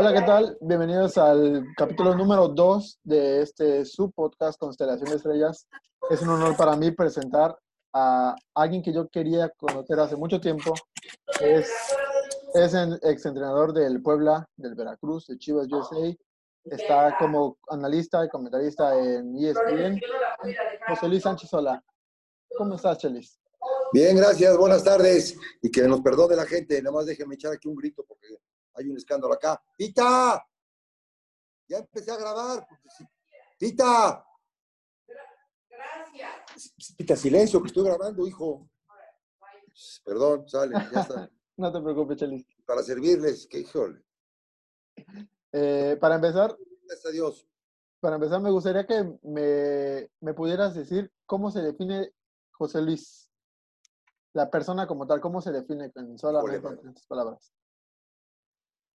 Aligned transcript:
Hola, 0.00 0.14
¿qué 0.14 0.22
tal? 0.22 0.56
Bienvenidos 0.62 1.18
al 1.18 1.62
capítulo 1.76 2.14
número 2.14 2.48
2 2.48 3.00
de 3.04 3.42
este 3.42 3.84
subpodcast 3.84 4.58
Constelación 4.58 5.10
de 5.10 5.16
Estrellas. 5.16 5.68
Es 6.08 6.22
un 6.22 6.30
honor 6.30 6.56
para 6.56 6.74
mí 6.74 6.90
presentar 6.90 7.54
a 7.92 8.34
alguien 8.54 8.82
que 8.82 8.94
yo 8.94 9.10
quería 9.10 9.50
conocer 9.58 10.00
hace 10.00 10.16
mucho 10.16 10.40
tiempo. 10.40 10.72
Es, 11.42 11.70
es 12.54 12.72
el 12.72 12.98
exentrenador 13.02 13.74
del 13.74 14.00
Puebla, 14.00 14.48
del 14.56 14.74
Veracruz, 14.74 15.26
de 15.26 15.36
Chivas 15.36 15.70
USA. 15.70 16.16
Está 16.64 17.18
como 17.18 17.58
analista 17.68 18.24
y 18.24 18.30
comentarista 18.30 18.98
en 18.98 19.36
ESPN. 19.36 20.00
José 20.88 21.08
Luis 21.08 21.24
Sánchez, 21.24 21.52
hola. 21.52 21.84
¿Cómo 22.56 22.76
estás, 22.76 22.96
Chelis? 22.96 23.38
Bien, 23.92 24.16
gracias. 24.16 24.56
Buenas 24.56 24.82
tardes. 24.82 25.36
Y 25.60 25.70
que 25.70 25.82
nos 25.82 26.00
perdone 26.00 26.36
la 26.36 26.46
gente. 26.46 26.80
Nada 26.80 26.96
más 26.96 27.04
déjenme 27.04 27.34
echar 27.34 27.52
aquí 27.52 27.68
un 27.68 27.76
grito 27.76 28.02
porque 28.08 28.38
hay 28.80 28.88
un 28.88 28.96
escándalo 28.96 29.34
acá. 29.34 29.62
¡Pita! 29.76 30.44
Ya 31.68 31.78
empecé 31.78 32.10
a 32.10 32.16
grabar. 32.16 32.66
¡Pita! 33.58 34.24
Gracias. 35.68 36.94
Pita, 36.96 37.16
silencio, 37.16 37.60
que 37.60 37.68
estoy 37.68 37.84
grabando, 37.84 38.26
hijo. 38.26 38.68
Perdón, 40.04 40.48
sale, 40.48 40.74
ya 40.92 41.00
está. 41.00 41.30
no 41.56 41.72
te 41.72 41.80
preocupes, 41.80 42.18
Chelis. 42.18 42.46
Para 42.66 42.82
servirles, 42.82 43.46
que 43.46 43.60
híjole. 43.60 44.02
Eh, 45.52 45.96
para 46.00 46.16
empezar. 46.16 46.56
Gracias 46.84 47.06
a 47.06 47.10
Dios. 47.10 47.46
Para 48.00 48.16
empezar, 48.16 48.40
me 48.40 48.50
gustaría 48.50 48.86
que 48.86 49.18
me, 49.22 50.10
me 50.20 50.34
pudieras 50.34 50.74
decir 50.74 51.12
cómo 51.26 51.50
se 51.50 51.60
define 51.60 52.12
José 52.52 52.80
Luis. 52.80 53.30
La 54.32 54.50
persona 54.50 54.86
como 54.86 55.06
tal, 55.06 55.20
¿cómo 55.20 55.40
se 55.40 55.52
define 55.52 55.92
en 55.94 56.18
solamente 56.18 56.66
en 56.66 56.88
estas 56.88 57.06
palabras? 57.06 57.52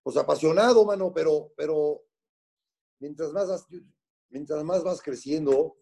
Pues 0.05 0.17
apasionado, 0.17 0.85
mano, 0.85 1.11
pero, 1.11 1.51
pero 1.57 2.03
mientras 2.99 3.31
más, 3.31 3.65
mientras 4.29 4.63
más 4.63 4.83
vas 4.83 5.01
creciendo, 5.01 5.77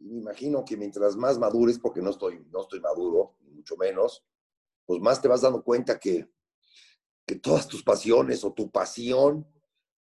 me 0.00 0.18
imagino 0.18 0.62
que 0.66 0.76
mientras 0.76 1.16
más 1.16 1.38
madures, 1.38 1.78
porque 1.78 2.02
no 2.02 2.10
estoy, 2.10 2.46
no 2.50 2.60
estoy 2.60 2.78
maduro, 2.80 3.38
mucho 3.40 3.74
menos, 3.78 4.22
pues 4.84 5.00
más 5.00 5.22
te 5.22 5.28
vas 5.28 5.40
dando 5.40 5.64
cuenta 5.64 5.98
que, 5.98 6.30
que 7.26 7.36
todas 7.36 7.66
tus 7.66 7.82
pasiones 7.82 8.44
o 8.44 8.52
tu 8.52 8.70
pasión, 8.70 9.50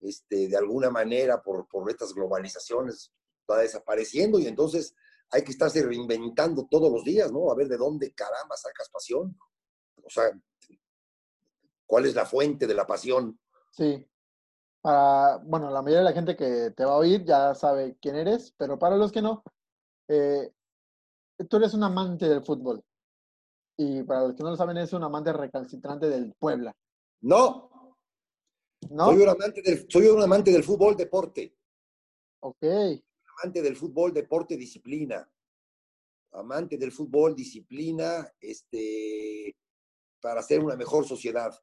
este, 0.03 0.47
de 0.47 0.59
alguna 0.59 0.91
manera, 0.91 1.42
por, 1.42 1.67
por 1.67 1.89
estas 1.91 2.12
globalizaciones, 2.12 3.11
va 3.51 3.61
desapareciendo 3.61 4.39
y 4.39 4.47
entonces 4.48 4.95
hay 5.31 5.42
que 5.45 5.53
estarse 5.53 5.83
reinventando 5.83 6.69
todos 6.70 6.92
los 6.92 7.05
días, 7.05 7.33
¿no? 7.33 7.51
A 7.51 7.55
ver 7.55 7.69
de 7.69 7.79
dónde 7.79 8.12
caramba 8.12 8.55
sacas 8.59 8.91
pasión. 8.91 9.34
O 9.97 10.11
sea, 10.11 10.31
¿Cuál 11.89 12.05
es 12.05 12.14
la 12.14 12.27
fuente 12.27 12.67
de 12.67 12.75
la 12.75 12.86
pasión? 12.86 13.41
Sí. 13.70 14.06
bueno, 14.83 15.70
la 15.70 15.81
mayoría 15.81 16.00
de 16.00 16.05
la 16.05 16.12
gente 16.12 16.36
que 16.36 16.70
te 16.77 16.84
va 16.84 16.92
a 16.92 16.98
oír 16.98 17.25
ya 17.25 17.55
sabe 17.55 17.97
quién 18.00 18.14
eres, 18.14 18.55
pero 18.58 18.78
para 18.78 18.95
los 18.97 19.11
que 19.11 19.22
no, 19.22 19.42
eh, 20.07 20.52
tú 21.48 21.57
eres 21.57 21.73
un 21.73 21.83
amante 21.83 22.29
del 22.29 22.45
fútbol. 22.45 22.85
Y 23.79 24.02
para 24.02 24.20
los 24.20 24.35
que 24.35 24.42
no 24.42 24.51
lo 24.51 24.57
saben, 24.57 24.77
es 24.77 24.92
un 24.92 25.02
amante 25.02 25.33
recalcitrante 25.33 26.11
del 26.11 26.35
Puebla. 26.35 26.77
No. 27.23 27.96
¿No? 28.91 29.07
Soy 29.07 29.23
un 29.23 29.29
amante 29.30 29.62
del, 29.62 29.86
soy 29.89 30.07
un 30.08 30.23
amante 30.23 30.52
del 30.52 30.64
fútbol 30.64 30.95
deporte. 30.95 31.57
Ok. 32.41 32.64
Amante 33.39 33.62
del 33.62 33.77
fútbol 33.77 34.12
deporte 34.12 34.58
disciplina. 34.58 35.27
Amante 36.33 36.77
del 36.77 36.92
fútbol 36.92 37.35
disciplina, 37.35 38.30
este, 38.41 39.57
para 40.20 40.42
ser 40.42 40.62
una 40.62 40.77
mejor 40.77 41.07
sociedad. 41.07 41.58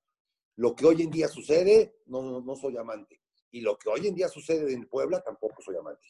Lo 0.57 0.75
que 0.75 0.85
hoy 0.85 1.01
en 1.01 1.11
día 1.11 1.27
sucede, 1.27 1.99
no, 2.05 2.41
no, 2.41 2.55
soy 2.55 2.77
amante. 2.77 3.21
Y 3.51 3.61
lo 3.61 3.77
que 3.77 3.89
hoy 3.89 4.07
en 4.07 4.15
día 4.15 4.29
sucede 4.29 4.73
en 4.73 4.87
Puebla, 4.87 5.21
tampoco 5.21 5.61
soy 5.61 5.75
amante. 5.75 6.07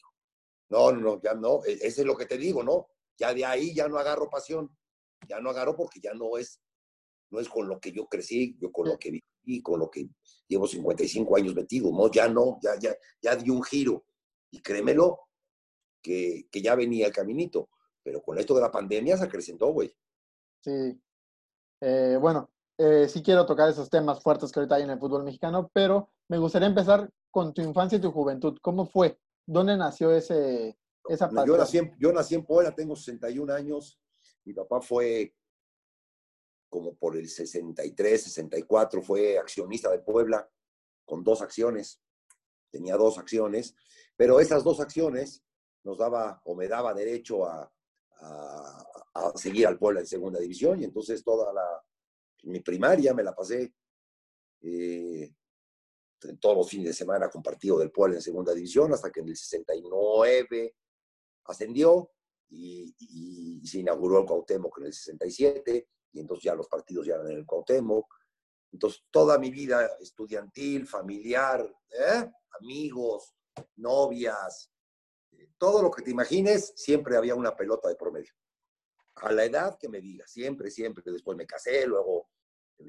No, 0.69 0.91
no, 0.91 1.21
ya 1.21 1.33
no. 1.33 1.63
E, 1.65 1.73
ese 1.73 2.01
es 2.01 2.05
lo 2.05 2.15
que 2.15 2.25
te 2.25 2.37
digo, 2.37 2.63
¿no? 2.63 2.87
Ya 3.17 3.33
de 3.33 3.45
ahí 3.45 3.73
ya 3.73 3.87
no 3.87 3.97
agarro 3.97 4.29
pasión. 4.29 4.75
Ya 5.27 5.39
no 5.39 5.49
agarro 5.49 5.75
porque 5.75 5.99
ya 5.99 6.13
no 6.13 6.37
es, 6.37 6.61
no 7.31 7.39
es 7.39 7.49
con 7.49 7.67
lo 7.67 7.79
que 7.79 7.91
yo 7.91 8.05
crecí, 8.07 8.55
yo 8.59 8.71
con 8.71 8.87
lo 8.87 8.99
que 8.99 9.11
viví, 9.11 9.61
con 9.61 9.79
lo 9.79 9.89
que 9.89 10.07
llevo 10.47 10.67
55 10.67 11.35
años 11.37 11.55
metido. 11.55 11.91
No, 11.91 12.11
ya 12.11 12.27
no, 12.27 12.59
ya, 12.61 12.77
ya, 12.77 12.95
ya 13.21 13.35
di 13.35 13.49
un 13.49 13.63
giro. 13.63 14.05
Y 14.51 14.61
créemelo, 14.61 15.19
que, 16.01 16.47
que 16.51 16.61
ya 16.61 16.75
venía 16.75 17.07
el 17.07 17.13
caminito. 17.13 17.69
Pero 18.03 18.21
con 18.21 18.37
esto 18.37 18.53
de 18.53 18.61
la 18.61 18.71
pandemia 18.71 19.17
se 19.17 19.23
acrecentó, 19.23 19.67
güey. 19.67 19.91
Sí. 20.61 21.01
Eh, 21.81 22.17
bueno, 22.19 22.51
eh, 22.77 23.07
sí 23.07 23.23
quiero 23.23 23.45
tocar 23.45 23.69
esos 23.69 23.89
temas 23.89 24.21
fuertes 24.21 24.51
que 24.51 24.59
ahorita 24.59 24.75
hay 24.75 24.83
en 24.83 24.89
el 24.89 24.99
fútbol 24.99 25.23
mexicano, 25.23 25.69
pero 25.73 26.09
me 26.27 26.37
gustaría 26.37 26.67
empezar 26.67 27.09
con 27.31 27.53
tu 27.53 27.61
infancia 27.61 27.97
y 27.97 28.01
tu 28.01 28.11
juventud. 28.11 28.57
¿Cómo 28.61 28.85
fue? 28.85 29.17
¿Dónde 29.45 29.77
nació 29.77 30.11
ese, 30.11 30.77
esa 31.07 31.29
pasión? 31.29 31.47
Yo 31.47 31.57
nací, 31.57 31.77
en, 31.77 31.95
yo 31.99 32.11
nací 32.11 32.35
en 32.35 32.45
Puebla, 32.45 32.75
tengo 32.75 32.95
61 32.95 33.53
años. 33.53 33.99
Mi 34.43 34.53
papá 34.53 34.81
fue 34.81 35.33
como 36.69 36.95
por 36.95 37.15
el 37.15 37.29
63, 37.29 38.23
64, 38.23 39.01
fue 39.01 39.37
accionista 39.37 39.89
de 39.89 39.99
Puebla 39.99 40.49
con 41.05 41.23
dos 41.23 41.41
acciones. 41.41 42.01
Tenía 42.69 42.97
dos 42.97 43.17
acciones, 43.17 43.75
pero 44.17 44.41
esas 44.41 44.63
dos 44.63 44.81
acciones 44.81 45.43
nos 45.83 45.97
daba 45.97 46.41
o 46.43 46.55
me 46.55 46.67
daba 46.67 46.93
derecho 46.93 47.45
a, 47.45 47.71
a, 48.19 48.85
a 49.13 49.31
seguir 49.37 49.67
al 49.67 49.77
Puebla 49.77 50.01
en 50.01 50.07
segunda 50.07 50.39
división 50.39 50.81
y 50.81 50.83
entonces 50.83 51.23
toda 51.23 51.53
la, 51.53 51.83
mi 52.45 52.59
primaria 52.61 53.13
me 53.13 53.23
la 53.23 53.33
pasé 53.33 53.73
eh, 54.61 55.33
todos 56.39 56.57
los 56.57 56.69
fines 56.69 56.87
de 56.87 56.93
semana 56.93 57.29
con 57.29 57.43
partido 57.43 57.77
del 57.77 57.91
Puebla 57.91 58.15
en 58.15 58.21
segunda 58.21 58.53
división, 58.53 58.91
hasta 58.93 59.11
que 59.11 59.19
en 59.19 59.29
el 59.29 59.35
69 59.35 60.75
ascendió 61.45 62.11
y, 62.49 63.61
se 63.65 63.79
inauguró 63.79 64.19
el 64.19 64.25
Cuauhtémoc 64.25 64.77
en 64.79 64.85
el 64.85 64.93
67, 64.93 65.89
y 66.13 66.19
entonces 66.19 66.43
ya 66.43 66.55
los 66.55 66.67
partidos 66.67 67.05
ya 67.05 67.15
eran 67.15 67.31
en 67.31 67.37
el 67.39 67.45
Cuauhtémoc. 67.45 68.05
Entonces, 68.71 69.03
toda 69.09 69.37
mi 69.37 69.51
vida 69.51 69.89
estudiantil, 69.99 70.87
familiar, 70.87 71.61
¿eh? 71.89 72.29
amigos, 72.59 73.35
novias, 73.77 74.71
eh, 75.31 75.49
todo 75.57 75.81
lo 75.81 75.91
que 75.91 76.01
te 76.01 76.11
imagines, 76.11 76.73
siempre 76.75 77.17
había 77.17 77.35
una 77.35 77.55
pelota 77.55 77.89
de 77.89 77.95
promedio. 77.95 78.33
A 79.15 79.31
la 79.31 79.45
edad 79.45 79.77
que 79.79 79.87
me 79.87 80.01
diga, 80.01 80.27
siempre, 80.27 80.69
siempre. 80.69 81.03
Después 81.05 81.37
me 81.37 81.47
casé, 81.47 81.87
luego 81.87 82.29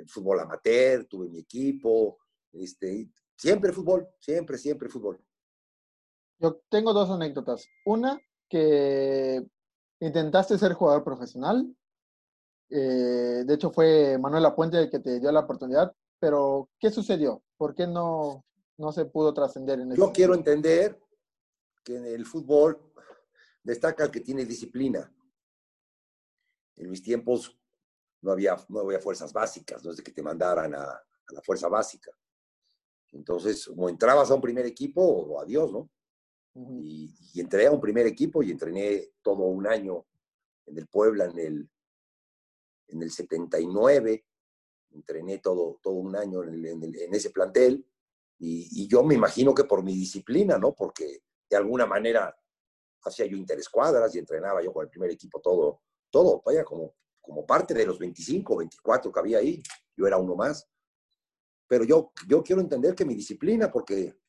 fútbol 0.06 0.40
amateur, 0.40 1.04
tuve 1.06 1.28
mi 1.28 1.40
equipo, 1.40 2.18
este, 2.52 3.10
siempre 3.36 3.72
fútbol, 3.72 4.08
siempre, 4.20 4.58
siempre 4.58 4.88
fútbol. 4.88 5.20
Yo 6.38 6.60
tengo 6.68 6.92
dos 6.92 7.10
anécdotas. 7.10 7.68
Una, 7.84 8.20
que 8.48 9.46
intentaste 10.00 10.58
ser 10.58 10.74
jugador 10.74 11.02
profesional. 11.04 11.74
Eh, 12.68 13.44
de 13.46 13.54
hecho, 13.54 13.70
fue 13.70 14.18
Manuel 14.18 14.44
Apuente 14.44 14.78
el 14.78 14.90
que 14.90 14.98
te 14.98 15.20
dio 15.20 15.30
la 15.32 15.40
oportunidad, 15.40 15.94
pero 16.18 16.70
¿qué 16.78 16.90
sucedió? 16.90 17.42
¿Por 17.56 17.74
qué 17.74 17.86
no, 17.86 18.44
no 18.76 18.92
se 18.92 19.06
pudo 19.06 19.32
trascender 19.32 19.80
en 19.80 19.94
Yo 19.94 20.12
quiero 20.12 20.34
entender 20.34 21.00
que 21.84 21.96
en 21.96 22.06
el 22.06 22.26
fútbol 22.26 22.92
destaca 23.62 24.04
el 24.04 24.10
que 24.10 24.20
tiene 24.20 24.44
disciplina. 24.44 25.12
En 26.76 26.90
mis 26.90 27.02
tiempos 27.02 27.58
no 28.22 28.32
había, 28.32 28.56
no 28.68 28.80
había 28.80 29.00
fuerzas 29.00 29.32
básicas, 29.32 29.84
no 29.84 29.90
es 29.90 29.98
de 29.98 30.02
que 30.02 30.12
te 30.12 30.22
mandaran 30.22 30.74
a, 30.74 31.02
la 31.30 31.42
fuerza 31.42 31.68
básica. 31.68 32.12
Entonces, 33.12 33.68
o 33.74 33.88
entrabas 33.88 34.30
a 34.30 34.34
un 34.34 34.40
primer 34.40 34.66
equipo 34.66 35.02
o 35.02 35.40
adiós, 35.40 35.72
¿no? 35.72 35.90
y, 36.54 37.12
entré 37.40 37.66
a 37.66 37.72
un 37.72 37.80
primer 37.80 38.06
equipo 38.06 38.42
y 38.42 38.50
entrené 38.50 39.10
todo 39.22 39.44
un 39.44 39.66
año 39.66 40.06
en 40.66 40.78
el 40.78 40.86
Puebla, 40.86 41.26
en 41.26 41.38
el, 41.38 41.70
en 42.88 43.02
el 43.02 43.10
79. 43.10 44.24
Entrené 44.92 45.38
todo, 45.38 45.78
todo 45.82 45.94
un 45.94 46.16
año 46.16 46.42
en, 46.44 47.14
ese 47.14 47.30
plantel. 47.30 47.86
Y, 48.38 48.82
y, 48.82 48.88
yo 48.88 49.02
me 49.02 49.14
imagino 49.14 49.54
que 49.54 49.64
por 49.64 49.82
mi 49.82 49.94
disciplina, 49.94 50.58
¿no? 50.58 50.74
Porque 50.74 51.22
de 51.48 51.56
alguna 51.56 51.86
manera 51.86 52.34
hacía 53.02 53.26
yo 53.26 53.36
interescuadras 53.36 54.14
y 54.14 54.18
entrenaba 54.18 54.62
yo 54.62 54.72
con 54.72 54.84
el 54.84 54.90
primer 54.90 55.10
equipo 55.10 55.40
todo, 55.40 55.82
todo, 56.10 56.42
vaya, 56.44 56.64
como, 56.64 56.94
como 57.26 57.44
parte 57.44 57.74
de 57.74 57.84
los 57.84 57.98
25, 57.98 58.56
24 58.56 59.12
que 59.12 59.20
había 59.20 59.38
ahí, 59.38 59.60
yo 59.96 60.06
era 60.06 60.16
uno 60.16 60.36
más. 60.36 60.68
Pero 61.66 61.82
yo, 61.84 62.12
yo 62.28 62.42
quiero 62.44 62.62
entender 62.62 62.94
que 62.94 63.04
mi 63.04 63.16
disciplina, 63.16 63.70
porque 63.70 64.20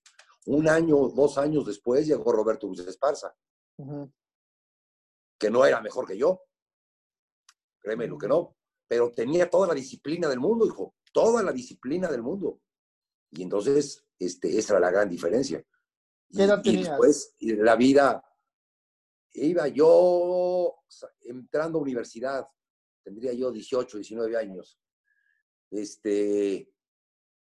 un 0.47 0.67
año, 0.67 1.09
dos 1.09 1.37
años 1.37 1.65
después 1.67 2.07
llegó 2.07 2.31
Roberto 2.31 2.65
Luis 2.65 2.79
Esparza, 2.79 3.35
que 5.37 5.51
no 5.51 5.63
era 5.63 5.79
mejor 5.79 6.07
que 6.07 6.17
yo. 6.17 6.41
Créeme 7.79 8.07
lo 8.07 8.17
que 8.17 8.27
no. 8.27 8.57
Pero 8.87 9.11
tenía 9.11 9.47
toda 9.47 9.67
la 9.67 9.75
disciplina 9.75 10.27
del 10.27 10.39
mundo, 10.39 10.65
hijo. 10.65 10.95
Toda 11.13 11.43
la 11.43 11.51
disciplina 11.51 12.09
del 12.09 12.23
mundo. 12.23 12.61
Y 13.29 13.43
entonces, 13.43 14.03
este, 14.17 14.57
esa 14.57 14.73
era 14.73 14.79
la 14.79 14.91
gran 14.91 15.07
diferencia. 15.07 15.63
¿Qué 16.35 16.43
edad 16.43 16.61
y, 16.63 16.69
y 16.71 16.83
después, 16.83 17.35
la 17.39 17.75
vida, 17.75 18.23
iba 19.33 19.67
yo 19.67 20.79
entrando 21.21 21.77
a 21.77 21.81
universidad, 21.81 22.47
tendría 23.07 23.31
yo 23.31 23.53
18, 23.53 23.99
19 23.99 24.35
años. 24.35 24.77
Este, 25.71 26.69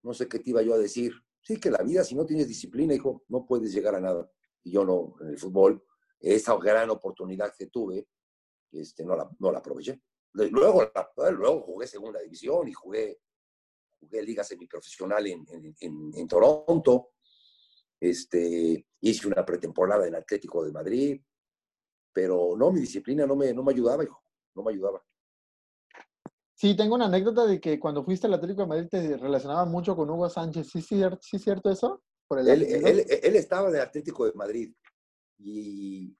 no 0.04 0.14
sé 0.14 0.28
qué 0.28 0.38
te 0.38 0.50
iba 0.50 0.62
yo 0.62 0.74
a 0.74 0.78
decir. 0.78 1.12
Sí, 1.42 1.58
que 1.58 1.72
la 1.72 1.82
vida, 1.82 2.04
si 2.04 2.14
no 2.14 2.24
tienes 2.24 2.46
disciplina, 2.46 2.94
hijo, 2.94 3.24
no 3.26 3.44
puedes 3.44 3.72
llegar 3.72 3.96
a 3.96 4.00
nada. 4.00 4.30
Y 4.62 4.70
yo 4.70 4.84
no, 4.84 5.16
en 5.20 5.30
el 5.30 5.38
fútbol, 5.38 5.84
esa 6.20 6.56
gran 6.56 6.88
oportunidad 6.90 7.52
que 7.58 7.66
tuve, 7.66 8.06
este, 8.70 9.04
no, 9.04 9.16
la, 9.16 9.28
no 9.40 9.50
la 9.50 9.58
aproveché. 9.58 10.00
Luego, 10.34 10.88
luego 11.32 11.62
jugué 11.62 11.88
segunda 11.88 12.20
división 12.20 12.68
y 12.68 12.72
jugué, 12.72 13.18
jugué 13.98 14.22
liga 14.22 14.44
semiprofesional 14.44 15.26
en, 15.26 15.44
en, 15.80 16.12
en, 16.14 16.28
Toronto. 16.28 17.14
Este, 17.98 18.86
hice 19.00 19.26
una 19.26 19.44
pretemporada 19.44 20.06
en 20.06 20.14
Atlético 20.14 20.64
de 20.64 20.70
Madrid, 20.70 21.20
pero 22.12 22.54
no, 22.56 22.70
mi 22.70 22.78
disciplina 22.78 23.26
no 23.26 23.34
me, 23.34 23.52
no 23.52 23.64
me 23.64 23.72
ayudaba, 23.72 24.04
hijo, 24.04 24.22
no 24.54 24.62
me 24.62 24.70
ayudaba. 24.70 25.04
Sí, 26.60 26.76
tengo 26.76 26.94
una 26.94 27.06
anécdota 27.06 27.46
de 27.46 27.58
que 27.58 27.80
cuando 27.80 28.04
fuiste 28.04 28.26
al 28.26 28.34
Atlético 28.34 28.60
de 28.60 28.68
Madrid 28.68 28.88
te 28.90 29.16
relacionaba 29.16 29.64
mucho 29.64 29.96
con 29.96 30.10
Hugo 30.10 30.28
Sánchez. 30.28 30.68
¿Sí, 30.70 30.82
sí, 30.82 31.02
sí 31.22 31.36
es 31.36 31.42
cierto 31.42 31.70
eso? 31.70 32.02
Por 32.28 32.40
el 32.40 32.48
él, 32.48 32.62
él, 32.64 33.06
él, 33.08 33.36
estaba 33.36 33.70
en 33.70 33.76
el 33.76 33.80
Atlético 33.80 34.26
de 34.26 34.34
Madrid 34.34 34.70
y, 35.38 36.14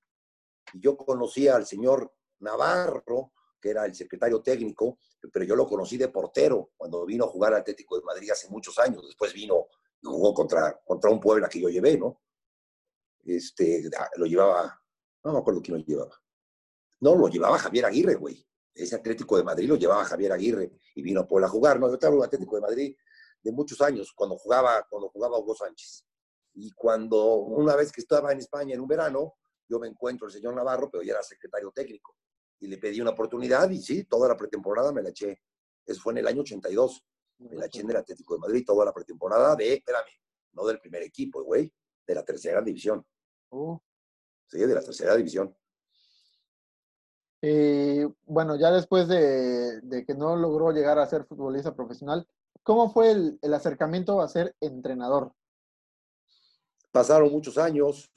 y 0.73 0.81
yo 0.81 0.97
conocía 0.97 1.57
al 1.57 1.67
señor 1.67 2.15
Navarro, 2.39 3.35
que 3.61 3.69
era 3.69 3.85
el 3.85 3.95
secretario 3.95 4.41
técnico, 4.41 4.99
pero 5.31 5.45
yo 5.45 5.55
lo 5.55 5.67
conocí 5.67 5.99
de 5.99 6.09
portero 6.09 6.71
cuando 6.75 7.05
vino 7.05 7.27
a 7.27 7.29
jugar 7.29 7.53
al 7.53 7.61
Atlético 7.61 7.99
de 7.99 8.05
Madrid 8.07 8.31
hace 8.31 8.49
muchos 8.49 8.79
años. 8.79 9.07
Después 9.07 9.35
vino 9.35 9.67
y 10.01 10.07
jugó 10.07 10.33
contra, 10.33 10.81
contra 10.87 11.11
un 11.11 11.21
Puebla 11.21 11.51
que 11.51 11.61
yo 11.61 11.69
llevé, 11.69 11.99
¿no? 11.99 12.23
Este, 13.27 13.83
lo 14.17 14.25
llevaba, 14.25 14.83
no 15.23 15.35
me 15.35 15.39
acuerdo 15.39 15.61
quién 15.61 15.77
lo 15.77 15.85
llevaba. 15.85 16.19
No, 17.01 17.15
lo 17.15 17.29
llevaba 17.29 17.59
Javier 17.59 17.85
Aguirre, 17.85 18.15
güey 18.15 18.50
ese 18.75 18.97
Atlético 18.97 19.37
de 19.37 19.45
Madrid 19.45 19.69
lo 19.69 19.77
llevaba 19.77 20.05
Javier 20.05 20.33
Aguirre 20.33 20.73
y 20.95 21.03
vino 21.03 21.21
a 21.21 21.27
Puebla 21.27 21.47
a 21.47 21.51
jugar. 21.51 21.79
No, 21.81 21.89
yo 21.89 21.99
te 21.99 22.07
hablo 22.07 22.23
Atlético 22.23 22.57
de 22.57 22.63
Madrid 22.63 22.97
de 23.43 23.53
muchos 23.53 23.81
años, 23.81 24.13
cuando 24.15 24.37
jugaba, 24.37 24.87
cuando 24.89 25.09
jugaba 25.09 25.39
Hugo 25.39 25.55
Sánchez. 25.55 26.05
Y 26.55 26.73
cuando, 26.73 27.37
una 27.37 27.77
vez 27.77 27.93
que 27.93 28.01
estaba 28.01 28.33
en 28.33 28.39
España 28.39 28.75
en 28.75 28.81
un 28.81 28.89
verano, 28.89 29.35
yo 29.69 29.79
me 29.79 29.89
encuentro 29.89 30.27
el 30.27 30.33
señor 30.33 30.55
Navarro, 30.55 30.91
pero 30.91 31.03
ya 31.03 31.13
era 31.13 31.23
secretario 31.23 31.71
técnico. 31.73 32.17
Y 32.59 32.67
le 32.67 32.77
pedí 32.79 33.01
una 33.01 33.11
oportunidad 33.11 33.71
y 33.71 33.81
sí, 33.81 34.05
toda 34.05 34.29
la 34.29 34.37
pretemporada 34.37 34.93
me 34.93 35.03
la 35.03 35.11
eché. 35.11 35.43
Eso 35.87 36.01
fue 36.03 36.13
en 36.13 36.19
el 36.19 36.27
año 36.27 36.43
82. 36.43 37.05
Me 37.39 37.57
la 37.57 37.67
eché 37.67 37.81
en 37.81 37.91
el 37.91 37.97
Atlético 37.97 38.35
de 38.35 38.41
Madrid, 38.41 38.65
toda 38.67 38.85
la 38.85 38.93
pretemporada 38.93 39.57
de, 39.57 39.75
espérame, 39.75 40.11
no 40.53 40.67
del 40.67 40.79
primer 40.79 41.03
equipo, 41.03 41.43
güey, 41.43 41.73
de 42.07 42.15
la 42.15 42.25
tercera 42.25 42.61
división. 42.61 43.07
Oh. 43.51 43.81
Sí, 44.47 44.59
de 44.59 44.75
la 44.75 44.83
tercera 44.83 45.17
división. 45.17 45.57
Eh, 47.43 48.07
bueno, 48.27 48.57
ya 48.57 48.71
después 48.71 49.09
de, 49.09 50.05
que 50.07 50.15
no 50.15 50.37
logró 50.37 50.73
llegar 50.73 50.99
a 50.99 51.07
ser 51.07 51.25
futbolista 51.25 51.75
profesional, 51.75 52.27
¿cómo 52.63 52.93
fue 52.93 53.13
el, 53.13 53.55
acercamiento 53.55 54.21
a 54.21 54.29
ser 54.29 54.55
entrenador? 54.61 55.33
Pasaron 56.93 57.31
muchos 57.33 57.57
años, 57.57 58.13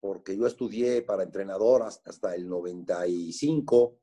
porque 0.00 0.36
yo 0.36 0.46
estudié 0.46 1.02
para 1.02 1.22
entrenador 1.22 1.82
hasta, 1.82 2.34
el 2.34 2.48
95, 2.48 3.98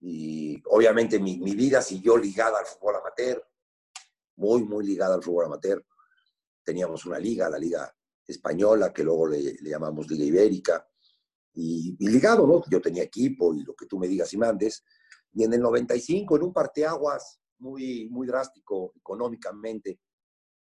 y 0.00 0.60
obviamente 0.68 1.18
mi, 1.18 1.38
vida 1.38 1.80
siguió 1.80 2.16
ligada 2.18 2.58
al 2.58 2.66
fútbol 2.66 2.96
amateur, 2.96 3.42
muy, 4.36 4.64
muy 4.64 4.84
ligada 4.84 5.14
al 5.14 5.22
fútbol 5.22 5.46
amateur. 5.46 5.84
Teníamos 6.64 7.06
una 7.06 7.18
liga, 7.18 7.48
la 7.48 7.58
Liga 7.58 7.94
Española, 8.26 8.92
que 8.92 9.04
luego 9.04 9.28
le 9.28 9.56
llamamos 9.62 10.10
Liga 10.10 10.24
Ibérica 10.24 10.91
y, 11.54 11.96
y, 11.98 12.08
ligado, 12.08 12.46
¿no? 12.46 12.62
Yo 12.70 12.80
tenía 12.80 13.02
equipo 13.02 13.54
y 13.54 13.62
lo 13.62 13.74
que 13.74 13.86
tú 13.86 13.98
me 13.98 14.08
digas 14.08 14.32
y 14.32 14.38
mandes. 14.38 14.84
Y 15.32 15.44
en 15.44 15.52
el 15.52 15.60
95, 15.60 16.36
en 16.36 16.42
un 16.42 16.52
parteaguas 16.52 17.40
muy, 17.58 18.08
muy 18.10 18.26
drástico 18.26 18.92
económicamente, 18.96 19.98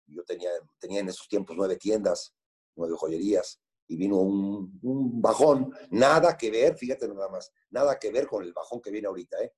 yo 0.06 0.24
tenía, 0.24 0.50
tenía 0.78 1.00
en 1.00 1.08
esos 1.08 1.28
tiempos 1.28 1.56
nueve 1.56 1.76
tiendas, 1.76 2.34
nueve 2.74 2.94
joyerías, 2.96 3.60
y 3.88 3.96
vino 3.96 4.16
un, 4.16 4.78
un, 4.82 5.22
bajón, 5.22 5.72
nada 5.90 6.36
que 6.36 6.50
ver, 6.50 6.76
fíjate 6.76 7.06
nada 7.08 7.28
más, 7.28 7.52
nada 7.70 7.98
que 7.98 8.10
ver 8.10 8.26
con 8.26 8.42
el 8.42 8.52
bajón 8.52 8.80
que 8.80 8.90
viene 8.90 9.06
ahorita, 9.06 9.36
¿eh? 9.42 9.52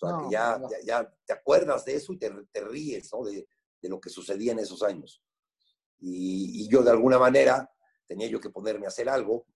O 0.00 0.06
sea, 0.06 0.16
no, 0.16 0.24
que 0.24 0.32
ya, 0.32 0.58
no. 0.58 0.70
ya, 0.70 0.76
ya, 0.84 1.16
te 1.24 1.32
acuerdas 1.32 1.84
de 1.84 1.94
eso 1.94 2.12
y 2.12 2.18
te, 2.18 2.30
te 2.50 2.60
ríes, 2.60 3.10
¿no? 3.12 3.24
De, 3.24 3.46
de, 3.80 3.88
lo 3.88 4.00
que 4.00 4.10
sucedía 4.10 4.52
en 4.52 4.58
esos 4.60 4.82
años. 4.82 5.22
Y, 6.00 6.62
y, 6.62 6.68
yo 6.68 6.82
de 6.82 6.90
alguna 6.90 7.18
manera 7.18 7.70
tenía 8.06 8.28
yo 8.28 8.40
que 8.40 8.50
ponerme 8.50 8.86
a 8.86 8.88
hacer 8.88 9.08
algo, 9.08 9.46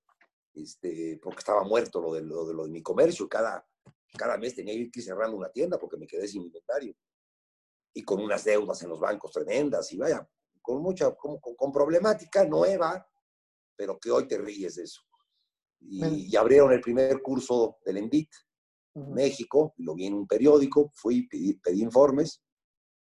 este, 0.54 1.18
porque 1.22 1.38
estaba 1.40 1.64
muerto 1.64 2.00
lo 2.00 2.12
de, 2.14 2.22
lo 2.22 2.46
de, 2.46 2.54
lo 2.54 2.64
de 2.64 2.70
mi 2.70 2.82
comercio. 2.82 3.28
Cada, 3.28 3.66
cada 4.16 4.36
mes 4.38 4.54
tenía 4.54 4.74
que 4.74 4.90
ir 4.98 5.04
cerrando 5.04 5.36
una 5.36 5.50
tienda 5.50 5.78
porque 5.78 5.96
me 5.96 6.06
quedé 6.06 6.26
sin 6.28 6.42
inventario. 6.42 6.94
Y 7.94 8.02
con 8.02 8.20
unas 8.20 8.44
deudas 8.44 8.82
en 8.82 8.88
los 8.88 9.00
bancos 9.00 9.32
tremendas 9.32 9.92
y 9.92 9.98
vaya, 9.98 10.28
con 10.60 10.80
mucha, 10.82 11.14
con, 11.14 11.38
con 11.38 11.72
problemática 11.72 12.44
nueva, 12.44 13.06
pero 13.76 13.98
que 13.98 14.10
hoy 14.10 14.26
te 14.26 14.38
ríes 14.38 14.76
de 14.76 14.84
eso. 14.84 15.02
Y, 15.80 16.32
y 16.32 16.36
abrieron 16.36 16.72
el 16.72 16.80
primer 16.80 17.20
curso 17.20 17.78
del 17.84 17.96
ENVIT, 17.96 18.30
uh 18.94 19.00
-huh. 19.00 19.14
México, 19.14 19.74
lo 19.78 19.94
vi 19.94 20.06
en 20.06 20.14
un 20.14 20.26
periódico, 20.26 20.90
fui, 20.94 21.26
pedí, 21.26 21.54
pedí 21.54 21.82
informes 21.82 22.40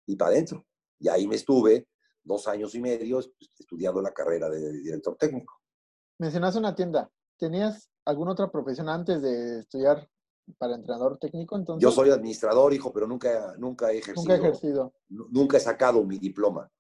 y 0.07 0.15
para 0.15 0.33
adentro. 0.33 0.67
Y 0.99 1.09
ahí 1.09 1.27
me 1.27 1.37
estuve 1.37 1.89
dos 2.23 2.47
años 2.49 2.75
y 2.75 2.81
medio 2.81 3.21
estudiando 3.59 4.03
la 4.03 4.13
carrera 4.13 4.51
de 4.51 4.73
director 4.73 5.17
técnico. 5.17 5.55
Mencionaste 6.19 6.59
una 6.59 6.75
tienda. 6.75 7.11
¿Tenías 7.39 7.91
alguna 8.05 8.33
otra 8.33 8.51
profesión 8.51 8.89
antes 8.89 9.21
de 9.21 9.61
estudiar 9.61 10.09
para 10.59 10.75
entrenador 10.75 11.19
técnico? 11.19 11.57
Entonces, 11.57 11.83
Yo 11.83 11.91
soy 11.91 12.11
administrador, 12.11 12.73
hijo, 12.73 12.93
pero 12.93 13.07
nunca, 13.07 13.55
nunca 13.59 13.93
he 13.93 13.99
ejercido. 13.99 14.23
Nunca 14.23 14.35
he 14.35 14.39
ejercido. 14.39 14.95
Nunca 15.09 15.57
he 15.57 15.61
sacado 15.61 16.03
mi 16.05 16.19
diploma. 16.19 16.71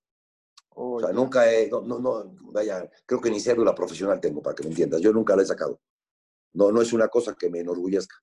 Oh, 0.70 0.96
o 0.96 1.00
sea, 1.00 1.08
ya. 1.08 1.14
nunca 1.14 1.50
he, 1.50 1.68
no, 1.68 1.80
no, 1.80 1.98
no, 1.98 2.34
vaya, 2.52 2.88
creo 3.06 3.20
que 3.20 3.30
ni 3.30 3.40
cédula 3.40 3.74
profesional 3.74 4.20
tengo, 4.20 4.42
para 4.42 4.54
que 4.54 4.62
me 4.62 4.70
entiendas. 4.70 5.00
Yo 5.00 5.12
nunca 5.12 5.34
la 5.34 5.42
he 5.42 5.46
sacado. 5.46 5.80
No, 6.52 6.70
no 6.70 6.80
es 6.80 6.92
una 6.92 7.08
cosa 7.08 7.34
que 7.34 7.50
me 7.50 7.60
enorgullezca. 7.60 8.16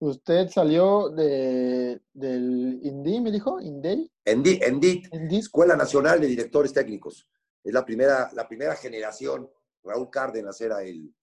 ¿Usted 0.00 0.48
salió 0.48 1.08
de, 1.08 2.02
del 2.12 2.80
INDI, 2.82 3.20
me 3.20 3.30
dijo? 3.32 3.60
¿INDEI? 3.60 4.10
ENDIT, 4.24 4.62
ENDIT, 4.62 5.14
ENDIT, 5.14 5.38
Escuela 5.38 5.76
Nacional 5.76 6.20
de 6.20 6.26
Directores 6.26 6.72
Técnicos. 6.72 7.28
Es 7.62 7.72
la 7.72 7.84
primera, 7.84 8.30
la 8.34 8.46
primera 8.46 8.74
generación 8.74 9.48
Raúl 9.84 10.10
Cárdenas 10.10 10.60
era 10.60 10.82
el, 10.82 11.14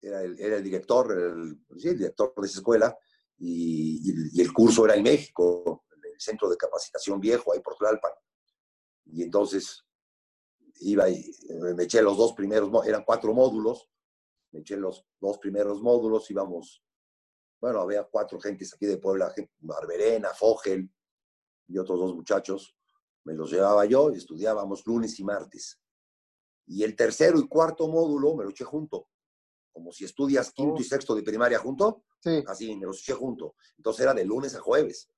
era 0.00 0.22
el, 0.22 0.38
era 0.38 0.56
el 0.56 0.64
director, 0.64 1.12
el, 1.12 1.58
director 1.70 2.34
de 2.36 2.46
esa 2.46 2.58
escuela, 2.58 2.96
y, 3.38 4.40
el 4.40 4.52
curso 4.52 4.84
era 4.84 4.96
en 4.96 5.04
México, 5.04 5.84
en 5.92 6.12
el 6.12 6.20
centro 6.20 6.48
de 6.50 6.56
capacitación 6.56 7.20
viejo, 7.20 7.52
ahí 7.52 7.60
por 7.60 7.76
Tlalpan. 7.76 8.12
Y 9.06 9.22
entonces 9.22 9.84
iba 10.80 11.08
y 11.08 11.24
me 11.76 11.84
eché 11.84 12.02
los 12.02 12.16
dos 12.16 12.32
primeros, 12.34 12.70
eran 12.86 13.04
cuatro 13.04 13.32
módulos, 13.32 13.88
me 14.52 14.60
eché 14.60 14.76
los 14.76 15.06
dos 15.20 15.38
primeros 15.38 15.80
módulos, 15.80 16.30
íbamos, 16.30 16.84
bueno, 17.60 17.80
había 17.80 18.04
cuatro 18.04 18.40
gentes 18.40 18.74
aquí 18.74 18.86
de 18.86 18.98
Puebla, 18.98 19.32
Barberena, 19.60 20.30
Fogel 20.30 20.90
y 21.68 21.78
otros 21.78 21.98
dos 21.98 22.14
muchachos, 22.14 22.76
me 23.24 23.34
los 23.34 23.50
llevaba 23.50 23.84
yo 23.86 24.10
y 24.10 24.18
estudiábamos 24.18 24.84
lunes 24.86 25.18
y 25.20 25.24
martes. 25.24 25.81
Y 26.66 26.84
el 26.84 26.94
tercero 26.96 27.38
y 27.38 27.48
cuarto 27.48 27.88
módulo 27.88 28.34
me 28.36 28.44
lo 28.44 28.50
eché 28.50 28.64
junto. 28.64 29.08
Como 29.72 29.92
si 29.92 30.04
estudias 30.04 30.52
quinto 30.52 30.74
oh. 30.76 30.80
y 30.80 30.84
sexto 30.84 31.14
de 31.14 31.22
primaria 31.22 31.58
junto. 31.58 32.04
Sí. 32.20 32.42
Así, 32.46 32.76
me 32.76 32.86
los 32.86 33.00
eché 33.00 33.14
junto. 33.14 33.56
Entonces 33.76 34.02
era 34.02 34.14
de 34.14 34.24
lunes 34.24 34.54
a 34.54 34.60
jueves. 34.60 35.08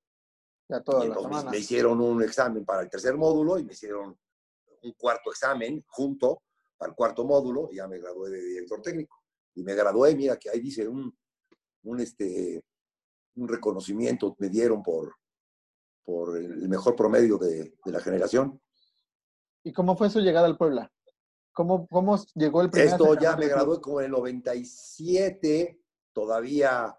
Ya 0.68 0.80
toda 0.82 1.04
y 1.04 1.08
entonces 1.08 1.44
me 1.44 1.58
hicieron 1.58 2.00
un 2.00 2.22
examen 2.22 2.64
para 2.64 2.82
el 2.82 2.88
tercer 2.88 3.16
módulo 3.16 3.58
y 3.58 3.64
me 3.64 3.72
hicieron 3.72 4.18
un 4.82 4.92
cuarto 4.92 5.30
examen 5.30 5.84
junto 5.88 6.42
para 6.76 6.90
el 6.90 6.96
cuarto 6.96 7.24
módulo 7.24 7.68
y 7.70 7.76
ya 7.76 7.88
me 7.88 7.98
gradué 7.98 8.30
de 8.30 8.40
director 8.40 8.80
técnico. 8.80 9.22
Y 9.54 9.62
me 9.62 9.74
gradué, 9.74 10.14
mira 10.14 10.38
que 10.38 10.50
ahí 10.50 10.60
dice 10.60 10.88
un, 10.88 11.16
un, 11.84 12.00
este, 12.00 12.62
un 13.36 13.48
reconocimiento 13.48 14.34
me 14.38 14.48
dieron 14.48 14.82
por, 14.82 15.14
por 16.02 16.36
el 16.36 16.68
mejor 16.68 16.96
promedio 16.96 17.38
de, 17.38 17.74
de 17.84 17.92
la 17.92 18.00
generación. 18.00 18.60
¿Y 19.62 19.72
cómo 19.72 19.96
fue 19.96 20.10
su 20.10 20.20
llegada 20.20 20.46
al 20.46 20.58
Puebla? 20.58 20.92
¿Cómo, 21.54 21.86
¿Cómo, 21.86 22.18
llegó 22.34 22.62
el 22.62 22.70
primer 22.70 22.88
Esto 22.88 23.14
ya 23.18 23.36
me 23.36 23.46
gradué 23.46 23.80
como 23.80 24.00
en 24.00 24.06
el 24.06 24.10
97, 24.10 25.80
todavía 26.12 26.98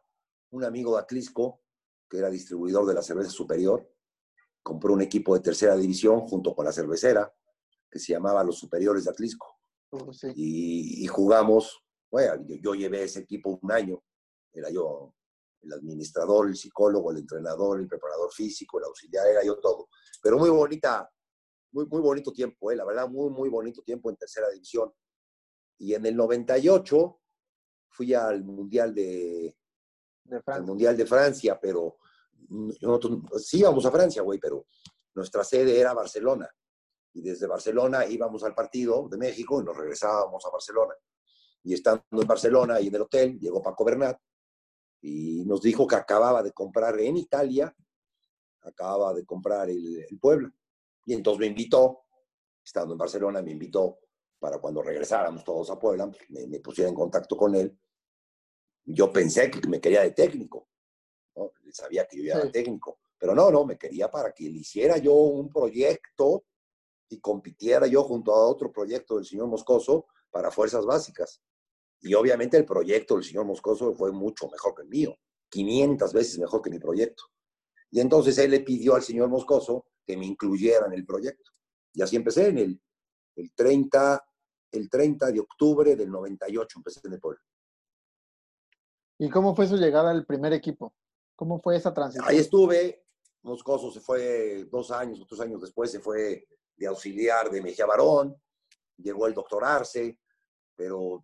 un 0.51 0.63
amigo 0.63 0.95
de 0.95 1.01
Atlisco, 1.01 1.61
que 2.09 2.19
era 2.19 2.29
distribuidor 2.29 2.85
de 2.85 2.93
la 2.93 3.01
cerveza 3.01 3.29
superior, 3.29 3.91
compró 4.63 4.93
un 4.93 5.01
equipo 5.01 5.35
de 5.35 5.41
tercera 5.41 5.75
división 5.75 6.21
junto 6.21 6.55
con 6.55 6.65
la 6.65 6.71
cervecera, 6.71 7.31
que 7.91 7.99
se 7.99 8.13
llamaba 8.13 8.43
Los 8.45 8.57
Superiores 8.57 9.03
de 9.03 9.11
Atlisco. 9.11 9.59
Uh, 9.91 10.13
sí. 10.13 10.27
Y, 10.35 11.03
y 11.03 11.07
jugamos, 11.07 11.83
bueno, 12.09 12.41
yo, 12.45 12.55
yo 12.55 12.73
llevé 12.75 13.03
ese 13.03 13.19
equipo 13.19 13.59
un 13.61 13.71
año, 13.71 14.01
era 14.53 14.69
yo 14.69 15.13
el 15.65 15.73
administrador, 15.73 16.47
el 16.47 16.55
psicólogo, 16.55 17.11
el 17.11 17.17
entrenador, 17.17 17.79
el 17.79 17.87
preparador 17.87 18.31
físico, 18.31 18.79
el 18.79 18.85
auxiliar, 18.85 19.27
era 19.27 19.43
yo 19.43 19.59
todo. 19.59 19.89
Pero 20.21 20.37
muy 20.37 20.49
bonita, 20.49 21.11
muy, 21.75 21.85
muy 21.87 22.01
bonito 22.01 22.31
tiempo, 22.31 22.71
¿eh? 22.71 22.75
la 22.75 22.85
verdad, 22.85 23.09
muy, 23.09 23.29
muy 23.29 23.49
bonito 23.49 23.81
tiempo 23.81 24.09
en 24.09 24.15
tercera 24.15 24.49
división. 24.49 24.93
Y 25.77 25.93
en 25.93 26.05
el 26.05 26.15
98 26.15 27.19
fui 27.89 28.13
al 28.13 28.45
Mundial 28.45 28.95
de, 28.95 29.57
De 30.23 30.37
al 30.37 30.43
Francia. 30.43 30.65
Mundial 30.65 30.95
de 30.95 31.05
Francia, 31.05 31.59
pero 31.61 31.97
nosotros 32.47 33.43
sí 33.45 33.59
íbamos 33.59 33.85
a 33.85 33.91
Francia, 33.91 34.21
güey, 34.21 34.39
pero 34.39 34.67
nuestra 35.15 35.43
sede 35.43 35.77
era 35.77 35.93
Barcelona. 35.93 36.49
Y 37.13 37.21
desde 37.21 37.45
Barcelona 37.45 38.05
íbamos 38.05 38.43
al 38.45 38.55
partido 38.55 39.09
de 39.09 39.17
México 39.17 39.61
y 39.61 39.65
nos 39.65 39.75
regresábamos 39.75 40.45
a 40.45 40.51
Barcelona. 40.51 40.93
Y 41.63 41.73
estando 41.73 42.03
en 42.11 42.27
Barcelona 42.27 42.79
y 42.79 42.87
en 42.87 42.95
el 42.95 43.01
hotel, 43.01 43.37
llegó 43.37 43.61
Paco 43.61 43.83
Bernat 43.83 44.17
y 45.01 45.43
nos 45.45 45.61
dijo 45.61 45.85
que 45.85 45.95
acababa 45.95 46.41
de 46.41 46.53
comprar 46.53 46.97
en 47.01 47.17
Italia, 47.17 47.75
acababa 48.61 49.13
de 49.13 49.25
comprar 49.25 49.69
el, 49.69 50.05
el 50.09 50.19
Puebla. 50.19 50.53
Y 51.05 51.13
entonces 51.13 51.39
me 51.39 51.47
invitó, 51.47 52.05
estando 52.63 52.93
en 52.93 52.97
Barcelona, 52.97 53.41
me 53.41 53.51
invitó 53.51 53.99
para 54.39 54.59
cuando 54.59 54.81
regresáramos 54.81 55.43
todos 55.43 55.69
a 55.69 55.79
Puebla, 55.79 56.09
me, 56.29 56.47
me 56.47 56.59
pusiera 56.59 56.89
en 56.89 56.95
contacto 56.95 57.37
con 57.37 57.55
él. 57.55 57.77
Yo 58.85 59.11
pensé 59.11 59.49
que 59.49 59.67
me 59.67 59.79
quería 59.81 60.01
de 60.01 60.11
técnico, 60.11 60.67
¿no? 61.35 61.51
Sabía 61.71 62.05
que 62.07 62.17
yo 62.17 62.33
era 62.33 62.41
Sí. 62.43 62.51
técnico, 62.51 62.99
pero 63.17 63.33
no, 63.33 63.49
no, 63.49 63.65
me 63.65 63.77
quería 63.77 64.09
para 64.11 64.31
que 64.31 64.43
le 64.45 64.59
hiciera 64.59 64.97
yo 64.97 65.13
un 65.13 65.49
proyecto 65.51 66.45
y 67.09 67.19
compitiera 67.19 67.87
yo 67.87 68.03
junto 68.03 68.33
a 68.33 68.47
otro 68.47 68.71
proyecto 68.71 69.15
del 69.15 69.25
señor 69.25 69.47
Moscoso 69.47 70.07
para 70.29 70.51
fuerzas 70.51 70.85
básicas. 70.85 71.41
Y 72.01 72.13
obviamente 72.13 72.57
el 72.57 72.65
proyecto 72.65 73.15
del 73.15 73.23
señor 73.23 73.45
Moscoso 73.45 73.93
fue 73.93 74.11
mucho 74.11 74.47
mejor 74.49 74.75
que 74.75 74.83
el 74.83 74.89
mío, 74.89 75.15
500 75.49 76.13
veces 76.13 76.37
mejor 76.39 76.61
que 76.61 76.69
mi 76.69 76.79
proyecto. 76.79 77.23
Y 77.89 77.99
entonces 77.99 78.37
él 78.37 78.51
le 78.51 78.59
pidió 78.59 78.95
al 78.95 79.01
señor 79.01 79.29
Moscoso 79.29 79.85
que 80.05 80.17
me 80.17 80.25
incluyera 80.25 80.87
en 80.87 80.93
el 80.93 81.05
proyecto. 81.05 81.51
Y 81.93 82.01
así 82.01 82.15
empecé 82.15 82.49
en 82.49 82.57
el, 82.57 82.81
el, 83.35 83.53
30, 83.53 84.25
el 84.71 84.89
30 84.89 85.31
de 85.31 85.39
octubre 85.39 85.95
del 85.95 86.11
98, 86.11 86.79
empecé 86.79 86.99
en 87.05 87.13
el 87.13 87.19
pueblo. 87.19 87.41
¿Y 89.17 89.29
cómo 89.29 89.55
fue 89.55 89.67
su 89.67 89.77
llegada 89.77 90.11
al 90.11 90.25
primer 90.25 90.53
equipo? 90.53 90.93
¿Cómo 91.35 91.59
fue 91.59 91.77
esa 91.77 91.93
transición? 91.93 92.27
Ahí 92.27 92.37
estuve, 92.37 93.05
Moscoso 93.43 93.91
se 93.91 94.01
fue 94.01 94.65
dos 94.65 94.91
años, 94.91 95.21
otros 95.21 95.39
años 95.39 95.61
después 95.61 95.91
se 95.91 95.99
fue 95.99 96.47
de 96.75 96.87
auxiliar 96.87 97.49
de 97.49 97.61
Mejía 97.61 97.85
Barón, 97.85 98.35
llegó 98.97 99.27
el 99.27 99.33
doctor 99.33 99.63
Arce, 99.63 100.19
pero 100.75 101.23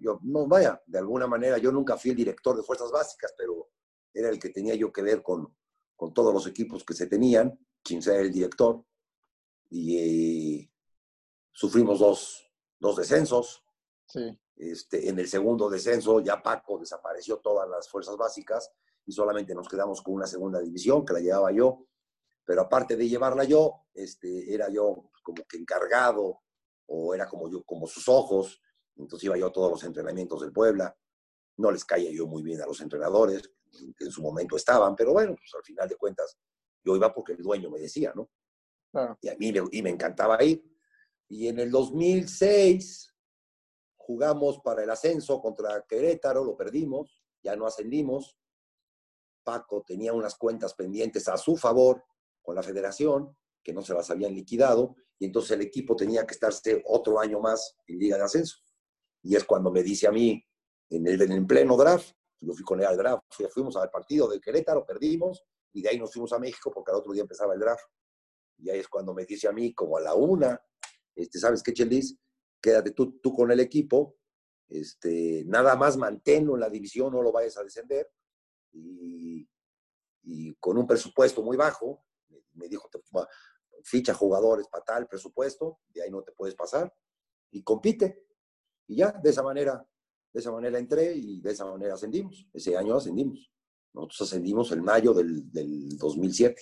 yo, 0.00 0.18
no, 0.22 0.46
vaya, 0.46 0.82
de 0.86 0.98
alguna 0.98 1.26
manera 1.26 1.58
yo 1.58 1.70
nunca 1.70 1.96
fui 1.96 2.10
el 2.10 2.16
director 2.16 2.56
de 2.56 2.62
Fuerzas 2.62 2.90
Básicas, 2.90 3.34
pero 3.36 3.68
era 4.12 4.30
el 4.30 4.38
que 4.38 4.48
tenía 4.48 4.74
yo 4.74 4.90
que 4.90 5.02
ver 5.02 5.22
con, 5.22 5.54
con 5.94 6.14
todos 6.14 6.32
los 6.32 6.46
equipos 6.46 6.84
que 6.84 6.94
se 6.94 7.06
tenían, 7.06 7.58
sin 7.86 8.02
ser 8.02 8.20
el 8.20 8.32
director, 8.32 8.84
y 9.70 9.96
eh, 10.60 10.70
sufrimos 11.52 11.98
dos, 11.98 12.50
dos 12.78 12.96
descensos, 12.96 13.62
Sí. 14.08 14.38
este, 14.56 15.08
en 15.08 15.18
el 15.18 15.28
segundo 15.28 15.68
descenso 15.68 16.20
ya 16.20 16.40
Paco 16.42 16.78
desapareció 16.78 17.38
todas 17.38 17.68
las 17.68 17.88
fuerzas 17.88 18.16
básicas 18.16 18.70
y 19.04 19.10
solamente 19.12 19.52
nos 19.54 19.68
quedamos 19.68 20.00
con 20.00 20.14
una 20.14 20.26
segunda 20.28 20.60
división 20.60 21.04
que 21.04 21.12
la 21.12 21.20
llevaba 21.20 21.50
yo. 21.50 21.86
Pero 22.44 22.62
aparte 22.62 22.96
de 22.96 23.08
llevarla 23.08 23.42
yo, 23.42 23.86
este, 23.94 24.54
era 24.54 24.68
yo 24.68 25.10
como 25.24 25.42
que 25.48 25.56
encargado 25.58 26.40
o 26.86 27.12
era 27.14 27.26
como 27.28 27.50
yo, 27.50 27.64
como 27.64 27.88
sus 27.88 28.08
ojos. 28.08 28.60
Entonces 28.94 29.24
iba 29.24 29.36
yo 29.36 29.46
a 29.48 29.52
todos 29.52 29.72
los 29.72 29.82
entrenamientos 29.82 30.40
del 30.40 30.52
Puebla. 30.52 30.96
No 31.56 31.72
les 31.72 31.84
caía 31.84 32.12
yo 32.12 32.28
muy 32.28 32.44
bien 32.44 32.62
a 32.62 32.66
los 32.66 32.80
entrenadores, 32.80 33.42
que 33.96 34.04
en 34.04 34.12
su 34.12 34.22
momento 34.22 34.54
estaban, 34.56 34.94
pero 34.94 35.12
bueno, 35.12 35.34
pues 35.34 35.52
al 35.54 35.64
final 35.64 35.88
de 35.88 35.96
cuentas 35.96 36.38
yo 36.86 36.96
iba 36.96 37.12
porque 37.12 37.32
el 37.32 37.42
dueño 37.42 37.70
me 37.70 37.80
decía, 37.80 38.12
¿no? 38.14 38.30
Claro. 38.92 39.18
Y 39.20 39.28
a 39.28 39.36
mí 39.36 39.52
me, 39.52 39.62
y 39.72 39.82
me 39.82 39.90
encantaba 39.90 40.42
ir. 40.44 40.64
Y 41.28 41.48
en 41.48 41.58
el 41.58 41.70
2006 41.70 43.12
jugamos 43.96 44.60
para 44.60 44.84
el 44.84 44.90
ascenso 44.90 45.40
contra 45.40 45.84
Querétaro, 45.88 46.44
lo 46.44 46.56
perdimos, 46.56 47.22
ya 47.42 47.56
no 47.56 47.66
ascendimos. 47.66 48.38
Paco 49.44 49.82
tenía 49.86 50.12
unas 50.12 50.36
cuentas 50.36 50.74
pendientes 50.74 51.28
a 51.28 51.36
su 51.36 51.56
favor 51.56 52.04
con 52.42 52.54
la 52.54 52.62
federación, 52.62 53.36
que 53.62 53.72
no 53.72 53.82
se 53.82 53.94
las 53.94 54.10
habían 54.10 54.34
liquidado, 54.34 54.94
y 55.18 55.26
entonces 55.26 55.52
el 55.52 55.62
equipo 55.62 55.96
tenía 55.96 56.24
que 56.26 56.34
estarse 56.34 56.82
otro 56.86 57.18
año 57.18 57.40
más 57.40 57.76
en 57.86 57.98
Liga 57.98 58.16
de 58.16 58.22
Ascenso. 58.24 58.58
Y 59.22 59.34
es 59.34 59.44
cuando 59.44 59.70
me 59.72 59.82
dice 59.82 60.06
a 60.06 60.12
mí, 60.12 60.44
en 60.90 61.06
el, 61.06 61.20
en 61.22 61.32
el 61.32 61.46
pleno 61.46 61.76
draft, 61.76 62.12
yo 62.40 62.52
fui 62.52 62.62
con 62.64 62.78
él 62.80 62.86
al 62.86 62.96
draft, 62.96 63.24
fui- 63.30 63.46
fuimos 63.48 63.76
al 63.76 63.90
partido 63.90 64.28
de 64.28 64.40
Querétaro, 64.40 64.84
perdimos, 64.86 65.42
y 65.76 65.82
de 65.82 65.90
ahí 65.90 65.98
nos 65.98 66.10
fuimos 66.10 66.32
a 66.32 66.38
México 66.38 66.70
porque 66.72 66.90
al 66.90 66.96
otro 66.96 67.12
día 67.12 67.20
empezaba 67.20 67.52
el 67.52 67.60
draft. 67.60 67.84
Y 68.56 68.70
ahí 68.70 68.78
es 68.78 68.88
cuando 68.88 69.12
me 69.12 69.26
dice 69.26 69.46
a 69.46 69.52
mí, 69.52 69.74
como 69.74 69.98
a 69.98 70.00
la 70.00 70.14
una, 70.14 70.58
este, 71.14 71.38
¿sabes 71.38 71.62
qué, 71.62 71.74
Chelis? 71.74 72.16
Quédate 72.62 72.92
tú, 72.92 73.18
tú 73.20 73.34
con 73.34 73.50
el 73.50 73.60
equipo, 73.60 74.16
este, 74.70 75.44
nada 75.44 75.76
más 75.76 75.98
manténlo 75.98 76.54
en 76.54 76.60
la 76.60 76.70
división, 76.70 77.12
no 77.12 77.20
lo 77.20 77.30
vayas 77.30 77.58
a 77.58 77.62
descender. 77.62 78.10
Y, 78.72 79.46
y 80.22 80.54
con 80.54 80.78
un 80.78 80.86
presupuesto 80.86 81.42
muy 81.42 81.58
bajo, 81.58 82.06
me, 82.54 82.68
dijo, 82.68 82.88
ficha 83.84 84.14
jugadores 84.14 84.68
para 84.68 84.82
tal 84.82 85.06
presupuesto, 85.06 85.80
de 85.88 86.04
ahí 86.04 86.10
no 86.10 86.22
te 86.22 86.32
puedes 86.32 86.54
pasar, 86.54 86.90
y 87.50 87.62
compite. 87.62 88.24
Y 88.86 88.96
ya, 88.96 89.12
de 89.12 89.28
esa 89.28 89.42
manera, 89.42 89.86
de 90.32 90.40
esa 90.40 90.52
manera 90.52 90.78
entré 90.78 91.12
y 91.14 91.42
de 91.42 91.50
esa 91.50 91.66
manera 91.66 91.92
ascendimos. 91.92 92.48
Ese 92.54 92.74
año 92.78 92.96
ascendimos. 92.96 93.52
Nosotros 93.96 94.28
ascendimos 94.28 94.70
en 94.72 94.84
mayo 94.84 95.14
del, 95.14 95.50
del 95.50 95.96
2007. 95.96 96.60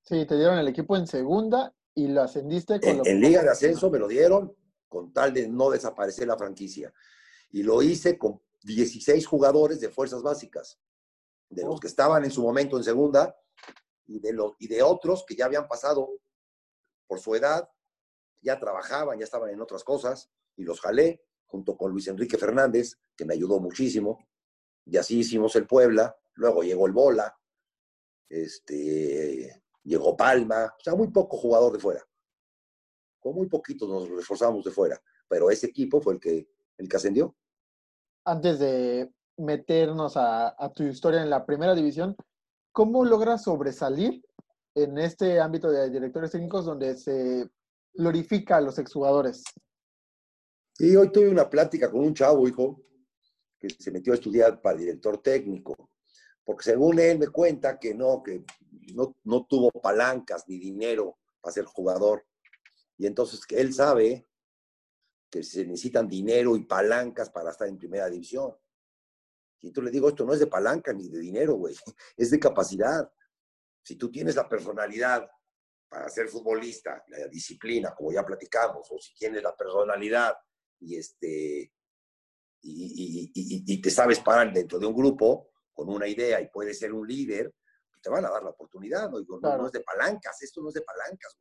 Sí, 0.00 0.26
te 0.26 0.36
dieron 0.36 0.58
el 0.58 0.66
equipo 0.66 0.96
en 0.96 1.06
segunda 1.06 1.74
y 1.94 2.08
lo 2.08 2.22
ascendiste 2.22 2.80
con 2.80 2.88
En, 2.88 2.98
lo 2.98 3.06
en 3.06 3.20
Liga 3.20 3.42
de 3.42 3.50
Ascenso 3.50 3.90
me 3.90 3.98
lo 3.98 4.08
dieron 4.08 4.56
con 4.88 5.12
tal 5.12 5.34
de 5.34 5.46
no 5.46 5.68
desaparecer 5.68 6.26
la 6.26 6.38
franquicia. 6.38 6.92
Y 7.50 7.62
lo 7.62 7.82
hice 7.82 8.16
con 8.16 8.40
16 8.62 9.26
jugadores 9.26 9.78
de 9.78 9.90
fuerzas 9.90 10.22
básicas, 10.22 10.80
de 11.50 11.64
los 11.64 11.78
que 11.78 11.88
estaban 11.88 12.24
en 12.24 12.30
su 12.30 12.42
momento 12.42 12.78
en 12.78 12.84
segunda 12.84 13.36
y 14.06 14.18
de, 14.18 14.32
los, 14.32 14.52
y 14.58 14.68
de 14.68 14.82
otros 14.82 15.24
que 15.26 15.36
ya 15.36 15.44
habían 15.44 15.68
pasado 15.68 16.08
por 17.06 17.20
su 17.20 17.34
edad, 17.34 17.68
ya 18.40 18.58
trabajaban, 18.58 19.18
ya 19.18 19.24
estaban 19.24 19.50
en 19.50 19.60
otras 19.60 19.84
cosas, 19.84 20.30
y 20.56 20.64
los 20.64 20.80
jalé 20.80 21.22
junto 21.44 21.76
con 21.76 21.92
Luis 21.92 22.08
Enrique 22.08 22.38
Fernández, 22.38 22.98
que 23.14 23.26
me 23.26 23.34
ayudó 23.34 23.60
muchísimo. 23.60 24.26
Y 24.84 24.96
así 24.96 25.20
hicimos 25.20 25.54
el 25.56 25.66
Puebla, 25.66 26.16
luego 26.34 26.62
llegó 26.62 26.86
el 26.86 26.92
Bola, 26.92 27.36
este, 28.28 29.62
llegó 29.84 30.16
Palma, 30.16 30.66
o 30.66 30.82
sea, 30.82 30.94
muy 30.94 31.08
poco 31.08 31.36
jugador 31.36 31.72
de 31.72 31.78
fuera. 31.78 32.02
Con 33.20 33.34
muy 33.34 33.48
poquitos 33.48 33.88
nos 33.88 34.08
reforzamos 34.08 34.64
de 34.64 34.70
fuera, 34.70 35.00
pero 35.28 35.50
ese 35.50 35.66
equipo 35.66 36.00
fue 36.00 36.14
el 36.14 36.20
que, 36.20 36.48
el 36.78 36.88
que 36.88 36.96
ascendió. 36.96 37.36
Antes 38.24 38.58
de 38.58 39.12
meternos 39.36 40.16
a, 40.16 40.54
a 40.58 40.72
tu 40.72 40.84
historia 40.84 41.22
en 41.22 41.30
la 41.30 41.46
primera 41.46 41.74
división, 41.74 42.16
¿cómo 42.72 43.04
logras 43.04 43.44
sobresalir 43.44 44.24
en 44.74 44.98
este 44.98 45.40
ámbito 45.40 45.70
de 45.70 45.90
directores 45.90 46.30
técnicos 46.30 46.64
donde 46.64 46.96
se 46.96 47.48
glorifica 47.94 48.56
a 48.56 48.60
los 48.60 48.78
exjugadores? 48.78 49.44
Y 50.78 50.96
hoy 50.96 51.12
tuve 51.12 51.28
una 51.28 51.48
plática 51.48 51.90
con 51.90 52.00
un 52.00 52.14
chavo, 52.14 52.48
hijo, 52.48 52.80
que 53.62 53.70
se 53.70 53.92
metió 53.92 54.12
a 54.12 54.16
estudiar 54.16 54.60
para 54.60 54.76
director 54.76 55.22
técnico, 55.22 55.90
porque 56.44 56.64
según 56.64 56.98
él 56.98 57.18
me 57.18 57.28
cuenta 57.28 57.78
que 57.78 57.94
no, 57.94 58.22
que 58.22 58.44
no, 58.94 59.16
no 59.22 59.46
tuvo 59.46 59.70
palancas 59.70 60.44
ni 60.48 60.58
dinero 60.58 61.18
para 61.40 61.52
ser 61.52 61.64
jugador. 61.64 62.26
Y 62.98 63.06
entonces 63.06 63.40
él 63.50 63.72
sabe 63.72 64.26
que 65.30 65.42
se 65.44 65.64
necesitan 65.64 66.08
dinero 66.08 66.56
y 66.56 66.64
palancas 66.64 67.30
para 67.30 67.50
estar 67.50 67.68
en 67.68 67.78
primera 67.78 68.10
división. 68.10 68.54
Y 69.60 69.68
entonces 69.68 69.86
le 69.86 69.90
digo, 69.92 70.08
esto 70.08 70.24
no 70.24 70.34
es 70.34 70.40
de 70.40 70.48
palanca 70.48 70.92
ni 70.92 71.08
de 71.08 71.20
dinero, 71.20 71.54
güey, 71.54 71.76
es 72.16 72.30
de 72.30 72.40
capacidad. 72.40 73.10
Si 73.84 73.96
tú 73.96 74.10
tienes 74.10 74.34
la 74.34 74.48
personalidad 74.48 75.30
para 75.88 76.08
ser 76.08 76.28
futbolista, 76.28 77.04
la 77.08 77.28
disciplina, 77.28 77.94
como 77.94 78.12
ya 78.12 78.24
platicamos, 78.24 78.88
o 78.90 78.98
si 78.98 79.14
tienes 79.14 79.42
la 79.42 79.54
personalidad 79.54 80.34
y, 80.80 80.96
este, 80.96 81.72
y, 82.62 83.30
y, 83.32 83.32
y, 83.34 83.74
y 83.74 83.80
te 83.80 83.90
sabes 83.90 84.20
parar 84.20 84.52
dentro 84.52 84.78
de 84.78 84.86
un 84.86 84.94
grupo 84.94 85.50
con 85.72 85.88
una 85.88 86.06
idea 86.06 86.40
y 86.40 86.48
puedes 86.48 86.78
ser 86.78 86.92
un 86.92 87.06
líder, 87.06 87.52
pues 87.90 88.00
te 88.00 88.10
van 88.10 88.24
a 88.24 88.30
dar 88.30 88.42
la 88.42 88.50
oportunidad. 88.50 89.10
¿no? 89.10 89.20
No, 89.20 89.38
Claro. 89.40 89.62
no 89.62 89.66
es 89.66 89.72
de 89.72 89.80
palancas, 89.80 90.40
esto 90.42 90.62
no 90.62 90.68
es 90.68 90.74
de 90.74 90.82
palancas. 90.82 91.36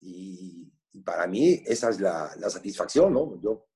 Y, 0.00 0.72
y 0.92 1.00
para 1.02 1.26
mí 1.26 1.62
esa 1.66 1.90
es 1.90 2.00
la, 2.00 2.34
la 2.38 2.48
satisfacción, 2.50 3.12
¿no? 3.12 3.40
Yo 3.40 3.66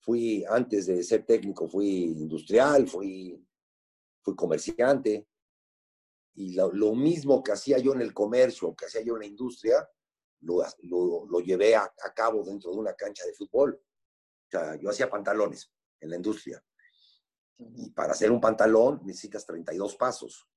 fui, 0.00 0.44
antes 0.48 0.86
de 0.86 1.02
ser 1.02 1.24
técnico, 1.24 1.68
fui 1.68 2.04
industrial, 2.04 2.88
fui, 2.88 3.46
fui 4.22 4.34
comerciante 4.34 5.28
y 6.34 6.54
lo, 6.54 6.94
mismo 6.94 7.42
que 7.42 7.50
hacía 7.52 7.78
yo 7.78 7.94
en 7.94 8.00
el 8.00 8.14
comercio, 8.14 8.74
que 8.74 8.86
hacía 8.86 9.02
yo 9.02 9.14
en 9.14 9.20
la 9.20 9.26
industria, 9.26 9.88
lo, 10.42 10.62
lo, 10.82 11.40
llevé 11.40 11.74
a, 11.74 11.82
a, 11.82 12.14
cabo 12.14 12.44
dentro 12.44 12.70
de 12.70 12.78
una 12.78 12.94
cancha 12.94 13.24
de 13.26 13.34
fútbol. 13.34 13.80
O 14.48 14.50
sea, 14.50 14.76
yo 14.76 14.90
hacía 14.90 15.10
pantalones 15.10 15.70
en 16.00 16.10
la 16.10 16.16
industria. 16.16 16.62
Y 17.58 17.90
para 17.90 18.12
hacer 18.12 18.30
un 18.30 18.40
pantalón 18.40 19.00
necesitas 19.04 19.44
32 19.44 19.96
pasos. 19.96 20.48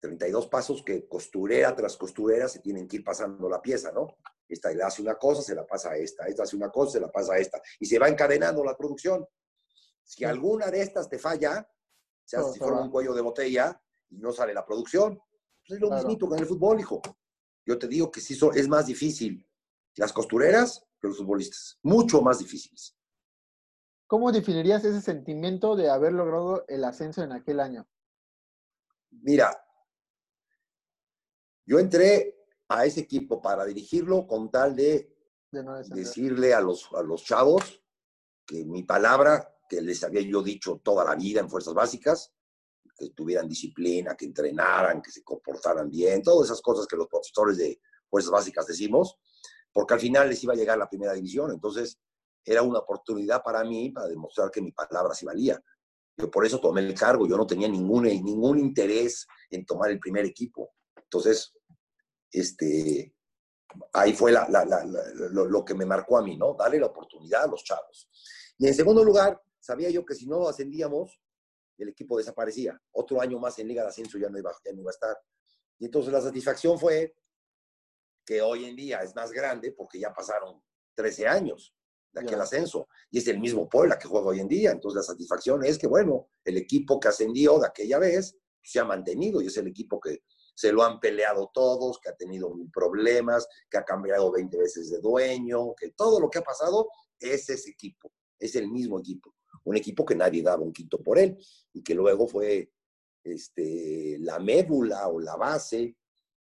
32 0.00 0.48
pasos 0.48 0.82
que 0.82 1.06
costurera 1.06 1.74
tras 1.76 1.96
costurera 1.96 2.48
se 2.48 2.58
tienen 2.58 2.88
que 2.88 2.96
ir 2.96 3.04
pasando 3.04 3.48
la 3.48 3.62
pieza, 3.62 3.92
¿no? 3.92 4.16
Esta 4.48 4.72
le 4.72 4.82
hace 4.82 5.00
una 5.00 5.14
cosa, 5.14 5.42
se 5.42 5.54
la 5.54 5.64
pasa 5.64 5.92
a 5.92 5.96
esta, 5.96 6.26
esta 6.26 6.42
hace 6.42 6.56
una 6.56 6.70
cosa, 6.70 6.92
se 6.92 7.00
la 7.00 7.10
pasa 7.10 7.34
a 7.34 7.38
esta, 7.38 7.62
y 7.78 7.86
se 7.86 7.98
va 7.98 8.08
encadenando 8.08 8.64
la 8.64 8.76
producción. 8.76 9.24
Si 10.02 10.24
alguna 10.24 10.70
de 10.70 10.82
estas 10.82 11.08
te 11.08 11.18
falla, 11.18 11.60
o 11.60 12.28
sea, 12.28 12.42
si 12.42 12.58
fuera 12.58 12.80
un 12.80 12.90
cuello 12.90 13.14
de 13.14 13.20
botella 13.20 13.80
y 14.10 14.18
no 14.18 14.32
sale 14.32 14.52
la 14.52 14.66
producción, 14.66 15.20
pues 15.66 15.76
es 15.76 15.80
lo 15.80 15.90
mismo 15.90 16.28
con 16.28 16.38
el 16.38 16.46
fútbol, 16.46 16.80
hijo. 16.80 17.00
Yo 17.64 17.78
te 17.78 17.86
digo 17.86 18.10
que 18.10 18.20
sí 18.20 18.36
es 18.54 18.68
más 18.68 18.86
difícil 18.86 19.46
las 19.96 20.12
costureras 20.12 20.84
que 21.00 21.08
los 21.08 21.18
futbolistas, 21.18 21.78
mucho 21.82 22.20
más 22.20 22.40
difíciles. 22.40 22.96
¿Cómo 24.06 24.32
definirías 24.32 24.84
ese 24.84 25.00
sentimiento 25.00 25.76
de 25.76 25.88
haber 25.88 26.12
logrado 26.12 26.64
el 26.68 26.84
ascenso 26.84 27.22
en 27.22 27.32
aquel 27.32 27.60
año? 27.60 27.88
Mira, 29.10 29.64
yo 31.64 31.78
entré 31.78 32.36
a 32.68 32.84
ese 32.84 33.00
equipo 33.00 33.40
para 33.40 33.64
dirigirlo 33.64 34.26
con 34.26 34.50
tal 34.50 34.74
de, 34.74 35.14
decirle 35.88 36.54
a 36.54 36.60
los, 36.60 36.88
a 36.94 37.02
los 37.02 37.24
chavos 37.24 37.82
que 38.46 38.64
mi 38.64 38.82
palabra, 38.82 39.54
que 39.68 39.80
les 39.80 40.02
había 40.02 40.22
yo 40.22 40.42
dicho 40.42 40.80
toda 40.82 41.04
la 41.04 41.14
vida 41.14 41.40
en 41.40 41.48
Fuerzas 41.48 41.74
Básicas, 41.74 42.32
que 42.96 43.10
tuvieran 43.10 43.48
disciplina, 43.48 44.16
que 44.16 44.26
entrenaran, 44.26 45.00
que 45.00 45.10
se 45.10 45.22
comportaran 45.22 45.90
bien, 45.90 46.22
todas 46.22 46.48
esas 46.48 46.60
cosas 46.60 46.86
que 46.86 46.96
los 46.96 47.08
profesores 47.08 47.56
de 47.56 47.80
Fuerzas 48.08 48.30
Básicas 48.30 48.66
decimos, 48.66 49.18
porque 49.72 49.94
al 49.94 50.00
final 50.00 50.28
les 50.28 50.42
iba 50.44 50.52
a 50.52 50.56
llegar 50.56 50.78
la 50.78 50.88
primera 50.88 51.12
división. 51.14 51.50
Entonces, 51.50 51.98
era 52.44 52.62
una 52.62 52.80
oportunidad 52.80 53.42
para 53.42 53.64
mí 53.64 53.90
para 53.90 54.08
demostrar 54.08 54.50
que 54.50 54.60
mi 54.60 54.72
palabra 54.72 55.14
sí 55.14 55.24
valía. 55.24 55.62
Yo 56.16 56.30
por 56.30 56.44
eso 56.44 56.60
tomé 56.60 56.82
el 56.82 56.94
cargo, 56.94 57.26
yo 57.26 57.36
no 57.36 57.46
tenía 57.46 57.68
ningún, 57.68 58.04
ningún 58.04 58.58
interés 58.58 59.26
en 59.50 59.64
tomar 59.64 59.90
el 59.90 59.98
primer 59.98 60.24
equipo. 60.26 60.74
Entonces, 60.96 61.52
este, 62.30 63.14
ahí 63.92 64.12
fue 64.12 64.32
lo, 64.32 65.64
que 65.64 65.74
me 65.74 65.86
marcó 65.86 66.18
a 66.18 66.22
mí, 66.22 66.36
¿no? 66.36 66.54
Darle 66.54 66.80
la 66.80 66.86
oportunidad 66.86 67.44
a 67.44 67.46
los 67.46 67.64
chavos. 67.64 68.08
Y 68.58 68.66
en 68.66 68.74
segundo 68.74 69.02
lugar, 69.04 69.40
sabía 69.58 69.90
yo 69.90 70.04
que 70.04 70.14
si 70.14 70.26
no 70.26 70.48
ascendíamos, 70.48 71.20
el 71.78 71.88
equipo 71.88 72.18
desaparecía. 72.18 72.80
Otro 72.92 73.20
año 73.20 73.38
más 73.38 73.58
en 73.58 73.68
Liga 73.68 73.82
de 73.82 73.88
Ascenso 73.88 74.18
ya 74.18 74.28
no 74.28 74.38
iba, 74.38 74.52
ya 74.64 74.72
no 74.72 74.80
iba 74.80 74.90
a 74.90 74.94
estar. 74.94 75.16
Y 75.78 75.86
entonces 75.86 76.12
la 76.12 76.20
satisfacción 76.20 76.78
fue 76.78 77.14
que 78.24 78.40
hoy 78.40 78.66
en 78.66 78.76
día 78.76 78.98
es 79.00 79.14
más 79.16 79.32
grande 79.32 79.72
porque 79.72 79.98
ya 79.98 80.12
pasaron 80.12 80.62
13 80.94 81.26
años 81.26 81.74
de 82.12 82.20
aquel 82.20 82.40
ascenso 82.40 82.88
y 83.10 83.18
es 83.18 83.28
el 83.28 83.40
mismo 83.40 83.68
Puebla 83.68 83.98
que 83.98 84.08
juega 84.08 84.28
hoy 84.28 84.40
en 84.40 84.48
día. 84.48 84.70
Entonces 84.70 84.96
la 84.96 85.02
satisfacción 85.02 85.64
es 85.64 85.78
que, 85.78 85.86
bueno, 85.86 86.28
el 86.44 86.56
equipo 86.56 87.00
que 87.00 87.08
ascendió 87.08 87.58
de 87.58 87.66
aquella 87.66 87.98
vez 87.98 88.36
se 88.62 88.80
ha 88.80 88.84
mantenido 88.84 89.40
y 89.40 89.46
es 89.46 89.56
el 89.56 89.66
equipo 89.66 89.98
que, 90.00 90.22
se 90.54 90.72
lo 90.72 90.82
han 90.82 91.00
peleado 91.00 91.50
todos, 91.52 91.98
que 91.98 92.10
ha 92.10 92.16
tenido 92.16 92.54
mil 92.54 92.70
problemas, 92.70 93.46
que 93.70 93.78
ha 93.78 93.84
cambiado 93.84 94.30
20 94.30 94.56
veces 94.58 94.90
de 94.90 95.00
dueño, 95.00 95.74
que 95.74 95.90
todo 95.90 96.20
lo 96.20 96.28
que 96.28 96.38
ha 96.38 96.42
pasado 96.42 96.88
es 97.18 97.48
ese 97.48 97.70
equipo, 97.70 98.12
es 98.38 98.54
el 98.56 98.68
mismo 98.68 98.98
equipo. 98.98 99.34
Un 99.64 99.76
equipo 99.76 100.04
que 100.04 100.14
nadie 100.14 100.42
daba 100.42 100.62
un 100.62 100.72
quinto 100.72 101.02
por 101.02 101.18
él 101.18 101.38
y 101.72 101.82
que 101.82 101.94
luego 101.94 102.26
fue 102.26 102.70
este, 103.24 104.18
la 104.20 104.38
médula 104.38 105.08
o 105.08 105.20
la 105.20 105.36
base 105.36 105.96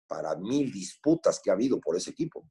para 0.08 0.36
mil 0.36 0.72
disputas 0.72 1.40
que 1.40 1.50
ha 1.50 1.54
habido 1.54 1.80
por 1.80 1.96
ese 1.96 2.12
equipo. 2.12 2.50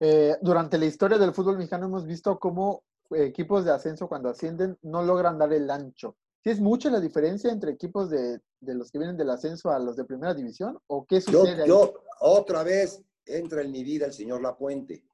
Eh, 0.00 0.36
durante 0.42 0.78
la 0.78 0.86
historia 0.86 1.18
del 1.18 1.32
fútbol 1.32 1.56
mexicano 1.56 1.86
hemos 1.86 2.06
visto 2.06 2.38
cómo 2.38 2.84
equipos 3.10 3.64
de 3.64 3.72
ascenso 3.72 4.08
cuando 4.08 4.28
ascienden 4.28 4.78
no 4.82 5.02
logran 5.02 5.38
dar 5.38 5.52
el 5.52 5.70
ancho. 5.70 6.16
¿Sí 6.42 6.50
es 6.50 6.60
mucha 6.60 6.90
la 6.90 7.00
diferencia 7.00 7.50
entre 7.50 7.72
equipos 7.72 8.10
de, 8.10 8.40
los 8.60 8.92
que 8.92 8.98
vienen 8.98 9.16
del 9.16 9.30
ascenso 9.30 9.70
a 9.70 9.78
los 9.78 9.96
de 9.96 10.04
primera 10.04 10.34
división? 10.34 10.78
¿O 10.86 11.04
qué 11.04 11.20
sucede? 11.20 11.66
Yo, 11.66 11.92
yo 11.92 11.94
otra 12.20 12.62
vez 12.62 13.02
entra 13.24 13.62
en 13.62 13.72
mi 13.72 13.82
vida 13.82 14.06
el 14.06 14.12
señor 14.12 14.40
Lapuente. 14.40 15.04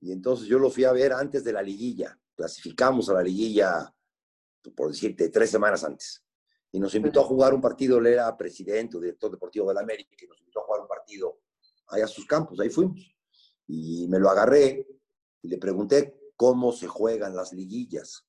Y 0.00 0.12
entonces 0.12 0.46
yo 0.46 0.58
lo 0.58 0.70
fui 0.70 0.84
a 0.84 0.92
ver 0.92 1.12
antes 1.12 1.44
de 1.44 1.52
la 1.52 1.62
liguilla. 1.62 2.18
Clasificamos 2.34 3.08
a 3.08 3.14
la 3.14 3.22
liguilla, 3.22 3.92
por 4.76 4.88
decirte, 4.88 5.28
tres 5.28 5.50
semanas 5.50 5.84
antes. 5.84 6.24
Y 6.70 6.78
nos 6.78 6.94
invitó 6.94 7.20
a 7.20 7.24
jugar 7.24 7.54
un 7.54 7.60
partido, 7.60 7.98
él 7.98 8.06
era 8.06 8.36
presidente 8.36 8.96
o 8.96 9.00
director 9.00 9.30
deportivo 9.30 9.68
de 9.68 9.74
la 9.74 9.80
América, 9.80 10.16
y 10.20 10.26
nos 10.26 10.38
invitó 10.38 10.60
a 10.60 10.64
jugar 10.64 10.82
un 10.82 10.88
partido 10.88 11.40
allá 11.88 12.04
a 12.04 12.08
sus 12.08 12.26
campos, 12.26 12.60
ahí 12.60 12.68
fuimos. 12.68 13.17
Y 13.68 14.08
me 14.08 14.18
lo 14.18 14.30
agarré 14.30 14.88
y 15.42 15.48
le 15.48 15.58
pregunté 15.58 16.32
cómo 16.36 16.72
se 16.72 16.86
juegan 16.86 17.36
las 17.36 17.52
liguillas. 17.52 18.26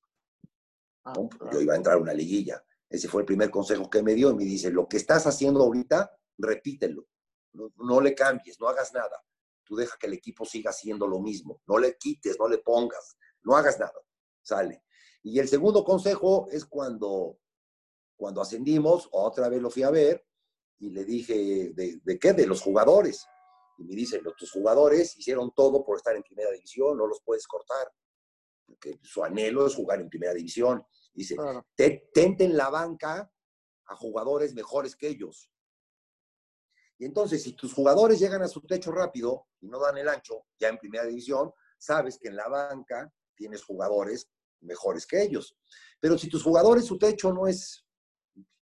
Ah, 1.04 1.14
yo 1.52 1.60
iba 1.60 1.74
a 1.74 1.76
entrar 1.76 1.96
a 1.96 2.00
una 2.00 2.12
liguilla. 2.12 2.62
Ese 2.88 3.08
fue 3.08 3.22
el 3.22 3.26
primer 3.26 3.50
consejo 3.50 3.88
que 3.88 4.02
me 4.02 4.14
dio 4.14 4.30
y 4.30 4.34
me 4.34 4.44
dice, 4.44 4.70
lo 4.70 4.86
que 4.88 4.96
estás 4.96 5.26
haciendo 5.26 5.62
ahorita, 5.62 6.12
repítelo. 6.36 7.06
No, 7.52 8.00
le 8.00 8.14
cambies, 8.14 8.60
no 8.60 8.68
hagas 8.68 8.92
nada. 8.92 9.24
Tú 9.64 9.76
deja 9.76 9.96
que 9.98 10.08
el 10.08 10.14
equipo 10.14 10.44
siga 10.44 10.70
haciendo 10.70 11.06
lo 11.06 11.20
mismo. 11.20 11.62
No 11.66 11.78
le 11.78 11.96
quites, 11.96 12.36
no 12.38 12.48
le 12.48 12.58
pongas, 12.58 13.16
no 13.42 13.56
hagas 13.56 13.78
nada. 13.78 13.94
Sale. 14.42 14.84
Y 15.22 15.38
el 15.38 15.48
segundo 15.48 15.84
consejo 15.84 16.48
es 16.50 16.64
cuando, 16.64 17.38
cuando 18.16 18.40
ascendimos, 18.40 19.08
otra 19.12 19.48
vez 19.48 19.62
lo 19.62 19.70
fui 19.70 19.84
a 19.84 19.90
ver 19.90 20.26
y 20.78 20.90
le 20.90 21.04
dije, 21.04 21.72
¿de, 21.74 22.00
de 22.02 22.18
qué? 22.18 22.32
De 22.32 22.46
los 22.46 22.60
jugadores. 22.60 23.26
Y 23.80 23.84
me 23.84 23.94
dicen, 23.94 24.22
tus 24.36 24.52
jugadores 24.52 25.16
hicieron 25.16 25.52
todo 25.54 25.84
por 25.84 25.96
estar 25.96 26.14
en 26.14 26.22
primera 26.22 26.52
división, 26.52 26.96
no 26.96 27.06
los 27.06 27.20
puedes 27.24 27.46
cortar 27.46 27.90
porque 28.70 29.00
su 29.02 29.24
anhelo 29.24 29.66
es 29.66 29.74
jugar 29.74 30.00
en 30.00 30.08
primera 30.08 30.32
división. 30.32 30.84
Dice, 31.12 31.36
tenten 32.14 32.56
la 32.56 32.70
banca 32.70 33.30
a 33.86 33.96
jugadores 33.96 34.54
mejores 34.54 34.94
que 34.94 35.08
ellos. 35.08 35.50
Y 36.98 37.04
entonces, 37.04 37.42
si 37.42 37.54
tus 37.54 37.72
jugadores 37.72 38.20
llegan 38.20 38.42
a 38.42 38.48
su 38.48 38.60
techo 38.60 38.92
rápido 38.92 39.48
y 39.60 39.68
no 39.68 39.80
dan 39.80 39.98
el 39.98 40.08
ancho, 40.08 40.46
ya 40.58 40.68
en 40.68 40.78
primera 40.78 41.04
división, 41.04 41.52
sabes 41.78 42.18
que 42.18 42.28
en 42.28 42.36
la 42.36 42.48
banca 42.48 43.12
tienes 43.34 43.64
jugadores 43.64 44.30
mejores 44.60 45.06
que 45.06 45.22
ellos. 45.22 45.56
Pero 45.98 46.16
si 46.16 46.28
tus 46.28 46.42
jugadores, 46.42 46.84
su 46.84 46.98
techo 46.98 47.32
no 47.32 47.46
es 47.48 47.84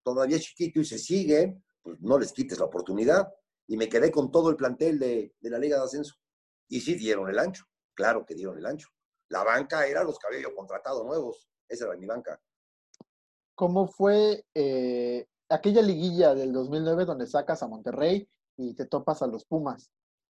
todavía 0.03 0.39
chiquito 0.39 0.79
y 0.79 0.85
se 0.85 0.99
siguen, 0.99 1.63
pues 1.81 1.99
no 1.99 2.17
les 2.17 2.31
quites 2.31 2.59
la 2.59 2.65
oportunidad. 2.65 3.27
Y 3.67 3.77
me 3.77 3.89
quedé 3.89 4.11
con 4.11 4.31
todo 4.31 4.49
el 4.49 4.55
plantel 4.55 4.97
de, 4.97 5.35
de 5.39 5.49
la 5.49 5.59
Liga 5.59 5.77
de 5.77 5.83
Ascenso. 5.83 6.15
Y 6.69 6.81
sí 6.81 6.95
dieron 6.95 7.29
el 7.29 7.39
ancho, 7.39 7.65
claro 7.93 8.25
que 8.25 8.35
dieron 8.35 8.57
el 8.57 8.65
ancho. 8.65 8.89
La 9.29 9.43
banca 9.43 9.85
era 9.85 10.03
los 10.03 10.17
que 10.17 10.27
había 10.27 10.41
yo 10.41 10.55
contratado 10.55 11.03
nuevos. 11.03 11.49
Esa 11.67 11.85
era 11.85 11.97
mi 11.97 12.05
banca. 12.05 12.39
¿Cómo 13.55 13.87
fue 13.87 14.45
eh, 14.53 15.27
aquella 15.49 15.81
liguilla 15.81 16.35
del 16.35 16.53
2009 16.53 17.05
donde 17.05 17.27
sacas 17.27 17.63
a 17.63 17.67
Monterrey 17.67 18.29
y 18.55 18.73
te 18.73 18.85
topas 18.85 19.21
a 19.21 19.27
los 19.27 19.45
Pumas? 19.45 19.91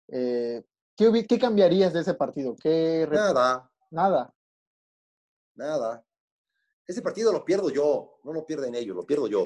Eh, 0.08 0.62
¿qué, 0.96 1.38
cambiarías 1.38 1.92
de 1.92 2.00
ese 2.00 2.14
partido? 2.14 2.56
¿Qué 2.56 3.06
Nada. 3.10 3.70
Nada. 3.90 4.34
Nada. 5.54 6.04
Ese 6.86 7.00
partido 7.00 7.32
lo 7.32 7.44
pierdo 7.44 7.70
yo, 7.70 8.18
no 8.24 8.32
lo 8.32 8.44
pierden 8.44 8.74
ellos, 8.74 8.96
lo 8.96 9.06
pierdo 9.06 9.28
yo. 9.28 9.44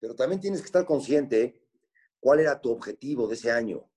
Pero 0.00 0.14
también 0.14 0.40
tienes 0.40 0.60
que 0.60 0.66
estar 0.66 0.86
consciente 0.86 1.65
cuál 2.26 2.40
era 2.40 2.60
tu 2.60 2.72
objetivo 2.72 3.28
de 3.28 3.36
ese 3.36 3.52
año. 3.52 3.88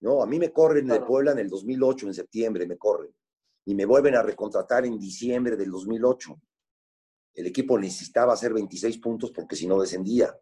No, 0.00 0.22
a 0.22 0.26
mí 0.26 0.38
me 0.38 0.50
corren 0.50 0.86
de 0.86 0.98
Puebla 1.02 1.32
en 1.32 1.40
el 1.40 1.50
2008, 1.50 2.06
en 2.06 2.14
septiembre 2.14 2.66
me 2.66 2.78
corren. 2.78 3.14
Y 3.66 3.74
me 3.74 3.84
vuelven 3.84 4.14
a 4.14 4.22
recontratar 4.22 4.86
en 4.86 4.98
diciembre 4.98 5.54
del 5.54 5.70
2008. 5.70 6.40
El 7.34 7.46
equipo 7.48 7.78
necesitaba 7.78 8.32
hacer 8.32 8.54
26 8.54 8.96
puntos 8.96 9.30
porque 9.30 9.56
si 9.56 9.66
no 9.66 9.78
descendía. 9.78 10.34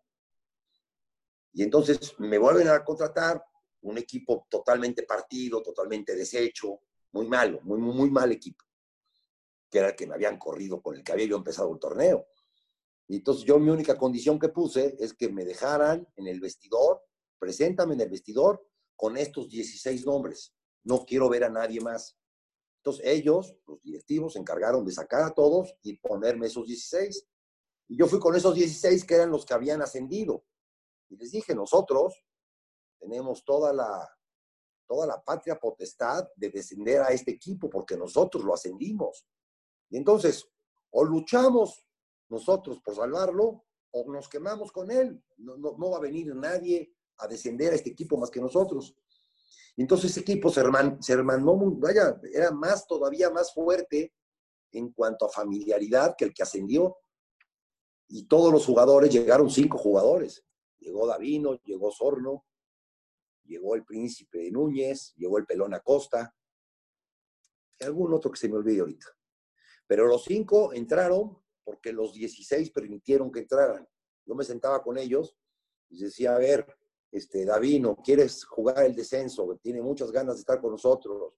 Y 1.54 1.64
entonces 1.64 2.14
me 2.20 2.38
vuelven 2.38 2.68
a 2.68 2.84
contratar 2.84 3.44
un 3.80 3.98
equipo 3.98 4.46
totalmente 4.48 5.02
partido, 5.02 5.64
totalmente 5.64 6.14
deshecho, 6.14 6.82
muy 7.10 7.26
malo, 7.26 7.58
muy, 7.64 7.80
muy 7.80 8.12
mal 8.12 8.30
equipo, 8.30 8.64
que 9.68 9.78
era 9.80 9.88
el 9.88 9.96
que 9.96 10.06
me 10.06 10.14
habían 10.14 10.38
corrido 10.38 10.80
con 10.80 10.94
el 10.94 11.02
que 11.02 11.10
había 11.10 11.26
yo 11.26 11.36
empezado 11.36 11.72
el 11.72 11.80
torneo. 11.80 12.28
Y 13.10 13.16
entonces 13.16 13.44
yo 13.44 13.58
mi 13.58 13.70
única 13.70 13.98
condición 13.98 14.38
que 14.38 14.50
puse 14.50 14.94
es 15.00 15.14
que 15.14 15.28
me 15.28 15.44
dejaran 15.44 16.06
en 16.14 16.28
el 16.28 16.38
vestidor, 16.38 17.02
preséntame 17.40 17.94
en 17.94 18.02
el 18.02 18.08
vestidor 18.08 18.64
con 18.94 19.16
estos 19.16 19.48
16 19.48 20.06
nombres. 20.06 20.54
No 20.84 21.04
quiero 21.04 21.28
ver 21.28 21.42
a 21.42 21.50
nadie 21.50 21.80
más. 21.80 22.16
Entonces 22.76 23.04
ellos, 23.04 23.56
los 23.66 23.82
directivos, 23.82 24.34
se 24.34 24.38
encargaron 24.38 24.84
de 24.84 24.92
sacar 24.92 25.22
a 25.22 25.34
todos 25.34 25.74
y 25.82 25.98
ponerme 25.98 26.46
esos 26.46 26.64
16. 26.68 27.26
Y 27.88 27.98
yo 27.98 28.06
fui 28.06 28.20
con 28.20 28.36
esos 28.36 28.54
16 28.54 29.04
que 29.04 29.16
eran 29.16 29.32
los 29.32 29.44
que 29.44 29.54
habían 29.54 29.82
ascendido. 29.82 30.44
Y 31.08 31.16
les 31.16 31.32
dije, 31.32 31.52
nosotros 31.52 32.14
tenemos 33.00 33.44
toda 33.44 33.72
la, 33.72 34.08
toda 34.86 35.08
la 35.08 35.20
patria 35.20 35.58
potestad 35.58 36.28
de 36.36 36.48
descender 36.48 37.00
a 37.00 37.08
este 37.08 37.32
equipo 37.32 37.68
porque 37.68 37.96
nosotros 37.96 38.44
lo 38.44 38.54
ascendimos. 38.54 39.26
Y 39.88 39.96
entonces, 39.96 40.48
o 40.90 41.02
luchamos 41.02 41.89
nosotros 42.30 42.80
por 42.80 42.94
salvarlo, 42.94 43.64
o 43.92 44.12
nos 44.12 44.28
quemamos 44.28 44.72
con 44.72 44.90
él. 44.90 45.22
No, 45.38 45.56
no, 45.56 45.76
no 45.76 45.90
va 45.90 45.98
a 45.98 46.00
venir 46.00 46.34
nadie 46.34 46.94
a 47.18 47.26
descender 47.26 47.72
a 47.72 47.76
este 47.76 47.90
equipo 47.90 48.16
más 48.16 48.30
que 48.30 48.40
nosotros. 48.40 48.96
Entonces 49.76 50.10
ese 50.10 50.20
equipo 50.20 50.50
se, 50.50 50.60
herman, 50.60 51.02
se 51.02 51.12
hermanó, 51.12 51.56
vaya, 51.56 52.20
era 52.32 52.50
más, 52.50 52.86
todavía 52.86 53.30
más 53.30 53.52
fuerte 53.52 54.14
en 54.72 54.92
cuanto 54.92 55.26
a 55.26 55.30
familiaridad 55.30 56.14
que 56.16 56.26
el 56.26 56.34
que 56.34 56.42
ascendió. 56.42 56.98
Y 58.08 58.26
todos 58.26 58.52
los 58.52 58.66
jugadores, 58.66 59.12
llegaron 59.12 59.50
cinco 59.50 59.78
jugadores. 59.78 60.44
Llegó 60.78 61.06
Davino, 61.06 61.54
llegó 61.62 61.90
Sorno, 61.90 62.44
llegó 63.44 63.74
el 63.74 63.84
Príncipe 63.84 64.50
Núñez, 64.50 65.14
llegó 65.16 65.38
el 65.38 65.46
Pelón 65.46 65.74
Acosta, 65.74 66.34
y 67.78 67.84
algún 67.84 68.12
otro 68.12 68.30
que 68.30 68.38
se 68.38 68.48
me 68.48 68.56
olvide 68.56 68.80
ahorita. 68.80 69.06
Pero 69.86 70.06
los 70.06 70.24
cinco 70.24 70.72
entraron 70.72 71.38
porque 71.64 71.92
los 71.92 72.12
16 72.12 72.70
permitieron 72.70 73.30
que 73.30 73.40
entraran. 73.40 73.86
Yo 74.26 74.34
me 74.34 74.44
sentaba 74.44 74.82
con 74.82 74.98
ellos 74.98 75.36
y 75.88 75.98
decía, 76.02 76.34
a 76.34 76.38
ver, 76.38 76.66
este, 77.10 77.44
Davino, 77.44 77.96
¿quieres 77.96 78.44
jugar 78.44 78.84
el 78.84 78.94
descenso? 78.94 79.58
Tiene 79.62 79.82
muchas 79.82 80.10
ganas 80.10 80.36
de 80.36 80.40
estar 80.40 80.60
con 80.60 80.72
nosotros. 80.72 81.34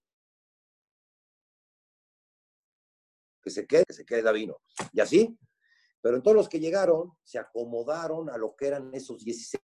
Que 3.41 3.49
se 3.49 3.65
quede, 3.65 3.85
que 3.85 3.93
se 3.93 4.05
quede 4.05 4.21
Davino. 4.21 4.61
Y 4.91 5.01
así. 5.01 5.37
Pero 6.01 6.17
en 6.17 6.23
todos 6.23 6.35
los 6.35 6.49
que 6.49 6.59
llegaron, 6.59 7.13
se 7.23 7.39
acomodaron 7.39 8.29
a 8.29 8.37
lo 8.37 8.55
que 8.55 8.67
eran 8.67 8.93
esos 8.93 9.23
16 9.23 9.61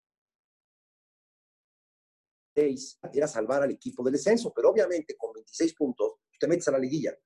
era 3.12 3.28
salvar 3.28 3.62
al 3.62 3.70
equipo 3.70 4.02
del 4.02 4.14
descenso, 4.14 4.52
pero 4.54 4.70
obviamente 4.70 5.16
con 5.16 5.32
26 5.32 5.74
puntos 5.74 6.12
te 6.38 6.48
metes 6.48 6.66
a 6.68 6.72
la 6.72 6.78
liguilla. 6.78 7.16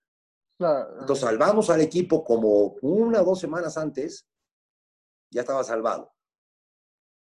Entonces 1.00 1.24
salvamos 1.24 1.70
al 1.70 1.80
equipo 1.80 2.22
como 2.22 2.76
una 2.82 3.22
o 3.22 3.24
dos 3.24 3.40
semanas 3.40 3.76
antes, 3.78 4.26
ya 5.30 5.40
estaba 5.40 5.64
salvado. 5.64 6.12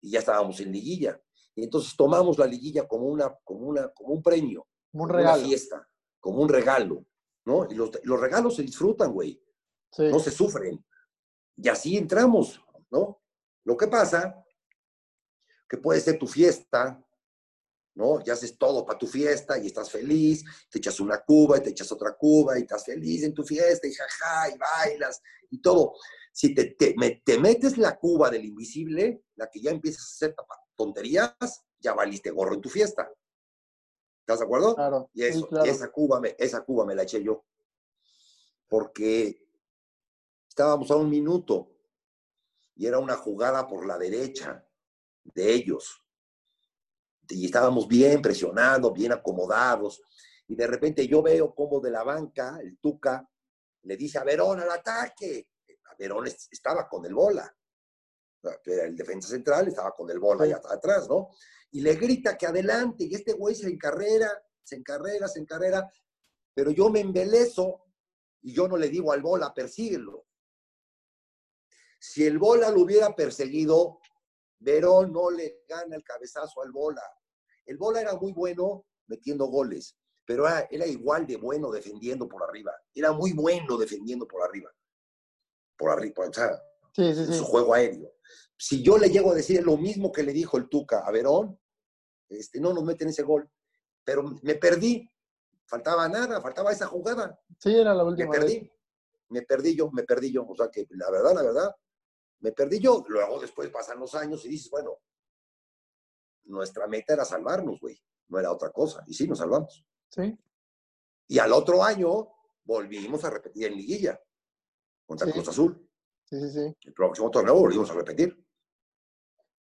Y 0.02 0.12
ya 0.12 0.20
estábamos 0.20 0.60
en 0.60 0.72
liguilla. 0.72 1.22
Y 1.56 1.64
entonces 1.64 1.96
tomamos 1.96 2.38
la 2.38 2.46
liguilla 2.46 2.88
como, 2.88 3.06
una, 3.06 3.36
como, 3.44 3.68
una, 3.68 3.90
como 3.90 4.14
un 4.14 4.22
premio, 4.22 4.68
como 4.92 5.04
un 5.04 5.10
regalo. 5.10 5.40
una 5.40 5.48
fiesta, 5.48 5.90
como 6.20 6.42
un 6.42 6.50
regalo. 6.50 7.06
¿no? 7.46 7.68
Y 7.70 7.76
los, 7.76 7.92
los 8.04 8.20
regalos 8.20 8.56
se 8.56 8.64
disfrutan, 8.64 9.14
güey. 9.14 9.42
No 9.98 10.20
se 10.20 10.32
sufren. 10.32 10.84
Y 11.56 11.70
así 11.70 11.98
entramos, 11.98 12.62
¿no? 12.92 13.22
Lo 13.64 13.78
que 13.78 13.88
pasa, 13.88 14.44
que 15.68 15.78
puede 15.78 16.02
ser 16.02 16.20
tu 16.20 16.28
fiesta, 16.28 17.04
¿no? 17.98 18.20
Y 18.24 18.30
haces 18.30 18.58
todo 18.58 18.86
para 18.86 19.00
tu 19.00 19.08
fiesta 19.08 19.58
y 19.58 19.68
estás 19.68 19.90
feliz, 19.92 20.46
te 20.70 20.78
echas 20.78 21.00
una 21.00 21.20
cuba 21.24 21.58
y 21.58 21.62
te 21.62 21.72
echas 21.72 21.92
otra 21.92 22.16
cuba 22.16 22.58
y 22.58 22.62
estás 22.62 22.86
feliz 22.86 23.24
en 23.24 23.34
tu 23.34 23.44
fiesta 23.44 23.88
y 23.88 23.94
jaja 23.94 24.50
y 24.54 24.58
bailas 24.58 25.22
y 25.50 25.60
todo. 25.60 25.94
Si 26.32 26.54
te, 26.54 26.76
te, 26.76 26.96
te 27.26 27.40
metes 27.40 27.78
la 27.80 27.98
cuba 27.98 28.30
del 28.30 28.46
invisible, 28.46 29.24
la 29.36 29.50
que 29.50 29.60
ya 29.60 29.72
empiezas 29.72 30.04
a 30.04 30.14
hacer 30.14 30.36
tonterías, 30.76 31.66
ya 31.80 31.94
valiste 31.96 32.30
gorro 32.30 32.54
en 32.54 32.62
tu 32.62 32.70
fiesta. 32.70 33.12
¿Estás 34.20 34.40
de 34.40 34.46
acuerdo? 34.46 34.76
Claro. 34.76 35.10
Y, 35.14 35.24
eso, 35.24 35.50
esa, 35.66 35.92
cuba 35.92 36.20
me, 36.20 36.36
esa 36.38 36.64
cuba 36.64 36.86
me 36.86 36.94
la 36.94 37.04
eché 37.04 37.24
yo. 37.24 37.44
Porque 38.68 39.44
estábamos 40.48 40.92
a 40.92 40.96
un 40.96 41.10
minuto 41.10 41.72
y 42.76 42.86
era 42.86 43.00
una 43.00 43.16
jugada 43.16 43.68
por 43.68 43.88
la 43.88 43.98
derecha 43.98 44.64
de 45.24 45.54
ellos. 45.54 46.04
Y 47.30 47.46
estábamos 47.46 47.88
bien 47.88 48.22
presionados, 48.22 48.94
bien 48.94 49.12
acomodados. 49.12 50.02
Y 50.48 50.56
de 50.56 50.68
repente 50.68 51.08
yo 51.08 51.22
veo 51.22 51.54
como 51.54 51.80
de 51.80 51.92
la 51.92 52.04
banca, 52.04 52.60
el 52.62 52.78
Tuca, 52.78 53.28
le 53.84 53.98
dice 53.98 54.18
a 54.18 54.24
Verón 54.24 54.60
al 54.60 54.72
ataque. 54.72 55.50
A 55.86 55.96
Verón 55.98 56.28
estaba 56.28 56.88
con 56.88 57.06
el 57.06 57.14
bola 57.14 57.54
el 58.66 58.96
defensa 58.96 59.30
central, 59.30 59.68
estaba 59.68 59.94
con 59.94 60.10
el 60.10 60.20
bola 60.20 60.44
allá 60.44 60.62
atrás, 60.70 61.08
¿no? 61.08 61.30
Y 61.72 61.82
le 61.82 61.96
grita 61.96 62.38
que 62.38 62.48
adelante, 62.48 63.06
y 63.06 63.14
este 63.14 63.34
güey 63.34 63.56
se 63.56 63.68
encarrera, 63.68 64.32
se 64.64 64.76
encarrera, 64.76 65.28
se 65.28 65.40
encarrera, 65.40 65.92
pero 66.54 66.72
yo 66.72 66.90
me 66.90 67.02
embelezo 67.02 67.84
y 68.42 68.54
yo 68.54 68.68
no 68.68 68.78
le 68.78 68.90
digo 68.90 69.12
al 69.12 69.22
bola, 69.22 69.54
persíguelo. 69.54 70.26
Si 72.00 72.26
el 72.26 72.38
bola 72.38 72.70
lo 72.70 72.82
hubiera 72.82 73.16
perseguido, 73.16 74.00
Verón 74.60 75.12
no 75.14 75.30
le 75.30 75.62
gana 75.68 75.96
el 75.96 76.04
cabezazo 76.04 76.62
al 76.62 76.72
bola. 76.72 77.04
El 77.66 77.78
bola 77.78 78.02
era 78.02 78.16
muy 78.16 78.34
bueno 78.34 78.86
metiendo 79.08 79.46
goles, 79.46 79.98
pero 80.26 80.48
era, 80.48 80.68
era 80.70 80.86
igual 80.86 81.26
de 81.28 81.38
bueno 81.38 81.72
defendiendo 81.72 82.28
por 82.28 82.44
arriba. 82.44 82.74
Era 82.94 83.12
muy 83.12 83.34
bueno 83.34 83.78
defendiendo 83.78 84.28
por 84.28 84.44
arriba. 84.44 84.72
Por 85.78 85.92
arriba, 85.92 86.28
o 86.28 86.34
sea, 86.34 86.62
Sí, 86.94 87.14
sí, 87.14 87.26
sí. 87.28 87.34
su 87.34 87.46
juego 87.46 87.74
aéreo. 87.76 88.12
Si 88.58 88.82
yo 88.82 88.98
le 88.98 89.10
llego 89.10 89.32
a 89.32 89.36
decir 89.36 89.64
lo 89.64 89.78
mismo 89.78 90.12
que 90.12 90.24
le 90.24 90.34
dijo 90.34 90.58
el 90.58 90.68
Tuca 90.68 91.06
a 91.06 91.12
Verón, 91.12 91.60
este, 92.28 92.60
no 92.60 92.74
nos 92.74 92.84
meten 92.84 93.10
ese 93.10 93.22
gol. 93.22 93.48
Pero 94.04 94.24
me 94.42 94.56
perdí. 94.56 95.08
Faltaba 95.68 96.08
nada, 96.10 96.42
faltaba 96.42 96.72
esa 96.72 96.88
jugada. 96.88 97.40
Sí, 97.60 97.76
era 97.76 97.94
la 97.94 98.04
última. 98.04 98.30
Me 98.32 98.40
perdí. 98.40 98.72
Me 99.30 99.42
perdí 99.44 99.76
yo, 99.76 99.92
me 99.92 100.04
perdí 100.04 100.32
yo. 100.32 100.46
O 100.48 100.56
sea 100.56 100.70
que 100.72 100.88
la 100.92 101.12
verdad, 101.12 101.36
la 101.36 101.44
verdad, 101.44 101.76
me 102.40 102.52
perdí 102.52 102.80
yo. 102.80 103.04
Luego 103.08 103.40
después 103.40 103.70
pasan 103.70 104.00
los 104.00 104.14
años 104.16 104.46
y 104.46 104.50
dices, 104.50 104.70
bueno, 104.70 105.00
nuestra 106.46 106.88
meta 106.88 107.14
era 107.14 107.26
salvarnos, 107.26 107.80
güey. 107.80 108.00
No 108.30 108.40
era 108.40 108.52
otra 108.52 108.72
cosa. 108.72 109.04
Y 109.08 109.14
sí, 109.14 109.28
nos 109.28 109.40
salvamos. 109.40 109.86
Sí. 110.10 110.38
Y 111.28 111.40
al 111.40 111.52
otro 111.54 111.84
año 111.84 112.30
volvimos 112.64 113.24
a 113.26 113.30
repetir 113.30 113.66
en 113.68 113.76
liguilla 113.76 114.20
contra 115.06 115.28
Sí. 115.28 115.34
Cruz 115.34 115.48
Azul. 115.50 115.90
Sí, 116.26 116.40
sí, 116.42 116.50
sí. 116.52 116.76
El 116.82 116.94
próximo 116.94 117.30
torneo 117.32 117.56
volvimos 117.56 117.90
a 117.90 117.94
repetir. 117.94 118.38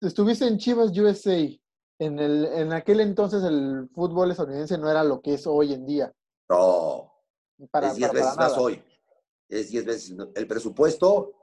Estuviste 0.01 0.45
en 0.45 0.57
Chivas 0.57 0.95
USA. 0.97 1.37
En, 1.99 2.19
el, 2.19 2.45
en 2.45 2.73
aquel 2.73 2.99
entonces 3.01 3.43
el 3.43 3.87
fútbol 3.93 4.31
estadounidense 4.31 4.77
no 4.77 4.89
era 4.89 5.03
lo 5.03 5.21
que 5.21 5.35
es 5.35 5.47
hoy 5.47 5.73
en 5.73 5.85
día. 5.85 6.13
No, 6.49 7.13
Para, 7.71 7.89
es 7.89 7.95
10 7.95 8.09
para- 8.09 8.19
para 8.19 8.25
veces 8.31 8.37
más 8.37 8.57
hoy. 8.57 8.83
Es 9.47 9.69
10 9.69 9.85
veces. 9.85 10.15
El 10.35 10.47
presupuesto, 10.47 11.42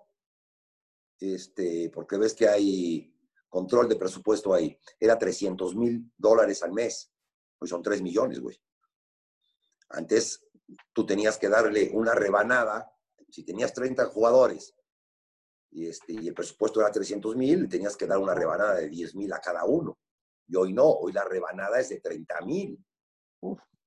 este, 1.21 1.91
porque 1.91 2.17
ves 2.17 2.35
que 2.35 2.49
hay 2.49 3.15
control 3.49 3.89
de 3.89 3.97
presupuesto 3.97 4.55
ahí, 4.55 4.79
era 4.99 5.19
300 5.19 5.75
mil 5.77 6.11
dólares 6.17 6.63
al 6.63 6.73
mes. 6.73 7.13
Hoy 7.59 7.69
son 7.69 7.83
3 7.83 8.01
millones, 8.01 8.41
güey. 8.41 8.59
Antes 9.91 10.47
tú 10.93 11.05
tenías 11.05 11.37
que 11.37 11.49
darle 11.49 11.91
una 11.93 12.15
rebanada. 12.15 12.91
Si 13.29 13.45
tenías 13.45 13.73
30 13.75 14.07
jugadores 14.07 14.75
y, 15.71 15.87
este, 15.87 16.13
y 16.13 16.29
el 16.29 16.35
presupuesto 16.35 16.81
era 16.81 16.91
300 16.91 17.37
mil, 17.37 17.69
tenías 17.69 17.97
que 17.97 18.07
dar 18.07 18.19
una 18.19 18.35
rebanada 18.35 18.77
de 18.77 18.89
10 18.89 19.15
mil 19.17 19.33
a 19.33 19.41
cada 19.41 19.65
uno. 19.65 19.99
Y 20.49 20.57
hoy 20.57 20.73
no, 20.73 20.87
hoy 20.87 21.13
la 21.13 21.25
rebanada 21.25 21.79
es 21.81 21.91
de 21.91 22.01
30 22.01 22.41
mil. 22.43 22.85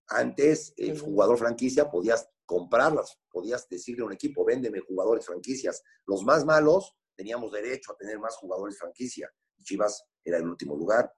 Antes, 0.08 0.74
el 0.78 1.00
jugador 1.00 1.38
franquicia 1.38 1.89
podías 1.89 2.30
comprarlas, 2.46 3.19
podías 3.30 3.67
decirle 3.67 4.04
a 4.04 4.06
un 4.06 4.13
equipo, 4.13 4.46
véndeme 4.46 4.80
jugadores 4.80 5.26
franquicias. 5.26 5.82
Los 6.06 6.24
más 6.24 6.46
malos 6.46 6.96
teníamos 7.15 7.52
derecho 7.52 7.93
a 7.93 7.97
tener 7.97 8.19
más 8.19 8.36
jugadores 8.38 8.78
franquicia. 8.78 9.32
Chivas 9.63 10.04
era 10.23 10.38
el 10.38 10.47
último 10.47 10.76
lugar. 10.76 11.13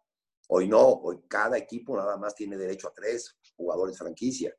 Hoy 0.50 0.68
no, 0.68 0.82
hoy 0.82 1.24
cada 1.28 1.58
equipo 1.58 1.96
nada 1.98 2.18
más 2.18 2.36
tiene 2.36 2.58
derecho 2.58 2.88
a 2.88 2.94
tres 2.94 3.38
jugadores 3.56 3.98
franquicia. 3.98 4.56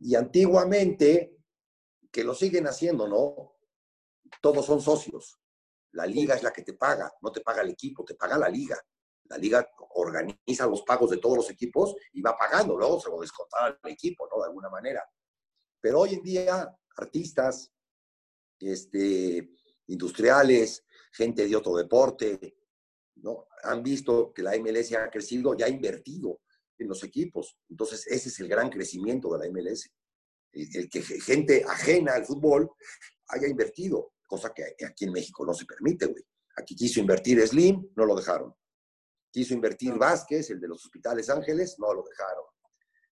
Y 0.00 0.14
antiguamente, 0.14 1.36
que 2.10 2.24
lo 2.24 2.34
siguen 2.34 2.66
haciendo, 2.66 3.06
¿no? 3.06 3.56
Todos 4.40 4.66
son 4.66 4.80
socios. 4.80 5.38
La 5.92 6.06
liga 6.06 6.34
es 6.34 6.42
la 6.42 6.52
que 6.52 6.62
te 6.62 6.74
paga, 6.74 7.12
no 7.22 7.32
te 7.32 7.40
paga 7.40 7.62
el 7.62 7.70
equipo, 7.70 8.04
te 8.04 8.14
paga 8.14 8.38
la 8.38 8.48
liga. 8.48 8.78
La 9.24 9.36
liga 9.36 9.68
organiza 9.90 10.66
los 10.66 10.82
pagos 10.82 11.10
de 11.10 11.18
todos 11.18 11.36
los 11.36 11.50
equipos 11.50 11.94
y 12.12 12.22
va 12.22 12.36
pagando, 12.36 12.76
luego 12.76 13.00
se 13.00 13.10
lo 13.10 13.20
descontará 13.20 13.78
al 13.82 13.90
equipo, 13.90 14.28
¿no? 14.30 14.40
De 14.40 14.48
alguna 14.48 14.70
manera. 14.70 15.04
Pero 15.80 16.00
hoy 16.00 16.14
en 16.14 16.22
día, 16.22 16.76
artistas, 16.96 17.72
este, 18.58 19.50
industriales, 19.88 20.84
gente 21.12 21.46
de 21.46 21.56
otro 21.56 21.76
deporte, 21.76 22.56
¿no? 23.16 23.48
Han 23.64 23.82
visto 23.82 24.32
que 24.32 24.42
la 24.42 24.56
MLS 24.58 24.92
ha 24.92 25.10
crecido 25.10 25.54
y 25.58 25.62
ha 25.62 25.68
invertido 25.68 26.40
en 26.78 26.88
los 26.88 27.02
equipos. 27.02 27.58
Entonces, 27.68 28.06
ese 28.06 28.28
es 28.28 28.40
el 28.40 28.48
gran 28.48 28.70
crecimiento 28.70 29.36
de 29.36 29.46
la 29.46 29.52
MLS. 29.52 29.90
El 30.52 30.68
el 30.74 30.88
que 30.88 31.02
gente 31.02 31.64
ajena 31.66 32.14
al 32.14 32.24
fútbol 32.24 32.70
haya 33.28 33.48
invertido, 33.48 34.12
cosa 34.26 34.52
que 34.54 34.74
aquí 34.86 35.04
en 35.04 35.12
México 35.12 35.44
no 35.44 35.52
se 35.52 35.66
permite, 35.66 36.06
güey. 36.06 36.24
Aquí 36.56 36.74
quiso 36.74 37.00
invertir 37.00 37.46
Slim, 37.46 37.90
no 37.94 38.04
lo 38.04 38.16
dejaron. 38.16 38.54
Quiso 39.30 39.54
invertir 39.54 39.94
Vázquez, 39.94 40.50
el 40.50 40.60
de 40.60 40.68
los 40.68 40.84
Hospitales 40.84 41.28
Ángeles, 41.28 41.76
no 41.78 41.92
lo 41.92 42.02
dejaron. 42.02 42.44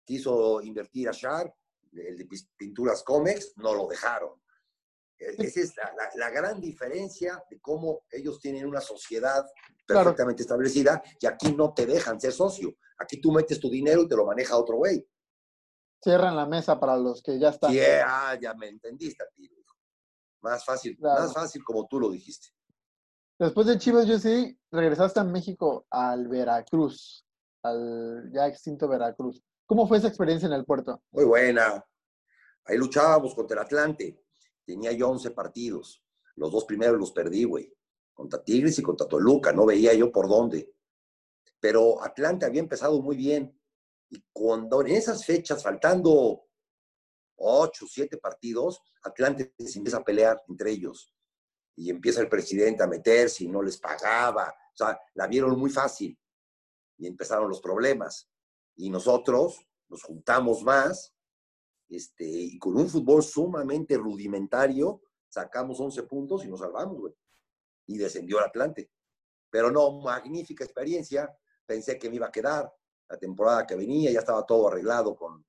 Quiso 0.03 0.61
invertir 0.61 1.09
Ashar, 1.09 1.53
el 1.91 2.17
de 2.17 2.27
Pinturas 2.57 3.03
Comex, 3.03 3.53
no 3.57 3.73
lo 3.73 3.87
dejaron. 3.87 4.41
Esa 5.17 5.59
es 5.61 5.75
la, 5.77 5.93
la- 5.95 6.09
la 6.15 6.29
gran 6.29 6.59
diferencia 6.59 7.41
de 7.49 7.59
cómo 7.61 8.01
ellos 8.11 8.39
tienen 8.39 8.65
una 8.65 8.81
sociedad 8.81 9.45
Claro. 9.87 10.05
perfectamente 10.05 10.41
establecida 10.41 11.01
y 11.19 11.27
aquí 11.27 11.53
no 11.53 11.73
te 11.73 11.85
dejan 11.85 12.19
ser 12.19 12.31
socio. 12.31 12.75
Aquí 12.97 13.21
tú 13.21 13.31
metes 13.31 13.59
tu 13.59 13.69
dinero 13.69 14.01
y 14.01 14.07
te 14.07 14.15
lo 14.15 14.25
maneja 14.25 14.57
otro 14.57 14.77
güey. 14.77 15.07
Cierran 16.03 16.35
la 16.35 16.45
mesa 16.47 16.79
para 16.79 16.97
los 16.97 17.21
que 17.21 17.37
ya 17.39 17.49
están. 17.49 17.71
Sí, 17.71 17.79
ah, 18.03 18.35
ya 18.41 18.53
me 18.55 18.67
entendiste 18.67 19.23
hijo. 19.37 19.53
Más 20.41 20.65
fácil, 20.65 20.97
Claro. 20.97 21.21
más 21.21 21.33
fácil 21.33 21.63
como 21.63 21.87
tú 21.87 21.99
lo 21.99 22.09
dijiste. 22.09 22.47
Después 23.39 23.67
de 23.67 23.77
Chivas 23.77 24.05
sí 24.21 24.57
regresaste 24.71 25.19
a 25.19 25.23
México 25.23 25.85
al 25.89 26.27
Veracruz, 26.27 27.25
al 27.63 28.31
ya 28.33 28.47
extinto 28.47 28.87
Veracruz. 28.87 29.43
¿Cómo 29.67 29.87
fue 29.87 29.97
esa 29.97 30.07
experiencia 30.07 30.47
en 30.47 30.53
el 30.53 30.65
puerto? 30.65 31.01
Muy 31.11 31.25
buena. 31.25 31.83
Ahí 32.65 32.77
luchábamos 32.77 33.35
contra 33.35 33.59
el 33.59 33.65
Atlante. 33.65 34.19
Tenía 34.65 34.91
yo 34.91 35.09
11 35.09 35.31
partidos. 35.31 36.03
Los 36.35 36.51
dos 36.51 36.65
primeros 36.65 36.99
los 36.99 37.11
perdí, 37.11 37.43
güey. 37.43 37.71
Contra 38.13 38.43
Tigres 38.43 38.77
y 38.79 38.83
contra 38.83 39.07
Toluca. 39.07 39.53
No 39.53 39.65
veía 39.65 39.93
yo 39.93 40.11
por 40.11 40.27
dónde. 40.27 40.73
Pero 41.59 42.03
Atlante 42.03 42.45
había 42.45 42.61
empezado 42.61 43.01
muy 43.01 43.15
bien. 43.15 43.59
Y 44.09 44.23
cuando 44.31 44.81
en 44.81 44.87
esas 44.87 45.25
fechas, 45.25 45.63
faltando 45.63 46.47
ocho, 47.37 47.85
siete 47.87 48.17
partidos, 48.17 48.81
Atlante 49.03 49.53
se 49.57 49.77
empieza 49.77 49.97
a 49.97 50.03
pelear 50.03 50.41
entre 50.47 50.71
ellos. 50.71 51.13
Y 51.75 51.89
empieza 51.89 52.21
el 52.21 52.29
presidente 52.29 52.83
a 52.83 52.87
meterse 52.87 53.43
y 53.43 53.47
no 53.47 53.61
les 53.61 53.77
pagaba. 53.77 54.49
O 54.49 54.77
sea, 54.77 54.99
la 55.13 55.27
vieron 55.27 55.57
muy 55.59 55.69
fácil. 55.69 56.17
Y 56.97 57.07
empezaron 57.07 57.49
los 57.49 57.61
problemas. 57.61 58.29
Y 58.75 58.89
nosotros 58.89 59.59
nos 59.89 60.03
juntamos 60.03 60.63
más 60.63 61.14
este, 61.89 62.25
y 62.25 62.57
con 62.57 62.75
un 62.75 62.89
fútbol 62.89 63.23
sumamente 63.23 63.97
rudimentario, 63.97 65.01
sacamos 65.29 65.79
11 65.79 66.03
puntos 66.03 66.45
y 66.45 66.47
nos 66.47 66.59
salvamos. 66.59 67.11
Y 67.87 67.97
descendió 67.97 68.39
el 68.39 68.45
Atlante. 68.45 68.89
Pero 69.49 69.71
no, 69.71 70.01
magnífica 70.01 70.63
experiencia. 70.63 71.33
Pensé 71.65 71.97
que 71.97 72.09
me 72.09 72.15
iba 72.15 72.27
a 72.27 72.31
quedar 72.31 72.71
la 73.07 73.17
temporada 73.17 73.65
que 73.65 73.75
venía, 73.75 74.11
ya 74.11 74.19
estaba 74.19 74.45
todo 74.45 74.67
arreglado 74.67 75.15
con, 75.15 75.45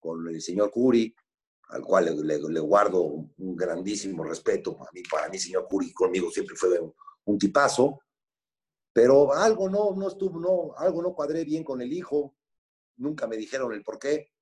con 0.00 0.28
el 0.28 0.40
señor 0.40 0.70
Curi, 0.70 1.14
al 1.68 1.82
cual 1.82 2.26
le, 2.26 2.60
guardo 2.60 3.02
un 3.02 3.56
grandísimo 3.56 4.24
respeto. 4.24 4.76
Para 4.76 4.90
mí, 4.92 5.02
para 5.10 5.28
mí, 5.28 5.38
señor 5.38 5.66
Curi, 5.68 5.92
conmigo 5.92 6.30
siempre 6.30 6.56
fue 6.56 6.78
un, 7.24 7.38
tipazo. 7.38 8.00
Pero 8.92 9.32
algo 9.32 9.68
no, 9.68 9.94
no 9.94 10.08
estuvo, 10.08 10.38
no, 10.38 10.74
algo 10.76 11.02
no 11.02 11.14
cuadré 11.14 11.44
bien 11.44 11.64
con 11.64 11.80
el 11.80 11.92
hijo. 11.92 12.36
Nunca 12.96 13.26
me 13.26 13.36
dijeron 13.36 13.72
el 13.72 13.82
por 13.82 13.98
qué. 13.98 14.33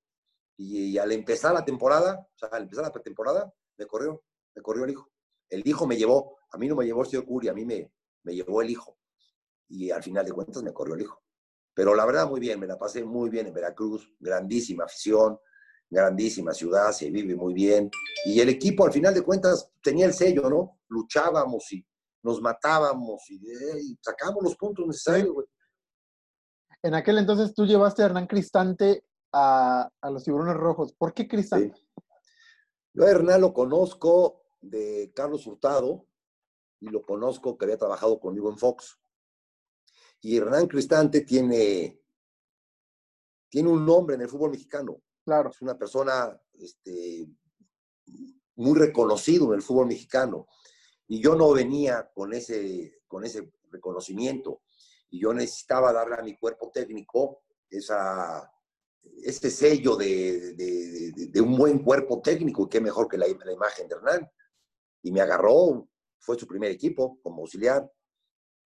Y, 0.57 0.97
al 0.97 1.11
empezar 1.11 1.53
la 1.53 1.65
temporada, 1.65 2.19
o 2.19 2.37
sea, 2.37 2.49
al 2.49 2.63
empezar 2.63 2.85
la 2.85 2.91
pretemporada, 2.91 3.51
me 3.77 3.85
corrió, 3.85 4.23
me 4.55 4.61
corrió 4.61 4.85
el 4.85 4.91
hijo. 4.91 5.09
El 5.49 5.67
hijo 5.67 5.87
me 5.87 5.97
llevó, 5.97 6.37
a 6.51 6.57
mí 6.57 6.67
no 6.67 6.75
me 6.75 6.85
llevó 6.85 7.01
el 7.01 7.09
señor 7.09 7.25
Curi, 7.25 7.47
a 7.47 7.53
mí 7.53 7.65
me, 7.65 7.91
me 8.23 8.33
llevó 8.33 8.61
el 8.61 8.69
hijo. 8.69 8.97
Y 9.69 9.91
al 9.91 10.03
final 10.03 10.25
de 10.25 10.31
cuentas 10.31 10.63
me 10.63 10.73
corrió 10.73 10.95
el 10.95 11.01
hijo. 11.01 11.21
Pero 11.73 11.95
la 11.95 12.05
verdad, 12.05 12.27
muy 12.27 12.39
bien, 12.39 12.59
me 12.59 12.67
la 12.67 12.77
pasé 12.77 13.03
muy 13.03 13.29
bien 13.29 13.47
en 13.47 13.53
Veracruz, 13.53 14.07
grandísima 14.19 14.85
afición, 14.85 15.39
grandísima 15.89 16.53
ciudad, 16.53 16.91
se 16.91 17.09
vive 17.09 17.35
muy 17.35 17.53
bien. 17.53 17.89
Y 18.25 18.39
el 18.39 18.49
equipo, 18.49 18.85
al 18.85 18.91
final 18.91 19.13
de 19.13 19.21
cuentas, 19.21 19.71
tenía 19.81 20.05
el 20.05 20.13
sello, 20.13 20.49
¿no? 20.49 20.79
Luchábamos 20.87 21.71
y 21.71 21.85
nos 22.23 22.41
matábamos 22.41 23.21
y, 23.29 23.35
eh, 23.51 23.97
sacábamos 24.01 24.43
los 24.43 24.55
puntos 24.55 24.87
necesarios, 24.87 25.35
En 26.81 26.93
aquel 26.93 27.17
entonces 27.17 27.53
tú 27.53 27.65
llevaste 27.65 28.01
a 28.01 28.05
Hernán 28.05 28.27
Cristante 28.27 29.05
a, 29.33 29.91
los 30.03 30.23
tiburones 30.23 30.55
rojos. 30.55 30.93
¿Por 30.93 31.13
qué 31.13 31.27
Cristante? 31.27 31.81
Yo 32.93 33.05
a 33.05 33.09
Hernán 33.09 33.41
lo 33.41 33.53
conozco 33.53 34.43
de 34.61 35.11
Carlos 35.15 35.47
Hurtado 35.47 36.05
y 36.79 36.89
lo 36.89 37.01
conozco 37.01 37.57
que 37.57 37.65
había 37.65 37.77
trabajado 37.77 38.19
conmigo 38.19 38.49
en 38.49 38.57
Fox. 38.57 38.99
Y 40.21 40.37
Hernán 40.37 40.67
Cristante 40.67 41.21
tiene, 41.21 41.99
tiene 43.49 43.69
un 43.69 43.85
nombre 43.85 44.15
en 44.15 44.21
el 44.21 44.29
fútbol 44.29 44.51
mexicano. 44.51 45.01
Claro. 45.25 45.49
Es 45.49 45.61
una 45.61 45.77
persona 45.77 46.39
este, 46.53 47.27
muy 48.55 48.77
reconocido 48.77 49.47
en 49.47 49.53
el 49.55 49.61
fútbol 49.61 49.87
mexicano. 49.87 50.47
Y 51.07 51.21
yo 51.21 51.35
no 51.35 51.51
venía 51.51 52.11
con 52.13 52.33
ese, 52.33 53.01
con 53.07 53.25
ese 53.25 53.51
reconocimiento. 53.71 54.61
Y 55.09 55.19
yo 55.19 55.33
necesitaba 55.33 55.91
darle 55.91 56.15
a 56.15 56.23
mi 56.23 56.37
cuerpo 56.37 56.71
técnico 56.71 57.43
esa, 57.69 58.53
ese 59.23 59.49
sello 59.49 59.95
de, 59.95 60.53
de, 60.53 61.41
un 61.41 61.55
buen 61.57 61.79
cuerpo 61.83 62.21
técnico. 62.21 62.63
Y 62.63 62.69
qué 62.69 62.81
mejor 62.81 63.07
que 63.07 63.17
la, 63.17 63.27
la 63.27 63.51
imagen 63.51 63.87
de 63.87 63.95
Hernán. 63.95 64.31
Y 65.01 65.11
me 65.11 65.21
agarró, 65.21 65.87
fue 66.19 66.37
su 66.37 66.47
primer 66.47 66.71
equipo 66.71 67.19
como 67.21 67.41
auxiliar. 67.41 67.89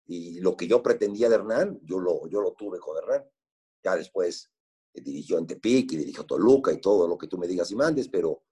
Y 0.06 0.40
lo 0.40 0.56
que 0.56 0.68
yo 0.68 0.82
pretendía 0.82 1.30
de 1.30 1.36
Hernán, 1.36 1.80
yo 1.84 2.00
lo, 2.00 2.28
yo 2.28 2.42
lo 2.42 2.54
tuve 2.54 2.80
con 2.80 2.98
Hernán. 2.98 3.30
Ya 3.84 3.96
después 3.96 4.52
eh, 4.94 5.02
dirigió 5.02 5.38
en 5.38 5.48
Tepic 5.48 5.92
y 5.92 5.98
dirigió 5.98 6.26
Toluca 6.26 6.72
y 6.72 6.80
todo 6.80 7.08
lo 7.08 7.18
que 7.18 7.28
tú 7.28 7.38
me 7.38 7.48
digas 7.48 7.72
y 7.72 7.76
mandes, 7.76 8.08
pero 8.10 8.44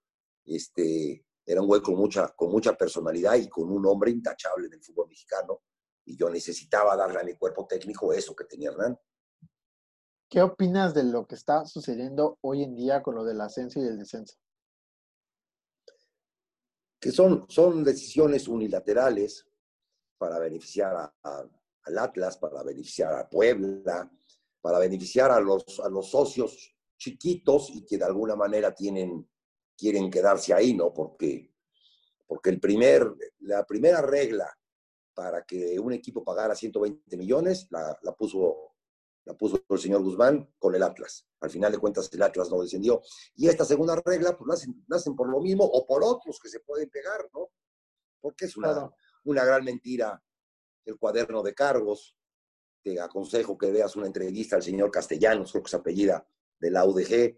este, 0.46 1.26
era 1.46 1.62
un 1.62 1.68
güey 1.68 1.82
con 1.82 1.96
mucha, 1.96 2.28
con 2.36 2.52
mucha 2.52 2.76
personalidad 2.78 3.36
y 3.36 3.48
con 3.48 3.72
un 3.72 3.86
hombre 3.86 4.12
intachable 4.12 4.68
en 4.68 4.74
el 4.74 4.84
fútbol 4.84 5.08
mexicano. 5.08 5.62
Y 6.06 6.18
yo 6.18 6.30
necesitaba 6.30 6.96
darle 6.96 7.20
a 7.20 7.24
mi 7.24 7.34
cuerpo 7.36 7.66
técnico 7.68 8.14
eso 8.14 8.36
que 8.36 8.46
tenía 8.46 8.70
Hernán. 8.70 8.98
¿Qué 10.36 10.42
opinas 10.42 10.94
de 10.94 11.06
lo 11.06 11.26
que 11.26 11.36
está 11.36 11.66
sucediendo 11.66 12.40
hoy 12.42 12.62
en 12.62 12.76
día 12.76 13.02
con 13.02 13.16
lo 13.16 13.24
del 13.24 13.40
ascenso 13.40 13.80
y 13.80 13.84
el 13.84 13.98
descenso? 13.98 14.36
Que 17.00 17.10
son, 17.14 17.46
son 17.48 17.86
decisiones 17.86 18.50
unilaterales 18.50 19.48
para 20.18 20.38
beneficiar 20.38 21.10
al 21.24 21.98
Atlas, 21.98 22.36
para 22.36 22.64
beneficiar 22.64 23.14
a 23.14 23.30
Puebla, 23.30 24.12
para 24.60 24.78
beneficiar 24.80 25.32
a 25.32 25.40
los, 25.40 25.80
a 25.80 25.88
los 25.88 26.10
socios 26.10 26.76
chiquitos 26.98 27.70
y 27.70 27.86
que 27.86 27.98
de 27.98 28.04
alguna 28.04 28.36
manera 28.36 28.76
tienen, 28.76 29.26
quieren 29.78 30.12
quedarse 30.12 30.54
ahí, 30.54 30.74
¿no? 30.74 30.94
Porque, 30.94 31.50
porque 32.28 32.50
el 32.50 32.60
primer, 32.60 33.10
la 33.40 33.66
primera 33.66 34.02
regla 34.02 34.54
para 35.14 35.46
que 35.46 35.80
un 35.80 35.94
equipo 35.94 36.26
pagara 36.26 36.56
120 36.56 37.16
millones 37.16 37.68
la, 37.70 37.98
la, 38.02 38.14
puso, 38.14 38.75
la 39.26 39.36
puso 39.36 39.64
el 39.68 39.80
señor 39.80 40.04
Guzmán 40.04 40.54
con 40.60 40.76
el 40.76 40.84
Atlas. 40.84 41.28
Al 41.42 41.50
final 41.50 41.72
de 41.72 41.80
cuentas, 41.80 42.10
el 42.14 42.22
Atlas 42.22 42.50
no 42.50 42.62
descendió. 42.62 43.02
Y 43.36 43.48
esta 43.48 43.66
segunda 43.66 44.00
regla, 44.06 44.38
pues 44.38 44.68
la 44.88 44.96
hacen 44.96 45.16
por 45.16 45.30
lo 45.30 45.42
mismo 45.42 45.66
o 45.66 45.86
por 45.86 46.04
otros 46.04 46.40
que 46.40 46.48
se 46.48 46.60
pueden 46.60 46.90
pegar, 46.90 47.28
¿no? 47.34 47.50
Porque 48.22 48.46
es 48.46 48.56
una, 48.56 48.90
una 49.24 49.44
gran 49.44 49.64
mentira 49.64 50.24
el 50.86 50.98
cuaderno 50.98 51.42
de 51.42 51.56
cargos. 51.56 52.16
Te 52.84 53.00
aconsejo 53.02 53.58
que 53.58 53.72
veas 53.72 53.96
una 53.96 54.06
entrevista 54.06 54.58
al 54.58 54.64
señor 54.64 54.92
Castellanos, 54.92 55.52
creo 55.52 55.64
que 55.64 55.70
es 55.70 55.74
apellida, 55.74 56.28
de 56.60 56.70
la 56.70 56.86
UDG, 56.86 57.38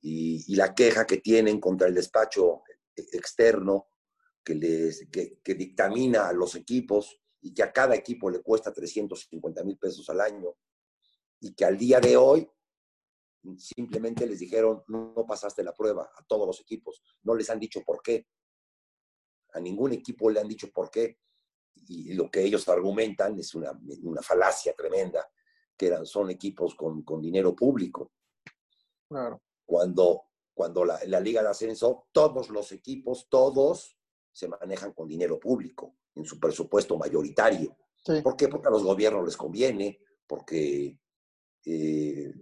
y, 0.00 0.56
la 0.56 0.74
queja 0.74 1.06
que 1.06 1.18
tienen 1.18 1.60
contra 1.60 1.88
el 1.88 1.94
despacho 1.94 2.62
externo 2.94 3.90
que, 4.42 4.54
les, 4.54 5.06
que, 5.10 5.40
que 5.42 5.54
dictamina 5.54 6.28
a 6.28 6.32
los 6.32 6.54
equipos 6.54 7.20
y 7.42 7.52
que 7.52 7.62
a 7.62 7.72
cada 7.72 7.94
equipo 7.94 8.30
le 8.30 8.40
cuesta 8.40 8.72
350 8.72 9.62
mil 9.64 9.76
pesos 9.76 10.08
al 10.08 10.20
año 10.20 10.56
y 11.46 11.54
que 11.54 11.64
al 11.64 11.76
día 11.76 12.00
de 12.00 12.16
hoy 12.16 12.48
simplemente 13.58 14.26
les 14.26 14.40
dijeron 14.40 14.82
no 14.88 15.24
pasaste 15.26 15.62
la 15.62 15.72
prueba 15.72 16.10
a 16.16 16.24
todos 16.24 16.46
los 16.46 16.60
equipos, 16.60 17.02
no 17.22 17.34
les 17.34 17.48
han 17.50 17.60
dicho 17.60 17.82
por 17.82 18.02
qué 18.02 18.26
a 19.56 19.60
ningún 19.60 19.92
equipo 19.92 20.30
le 20.30 20.40
han 20.40 20.48
dicho 20.48 20.70
por 20.70 20.90
qué. 20.90 21.18
Y 21.88 22.14
lo 22.14 22.30
que 22.30 22.42
ellos 22.42 22.68
argumentan 22.68 23.38
es 23.38 23.54
una, 23.54 23.72
una 24.02 24.22
falacia 24.22 24.74
tremenda, 24.74 25.26
que 25.76 25.86
eran, 25.86 26.06
son 26.06 26.30
equipos 26.30 26.74
con, 26.74 27.02
con 27.02 27.22
dinero 27.22 27.54
público. 27.54 28.12
Claro. 29.08 29.42
Cuando, 29.64 30.24
cuando 30.54 30.84
la, 30.84 30.98
la, 31.06 31.20
Liga 31.20 31.42
de 31.42 31.48
Ascenso, 31.48 32.06
todos 32.12 32.50
los 32.50 32.72
equipos, 32.72 33.28
todos 33.28 33.96
se 34.32 34.48
manejan 34.48 34.92
con 34.92 35.08
dinero 35.08 35.40
público, 35.40 35.96
en 36.14 36.24
su 36.24 36.38
presupuesto 36.38 36.98
mayoritario. 36.98 37.76
¿Por 38.22 38.36
qué? 38.36 38.48
Porque 38.48 38.68
a 38.68 38.70
los 38.70 38.84
gobiernos 38.84 39.24
les 39.24 39.36
conviene, 39.36 40.00
porque 40.26 40.98
eh, 41.66 42.32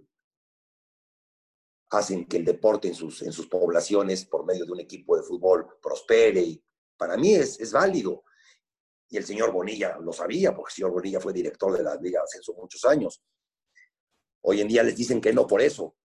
hacen 1.89 2.25
que 2.25 2.37
el 2.37 2.45
deporte 2.45 2.87
en 2.87 2.95
sus, 2.95 3.21
en 3.21 3.31
sus 3.31 3.47
poblaciones, 3.47 4.25
por 4.25 4.45
medio 4.45 4.65
de 4.65 4.71
un 4.71 4.79
equipo 4.79 5.17
de 5.17 5.23
fútbol, 5.23 5.67
prospere 5.81 6.41
y 6.41 6.63
para 6.97 7.17
mí 7.17 7.35
es, 7.35 7.59
es 7.59 7.71
válido. 7.71 8.23
Y 9.09 9.17
el 9.17 9.25
señor 9.25 9.51
Bonilla 9.51 9.97
lo 9.99 10.13
sabía, 10.13 10.55
porque 10.55 10.71
el 10.71 10.75
señor 10.75 10.91
Bonilla 10.91 11.19
fue 11.19 11.33
director 11.33 11.75
de 11.75 11.83
la 11.83 11.95
Liga 11.95 12.19
de 12.19 12.23
Ascenso 12.23 12.53
muchos 12.53 12.83
años. 12.85 13.23
Hoy 14.41 14.61
en 14.61 14.67
día 14.67 14.83
les 14.83 14.95
dicen 14.95 15.19
que 15.19 15.33
no 15.33 15.47
por 15.47 15.61
eso, 15.61 15.95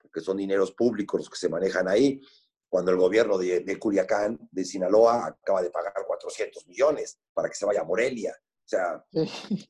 porque 0.00 0.20
son 0.20 0.36
dineros 0.36 0.72
públicos 0.72 1.20
los 1.20 1.30
que 1.30 1.36
se 1.36 1.48
manejan 1.48 1.88
ahí, 1.88 2.20
cuando 2.68 2.90
el 2.90 2.96
gobierno 2.96 3.36
de, 3.36 3.60
de 3.60 3.78
Culiacán, 3.78 4.48
de 4.50 4.64
Sinaloa, 4.64 5.26
acaba 5.26 5.62
de 5.62 5.70
pagar 5.70 5.92
400 6.06 6.66
millones 6.68 7.18
para 7.34 7.48
que 7.48 7.54
se 7.54 7.66
vaya 7.66 7.82
a 7.82 7.84
Morelia. 7.84 8.34
O 8.64 8.68
sea, 8.68 9.04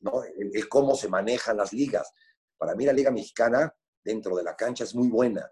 ¿no? 0.01 0.23
el, 0.23 0.69
cómo 0.69 0.95
se 0.95 1.09
manejan 1.09 1.57
las 1.57 1.73
ligas. 1.73 2.11
Para 2.63 2.75
mí 2.75 2.85
la 2.85 2.93
Liga 2.93 3.11
Mexicana, 3.11 3.75
dentro 4.01 4.37
de 4.37 4.43
la 4.43 4.55
cancha, 4.55 4.85
es 4.85 4.95
muy 4.95 5.09
buena, 5.09 5.51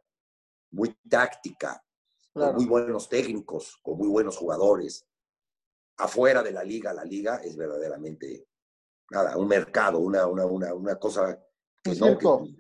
muy 0.72 0.96
táctica, 1.10 1.84
con 2.32 2.56
muy 2.56 2.66
buenos 2.66 3.10
técnicos, 3.10 3.78
con 3.82 3.98
muy 3.98 4.08
buenos 4.08 4.38
jugadores. 4.38 5.06
Afuera 5.98 6.42
de 6.42 6.54
la 6.54 6.64
liga, 6.64 6.94
la 6.94 7.04
liga 7.04 7.42
es 7.44 7.58
verdaderamente, 7.58 8.48
nada, 9.10 9.36
un 9.36 9.50
mercado, 9.50 10.00
una, 10.00 10.26
una, 10.26 10.46
una, 10.46 10.74
una 10.74 10.96
cosa 10.96 11.38
que, 11.84 11.96
no, 11.96 12.18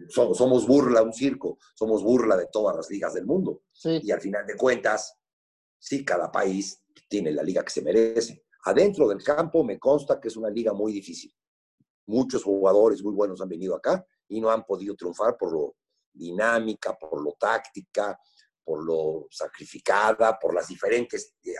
somos, 0.09 0.37
somos, 0.37 0.67
burla, 0.67 1.01
un 1.01 1.13
circo, 1.13 1.57
somos 1.73 2.03
burla 2.03 2.35
de 2.35 2.47
todas 2.51 2.75
las 2.75 2.89
ligas 2.89 3.13
del 3.13 3.25
mundo. 3.25 3.61
Y 3.85 4.11
al 4.11 4.19
final 4.19 4.45
de 4.45 4.57
cuentas, 4.57 5.17
sí, 5.79 6.03
cada 6.03 6.29
país 6.29 6.83
tiene 7.07 7.31
la 7.31 7.41
liga 7.41 7.63
que 7.63 7.71
se 7.71 7.81
merece. 7.81 8.43
Adentro 8.65 9.07
del 9.07 9.23
campo 9.23 9.63
me 9.63 9.79
consta 9.79 10.19
que 10.19 10.27
es 10.27 10.35
una 10.35 10.49
liga 10.49 10.73
muy 10.73 10.91
difícil. 10.91 11.33
Muchos 12.07 12.43
jugadores 12.43 13.01
muy 13.01 13.13
buenos 13.13 13.39
han 13.39 13.47
venido 13.47 13.75
acá 13.75 14.05
y 14.31 14.39
no 14.39 14.49
han 14.49 14.63
podido 14.63 14.95
triunfar 14.95 15.37
por 15.37 15.51
lo 15.51 15.75
dinámica, 16.13 16.97
por 16.97 17.21
lo 17.21 17.33
táctica, 17.33 18.17
por 18.63 18.83
lo 18.83 19.27
sacrificada, 19.29 20.39
por 20.39 20.53
las 20.53 20.67
diferentes 20.67 21.35
eh, 21.43 21.53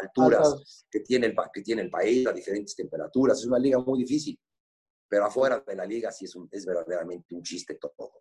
alturas 0.00 0.84
que 0.90 1.00
tiene, 1.00 1.26
el, 1.26 1.36
que 1.52 1.62
tiene 1.62 1.82
el 1.82 1.90
país, 1.90 2.24
las 2.24 2.34
diferentes 2.34 2.74
temperaturas. 2.74 3.38
Es 3.38 3.46
una 3.46 3.58
liga 3.58 3.78
muy 3.78 4.00
difícil, 4.00 4.38
pero 5.08 5.26
afuera 5.26 5.62
de 5.64 5.76
la 5.76 5.84
liga 5.84 6.10
sí 6.10 6.24
es, 6.24 6.34
un, 6.34 6.48
es 6.50 6.66
verdaderamente 6.66 7.34
un 7.34 7.42
chiste 7.42 7.74
todo. 7.74 8.12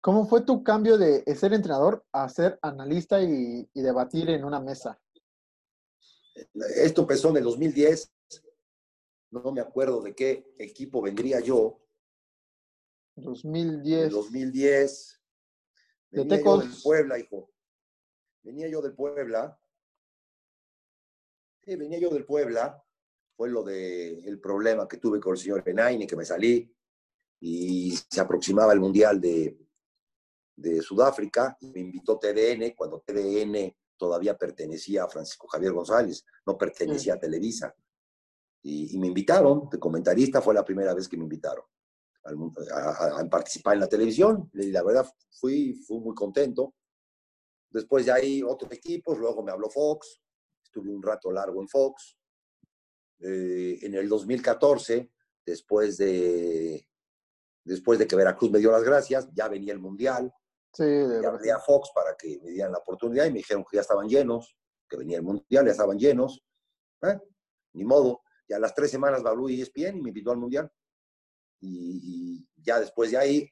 ¿Cómo 0.00 0.26
fue 0.26 0.40
tu 0.40 0.64
cambio 0.64 0.98
de 0.98 1.22
ser 1.36 1.52
entrenador 1.52 2.04
a 2.10 2.28
ser 2.28 2.58
analista 2.62 3.22
y, 3.22 3.70
y 3.72 3.82
debatir 3.82 4.30
en 4.30 4.44
una 4.44 4.58
mesa? 4.58 5.00
Esto 6.74 7.02
empezó 7.02 7.28
en 7.28 7.36
el 7.36 7.44
2010. 7.44 8.10
No 9.30 9.52
me 9.52 9.60
acuerdo 9.60 10.02
de 10.02 10.12
qué 10.14 10.52
equipo 10.58 11.00
vendría 11.00 11.38
yo. 11.38 11.81
2010. 13.16 14.10
2010. 14.10 15.20
Venía 16.10 16.42
yo 16.42 16.58
del 16.58 16.70
Puebla, 16.82 17.18
hijo. 17.18 17.50
Venía 18.42 18.68
yo 18.68 18.82
del 18.82 18.94
Puebla. 18.94 19.58
Sí, 21.64 21.76
venía 21.76 21.98
yo 21.98 22.10
del 22.10 22.24
Puebla. 22.24 22.82
Fue 23.36 23.48
lo 23.48 23.62
del 23.62 24.26
el 24.26 24.40
problema 24.40 24.86
que 24.86 24.98
tuve 24.98 25.20
con 25.20 25.32
el 25.32 25.38
señor 25.38 25.64
Benaini, 25.64 26.06
que 26.06 26.16
me 26.16 26.24
salí. 26.24 26.74
Y 27.40 27.96
se 28.10 28.20
aproximaba 28.20 28.72
el 28.72 28.80
Mundial 28.80 29.20
de, 29.20 29.58
de 30.56 30.82
Sudáfrica. 30.82 31.56
Y 31.60 31.70
me 31.70 31.80
invitó 31.80 32.18
TDN, 32.18 32.74
cuando 32.76 33.00
TDN 33.00 33.74
todavía 33.96 34.36
pertenecía 34.36 35.04
a 35.04 35.08
Francisco 35.08 35.46
Javier 35.46 35.72
González, 35.72 36.24
no 36.46 36.58
pertenecía 36.58 37.14
a 37.14 37.18
Televisa. 37.18 37.74
Y, 38.64 38.96
me 38.98 39.08
invitaron, 39.08 39.68
de 39.70 39.78
comentarista, 39.78 40.40
fue 40.40 40.54
la 40.54 40.64
primera 40.64 40.94
vez 40.94 41.08
que 41.08 41.16
me 41.16 41.24
invitaron 41.24 41.64
a, 42.24 43.24
participar 43.30 43.74
en 43.74 43.80
la 43.80 43.88
televisión. 43.88 44.50
Y 44.54 44.70
la 44.70 44.82
verdad, 44.82 45.06
fui, 45.30 45.74
fui 45.74 45.98
muy 45.98 46.14
contento. 46.14 46.74
Después 47.70 48.06
de 48.06 48.12
ahí, 48.12 48.42
otros 48.42 48.70
equipos, 48.72 49.18
luego 49.18 49.42
me 49.42 49.50
habló 49.50 49.70
Fox, 49.70 50.20
estuve 50.62 50.90
un 50.90 51.02
rato 51.02 51.30
largo 51.30 51.60
en 51.60 51.68
Fox. 51.68 52.18
Eh, 53.20 53.78
en 53.82 53.94
el 53.94 54.08
2014, 54.08 55.10
después 55.46 55.96
de, 55.96 56.86
después 57.64 57.98
de 57.98 58.06
que 58.06 58.16
Veracruz 58.16 58.50
me 58.50 58.58
dio 58.58 58.70
las 58.72 58.82
gracias, 58.82 59.28
ya 59.32 59.48
venía 59.48 59.72
el 59.72 59.78
Mundial. 59.78 60.32
Sí, 60.72 60.84
de 60.84 61.26
hablé 61.26 61.52
a 61.52 61.58
Fox 61.58 61.90
para 61.94 62.16
que 62.16 62.40
me 62.42 62.50
dieran 62.50 62.72
la 62.72 62.78
oportunidad 62.78 63.26
y 63.26 63.30
me 63.30 63.38
dijeron 63.38 63.64
que 63.70 63.76
ya 63.76 63.82
estaban 63.82 64.08
llenos, 64.08 64.56
que 64.88 64.96
venía 64.96 65.18
el 65.18 65.22
Mundial, 65.22 65.64
ya 65.64 65.70
estaban 65.70 65.98
llenos. 65.98 66.42
¿Eh? 67.02 67.18
Ni 67.74 67.84
modo. 67.84 68.22
Ya 68.48 68.56
a 68.56 68.60
las 68.60 68.74
tres 68.74 68.90
semanas 68.90 69.22
va 69.24 69.34
y 69.50 69.62
ESPN 69.62 69.98
y 69.98 70.02
me 70.02 70.08
invitó 70.08 70.30
al 70.30 70.38
Mundial 70.38 70.70
y, 71.62 72.46
ya 72.56 72.80
después 72.80 73.10
de 73.10 73.18
ahí, 73.18 73.50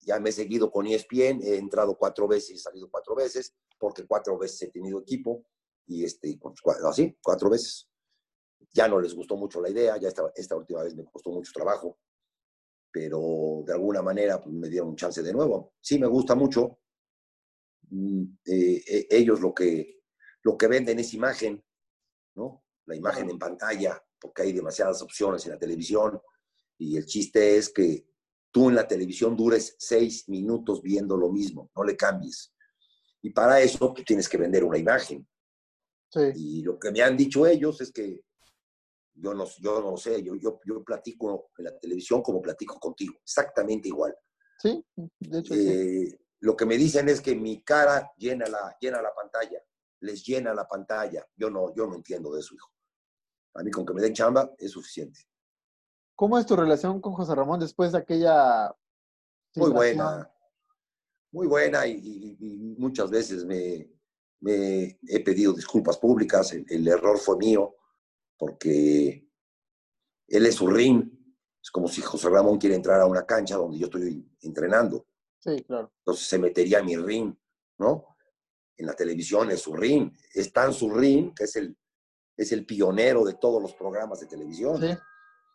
ya 0.00 0.18
me 0.18 0.30
he 0.30 0.32
seguido 0.32 0.70
con 0.70 0.86
ESPN, 0.86 1.42
he 1.42 1.56
entrado 1.56 1.96
cuatro 1.96 2.26
veces 2.26 2.50
y 2.50 2.54
he 2.54 2.58
salido 2.58 2.90
cuatro 2.90 3.14
veces, 3.14 3.54
porque 3.78 4.06
cuatro 4.06 4.38
veces 4.38 4.62
he 4.62 4.70
tenido 4.70 5.00
equipo, 5.00 5.44
y 5.86 6.04
este, 6.04 6.38
así, 6.88 7.16
cuatro 7.22 7.50
veces. 7.50 7.88
Ya 8.72 8.88
no 8.88 9.00
les 9.00 9.14
gustó 9.14 9.36
mucho 9.36 9.60
la 9.60 9.68
idea, 9.68 9.96
ya 9.98 10.08
esta, 10.08 10.32
esta 10.34 10.56
última 10.56 10.82
vez 10.82 10.94
me 10.94 11.04
costó 11.04 11.30
mucho 11.30 11.52
trabajo, 11.52 11.98
pero 12.90 13.62
de 13.66 13.72
alguna 13.72 14.02
manera 14.02 14.40
pues, 14.40 14.54
me 14.54 14.68
dieron 14.68 14.90
un 14.90 14.96
chance 14.96 15.22
de 15.22 15.32
nuevo. 15.32 15.74
Sí 15.80 15.98
me 15.98 16.06
gusta 16.06 16.34
mucho. 16.34 16.78
Mm, 17.90 18.24
eh, 18.46 18.82
eh, 18.86 19.06
ellos 19.10 19.40
lo 19.40 19.52
que, 19.52 20.02
lo 20.42 20.56
que 20.56 20.68
venden 20.68 20.98
es 20.98 21.12
imagen, 21.12 21.62
¿no? 22.36 22.64
La 22.86 22.96
imagen 22.96 23.28
en 23.30 23.38
pantalla, 23.38 24.02
porque 24.18 24.42
hay 24.42 24.52
demasiadas 24.52 25.02
opciones 25.02 25.44
en 25.44 25.52
la 25.52 25.58
televisión 25.58 26.20
y 26.82 26.96
el 26.96 27.06
chiste 27.06 27.56
es 27.56 27.68
que 27.68 28.06
tú 28.50 28.68
en 28.68 28.74
la 28.74 28.86
televisión 28.88 29.36
dures 29.36 29.76
seis 29.78 30.28
minutos 30.28 30.82
viendo 30.82 31.16
lo 31.16 31.30
mismo, 31.30 31.70
no 31.76 31.84
le 31.84 31.96
cambies. 31.96 32.52
Y 33.22 33.30
para 33.30 33.60
eso 33.60 33.92
tú 33.92 34.02
tienes 34.02 34.28
que 34.28 34.36
vender 34.36 34.64
una 34.64 34.78
imagen. 34.78 35.26
Y 36.34 36.62
lo 36.62 36.78
que 36.78 36.90
me 36.90 37.00
han 37.00 37.16
dicho 37.16 37.46
ellos 37.46 37.80
es 37.80 37.90
que 37.92 38.20
yo 39.14 39.32
no, 39.32 39.46
yo 39.60 39.80
no 39.80 39.96
sé, 39.96 40.22
yo, 40.22 40.34
yo, 40.34 40.60
yo 40.66 40.82
platico 40.82 41.50
en 41.56 41.64
la 41.64 41.78
televisión 41.78 42.20
como 42.20 42.42
platico 42.42 42.78
contigo, 42.78 43.14
exactamente 43.22 43.88
igual. 43.88 44.14
Sí, 44.58 44.84
de 45.20 45.38
hecho. 45.38 45.54
Eh, 45.54 46.18
lo 46.40 46.56
que 46.56 46.66
me 46.66 46.76
dicen 46.76 47.08
es 47.08 47.20
que 47.20 47.34
mi 47.34 47.62
cara 47.62 48.10
llena 48.16 48.46
la, 48.46 48.76
llena 48.80 49.00
la 49.00 49.14
pantalla, 49.14 49.62
les 50.00 50.24
llena 50.24 50.52
la 50.52 50.66
pantalla. 50.66 51.24
Yo 51.36 51.48
no, 51.48 51.74
yo 51.74 51.86
no 51.86 51.94
entiendo 51.94 52.34
de 52.34 52.40
eso, 52.40 52.54
hijo. 52.54 52.68
A 53.54 53.62
mí 53.62 53.70
con 53.70 53.86
que 53.86 53.94
me 53.94 54.02
den 54.02 54.12
chamba 54.12 54.52
es 54.58 54.72
suficiente. 54.72 55.20
¿Cómo 56.14 56.38
es 56.38 56.46
tu 56.46 56.56
relación 56.56 57.00
con 57.00 57.14
José 57.14 57.34
Ramón 57.34 57.60
después 57.60 57.92
de 57.92 57.98
aquella... 57.98 58.74
Muy 59.54 59.70
buena, 59.70 60.32
muy 61.32 61.46
buena 61.46 61.86
y, 61.86 62.36
muchas 62.78 63.10
veces 63.10 63.44
me, 63.44 63.90
he 64.42 65.20
pedido 65.24 65.52
disculpas 65.52 65.98
públicas, 65.98 66.52
el, 66.52 66.88
error 66.88 67.18
fue 67.18 67.36
mío, 67.36 67.76
porque 68.36 69.28
él 70.28 70.46
es 70.46 70.54
su 70.54 70.68
ring, 70.68 71.10
es 71.60 71.70
como 71.70 71.88
si 71.88 72.00
José 72.00 72.28
Ramón 72.28 72.58
quiere 72.58 72.76
entrar 72.76 73.00
a 73.00 73.06
una 73.06 73.24
cancha 73.24 73.56
donde 73.56 73.78
yo 73.78 73.86
estoy 73.86 74.26
entrenando. 74.40 75.06
Sí, 75.38 75.62
claro. 75.64 75.92
Entonces 75.98 76.26
se 76.26 76.38
metería 76.38 76.80
a 76.80 76.82
mi 76.82 76.96
ring, 76.96 77.34
¿no? 77.78 78.16
En 78.76 78.86
la 78.86 78.94
televisión 78.94 79.50
es 79.50 79.60
su 79.60 79.74
ring, 79.74 80.12
está 80.34 80.64
en 80.64 80.72
su 80.72 80.90
ring, 80.90 81.34
que 81.34 81.44
es 81.44 81.56
el, 81.56 81.76
es 82.36 82.52
el 82.52 82.66
pionero 82.66 83.24
de 83.24 83.34
todos 83.34 83.60
los 83.60 83.74
programas 83.74 84.20
de 84.20 84.26
televisión. 84.26 84.80
Sí. 84.80 84.96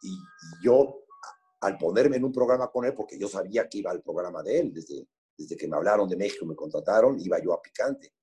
Y, 0.01 0.17
yo, 0.63 1.03
al 1.61 1.77
ponerme 1.77 2.17
en 2.17 2.25
un 2.25 2.31
programa 2.31 2.69
con 2.69 2.85
él, 2.85 2.93
porque 2.93 3.17
yo 3.17 3.27
sabía 3.27 3.67
que 3.67 3.79
iba 3.79 3.91
al 3.91 4.01
programa 4.01 4.43
de 4.43 4.59
él, 4.59 4.73
desde, 4.73 5.07
desde 5.37 5.57
que 5.57 5.67
me 5.67 5.75
hablaron 5.75 6.07
de 6.07 6.15
México, 6.15 6.45
me 6.45 6.55
contrataron, 6.55 7.19
iba 7.19 7.39
yo 7.39 7.53
a 7.53 7.61
Picante. 7.61 8.13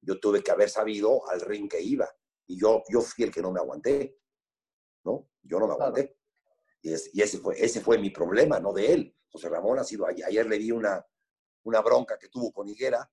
Yo 0.00 0.18
tuve 0.20 0.42
que 0.42 0.50
haber 0.50 0.68
sabido 0.68 1.28
al 1.28 1.40
ring 1.40 1.68
que 1.68 1.80
iba. 1.80 2.08
Y 2.46 2.58
yo, 2.58 2.82
yo 2.88 3.00
fui 3.00 3.24
el 3.24 3.30
que 3.30 3.42
no 3.42 3.50
me 3.52 3.60
aguanté. 3.60 4.18
¿No? 5.04 5.28
Yo 5.42 5.58
no 5.58 5.66
me 5.66 5.74
aguanté. 5.74 6.18
Y, 6.82 6.90
y, 6.90 7.22
ese, 7.22 7.38
fue, 7.38 7.62
ese 7.62 7.80
fue 7.80 7.98
mi 7.98 8.10
problema, 8.10 8.60
no 8.60 8.72
de 8.72 8.92
él. 8.92 9.16
José 9.30 9.48
Ramón 9.48 9.78
ha 9.78 9.84
sido, 9.84 10.06
ayer 10.06 10.46
le 10.46 10.58
di 10.58 10.70
una, 10.70 11.04
una 11.64 11.80
bronca 11.80 12.18
que 12.18 12.28
tuvo 12.28 12.52
con 12.52 12.68
Higuera, 12.68 13.10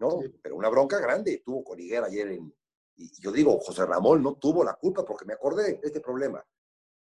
¿no? 0.00 0.20
Pero 0.42 0.56
una 0.56 0.68
bronca 0.68 0.98
grande 0.98 1.42
tuvo 1.44 1.62
con 1.62 1.78
Higuera 1.78 2.06
ayer 2.06 2.32
en, 2.32 2.52
y 2.96 3.20
yo 3.20 3.32
digo, 3.32 3.58
José 3.60 3.86
Ramón 3.86 4.22
no 4.22 4.36
tuvo 4.36 4.64
la 4.64 4.74
culpa 4.74 5.04
porque 5.04 5.24
me 5.24 5.34
acordé 5.34 5.74
de 5.74 5.80
este 5.82 6.00
problema. 6.00 6.44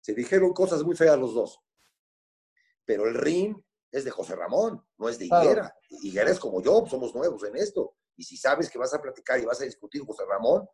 Se 0.01 0.13
dijeron 0.13 0.53
cosas 0.53 0.83
muy 0.83 0.95
feas 0.95 1.17
los 1.17 1.33
dos. 1.33 1.59
Pero 2.85 3.07
el 3.07 3.15
ring 3.15 3.55
es 3.91 4.03
de 4.05 4.12
José 4.12 4.35
Ramón, 4.35 4.83
no 4.97 5.09
es 5.09 5.19
de 5.19 5.25
Higuera. 5.25 5.73
Higuera 5.89 6.31
es 6.31 6.39
como 6.39 6.62
yo, 6.62 6.85
somos 6.88 7.13
nuevos 7.13 7.43
en 7.43 7.55
esto. 7.57 7.95
Y 8.15 8.23
si 8.23 8.38
sabes 8.38 8.69
que 8.69 8.77
vas 8.77 8.93
a 8.93 9.01
platicar 9.01 9.39
y 9.39 9.45
vas 9.45 9.62
a 9.62 9.65
discutir 9.65 10.03
José 10.05 10.23
Ramón 10.27 10.67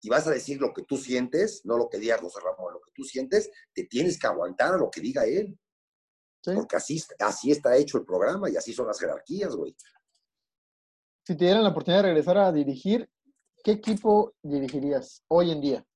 y 0.00 0.08
vas 0.08 0.26
a 0.26 0.30
decir 0.30 0.60
lo 0.60 0.72
que 0.72 0.82
tú 0.82 0.96
sientes, 0.96 1.62
no 1.64 1.76
lo 1.76 1.88
que 1.88 1.98
diga 1.98 2.18
José 2.18 2.40
Ramón, 2.40 2.74
lo 2.74 2.80
que 2.80 2.92
tú 2.94 3.04
sientes, 3.04 3.50
te 3.72 3.84
tienes 3.84 4.18
que 4.18 4.26
aguantar 4.26 4.74
a 4.74 4.76
lo 4.78 4.90
que 4.90 5.00
diga 5.00 5.24
él. 5.24 5.58
Porque 6.42 6.76
así, 6.76 7.02
así 7.20 7.50
está 7.50 7.74
hecho 7.76 7.96
el 7.96 8.04
programa 8.04 8.50
y 8.50 8.56
así 8.56 8.74
son 8.74 8.86
las 8.86 9.00
jerarquías, 9.00 9.56
güey. 9.56 9.74
Si 11.26 11.36
te 11.36 11.44
dieran 11.44 11.64
la 11.64 11.70
oportunidad 11.70 12.02
de 12.02 12.08
regresar 12.08 12.36
a 12.36 12.52
dirigir, 12.52 13.08
¿qué 13.62 13.72
equipo 13.72 14.34
dirigirías 14.42 15.24
hoy 15.28 15.52
en 15.52 15.60
día? 15.62 15.86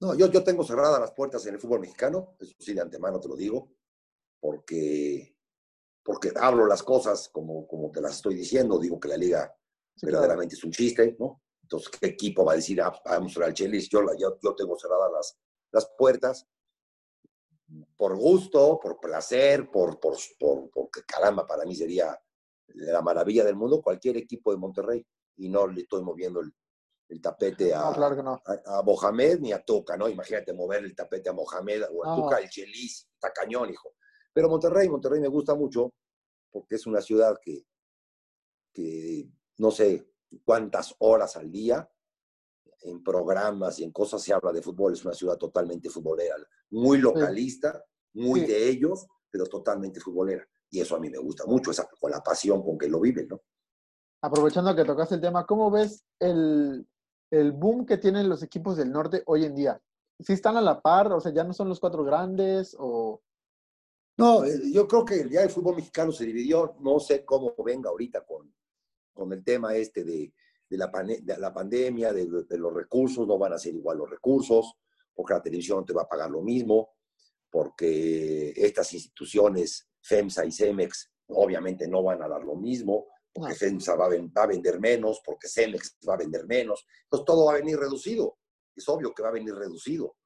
No, 0.00 0.14
yo, 0.14 0.30
yo 0.30 0.42
tengo 0.42 0.64
cerradas 0.64 1.00
las 1.00 1.12
puertas 1.12 1.46
en 1.46 1.54
el 1.54 1.60
fútbol 1.60 1.80
mexicano, 1.80 2.36
eso 2.40 2.54
sí 2.58 2.74
de 2.74 2.80
antemano 2.80 3.20
te 3.20 3.28
lo 3.28 3.36
digo, 3.36 3.72
porque, 4.40 5.36
porque 6.02 6.32
hablo 6.36 6.66
las 6.66 6.82
cosas 6.82 7.28
como, 7.28 7.66
como 7.66 7.90
te 7.90 8.00
las 8.00 8.16
estoy 8.16 8.34
diciendo, 8.34 8.78
digo 8.78 8.98
que 8.98 9.08
la 9.08 9.16
liga 9.16 9.56
verdaderamente 10.02 10.54
es 10.56 10.64
un 10.64 10.72
chiste, 10.72 11.16
¿no? 11.18 11.42
Entonces, 11.62 11.90
¿qué 11.98 12.08
equipo 12.08 12.44
va 12.44 12.52
a 12.52 12.56
decir, 12.56 12.80
ah, 12.82 12.92
vamos 13.06 13.36
al 13.38 13.54
Chelis? 13.54 13.88
Yo, 13.88 14.00
yo, 14.18 14.38
yo 14.42 14.54
tengo 14.54 14.78
cerradas 14.78 15.10
las, 15.12 15.38
las 15.72 15.90
puertas 15.96 16.46
por 17.96 18.16
gusto, 18.16 18.78
por 18.80 19.00
placer, 19.00 19.70
por, 19.70 19.98
por, 19.98 20.16
por, 20.38 20.70
porque 20.70 21.02
caramba, 21.06 21.46
para 21.46 21.64
mí 21.64 21.74
sería 21.74 22.18
la 22.68 23.02
maravilla 23.02 23.44
del 23.44 23.56
mundo 23.56 23.82
cualquier 23.82 24.16
equipo 24.16 24.50
de 24.50 24.58
Monterrey 24.58 25.06
y 25.36 25.48
no 25.48 25.66
le 25.66 25.82
estoy 25.82 26.02
moviendo 26.02 26.40
el, 26.40 26.52
el 27.14 27.20
tapete 27.20 27.72
a, 27.72 27.88
a, 27.88 28.82
Mohamed 28.82 29.38
ni 29.38 29.52
a 29.52 29.64
Tuca, 29.64 29.96
¿no? 29.96 30.08
Imagínate 30.08 30.52
mover 30.52 30.84
el 30.84 30.94
tapete 30.96 31.30
a 31.30 31.32
Mohamed 31.32 31.84
o 31.92 32.04
a 32.04 32.16
Tuca, 32.16 32.38
el 32.38 32.48
Chelis, 32.48 33.08
está 33.14 33.32
cañón, 33.32 33.70
hijo. 33.70 33.94
Pero 34.32 34.48
Monterrey, 34.48 34.88
Monterrey 34.88 35.20
me 35.20 35.28
gusta 35.28 35.54
mucho 35.54 35.94
porque 36.50 36.74
es 36.74 36.86
una 36.86 37.00
ciudad 37.00 37.38
que, 37.40 37.64
que 38.72 39.28
no 39.58 39.70
sé 39.70 40.10
cuántas 40.44 40.94
horas 40.98 41.36
al 41.36 41.50
día 41.50 41.88
en 42.82 43.02
programas 43.02 43.78
y 43.78 43.84
en 43.84 43.92
cosas 43.92 44.20
se 44.20 44.34
habla 44.34 44.52
de 44.52 44.60
fútbol, 44.60 44.92
es 44.92 45.04
una 45.04 45.14
ciudad 45.14 45.38
totalmente 45.38 45.88
futbolera, 45.88 46.34
muy 46.70 46.98
localista, 46.98 47.82
muy 48.14 48.40
de 48.40 48.68
ellos, 48.68 49.06
pero 49.30 49.46
totalmente 49.46 50.00
futbolera. 50.00 50.46
Y 50.68 50.80
eso 50.80 50.96
a 50.96 51.00
mí 51.00 51.08
me 51.08 51.18
gusta 51.18 51.46
mucho, 51.46 51.70
esa, 51.70 51.88
con 52.00 52.10
la 52.10 52.20
pasión 52.20 52.62
con 52.62 52.76
que 52.76 52.88
lo 52.88 53.00
viven, 53.00 53.28
¿no? 53.28 53.40
Aprovechando 54.20 54.74
que 54.74 54.84
tocaste 54.84 55.14
el 55.16 55.20
tema, 55.20 55.46
¿cómo 55.46 55.70
ves 55.70 56.04
el, 56.18 56.86
el 57.40 57.52
boom 57.52 57.84
que 57.84 57.98
tienen 57.98 58.28
los 58.28 58.42
equipos 58.42 58.76
del 58.76 58.92
norte 58.92 59.22
hoy 59.26 59.44
en 59.44 59.54
día. 59.54 59.80
¿Sí 60.20 60.32
están 60.32 60.56
a 60.56 60.60
la 60.60 60.80
par? 60.80 61.12
O 61.12 61.20
sea, 61.20 61.32
ya 61.32 61.44
no 61.44 61.52
son 61.52 61.68
los 61.68 61.80
cuatro 61.80 62.04
grandes 62.04 62.76
o... 62.78 63.20
No, 64.16 64.44
eh, 64.44 64.60
yo 64.72 64.86
creo 64.86 65.04
que 65.04 65.28
ya 65.28 65.42
el 65.42 65.50
fútbol 65.50 65.76
mexicano 65.76 66.12
se 66.12 66.24
dividió, 66.24 66.76
no 66.80 67.00
sé 67.00 67.24
cómo 67.24 67.52
venga 67.64 67.90
ahorita 67.90 68.24
con, 68.24 68.54
con 69.12 69.32
el 69.32 69.42
tema 69.42 69.74
este 69.74 70.04
de, 70.04 70.32
de, 70.68 70.76
la, 70.76 70.86
de 70.86 71.38
la, 71.38 71.52
pandemia, 71.52 72.12
de, 72.12 72.26
de, 72.48 72.58
los 72.58 72.72
recursos, 72.72 73.26
no 73.26 73.38
van 73.38 73.54
a 73.54 73.58
ser 73.58 73.74
igual 73.74 73.98
los 73.98 74.08
recursos, 74.08 74.76
porque 75.12 75.34
la 75.34 75.42
televisión 75.42 75.84
te 75.84 75.92
va 75.92 76.02
a 76.02 76.08
pagar 76.08 76.30
lo 76.30 76.42
mismo, 76.42 76.90
porque 77.50 78.52
estas 78.56 78.92
instituciones, 78.92 79.88
FEMSA 80.00 80.44
y 80.44 80.52
CEMEX, 80.52 81.10
obviamente 81.28 81.88
no 81.88 82.04
van 82.04 82.22
a 82.22 82.28
dar 82.28 82.44
lo 82.44 82.54
mismo, 82.54 83.06
porque 83.34 83.54
FEMSA 83.54 83.96
va 83.96 84.06
a, 84.06 84.46
vender 84.46 84.78
menos, 84.78 85.20
porque 85.24 85.48
CEMEX 85.48 85.98
va 86.08 86.14
a 86.14 86.18
vender 86.18 86.46
menos, 86.46 86.86
entonces 87.02 87.26
todo 87.26 87.46
va 87.46 87.54
a 87.54 87.56
venir 87.56 87.76
reducido, 87.76 88.38
es 88.74 88.88
obvio 88.88 89.12
que 89.12 89.24
va 89.24 89.30
a 89.30 89.32
venir 89.32 89.54
reducido. 89.54 90.16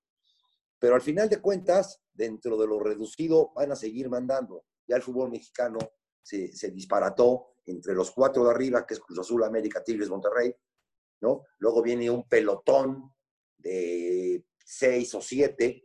Pero 0.78 0.94
al 0.94 1.00
final 1.00 1.28
de 1.28 1.40
cuentas, 1.40 2.02
dentro 2.12 2.58
de 2.58 2.66
lo 2.66 2.78
reducido, 2.78 3.50
van 3.54 3.72
a 3.72 3.76
seguir 3.76 4.08
mandando. 4.10 4.66
Ya 4.86 4.96
el 4.96 5.02
fútbol 5.02 5.30
mexicano 5.30 5.78
se, 6.22 6.54
se 6.54 6.70
disparató 6.70 7.54
entre 7.64 7.94
los 7.94 8.10
cuatro 8.10 8.44
de 8.44 8.50
arriba, 8.50 8.86
que 8.86 8.94
es 8.94 9.00
Cruz 9.00 9.18
Azul, 9.18 9.42
América, 9.42 9.82
Tigres, 9.82 10.08
Monterrey, 10.08 10.54
¿no? 11.22 11.44
Luego 11.58 11.82
viene 11.82 12.10
un 12.10 12.28
pelotón 12.28 13.12
de 13.56 14.44
seis 14.64 15.14
o 15.14 15.20
siete 15.20 15.84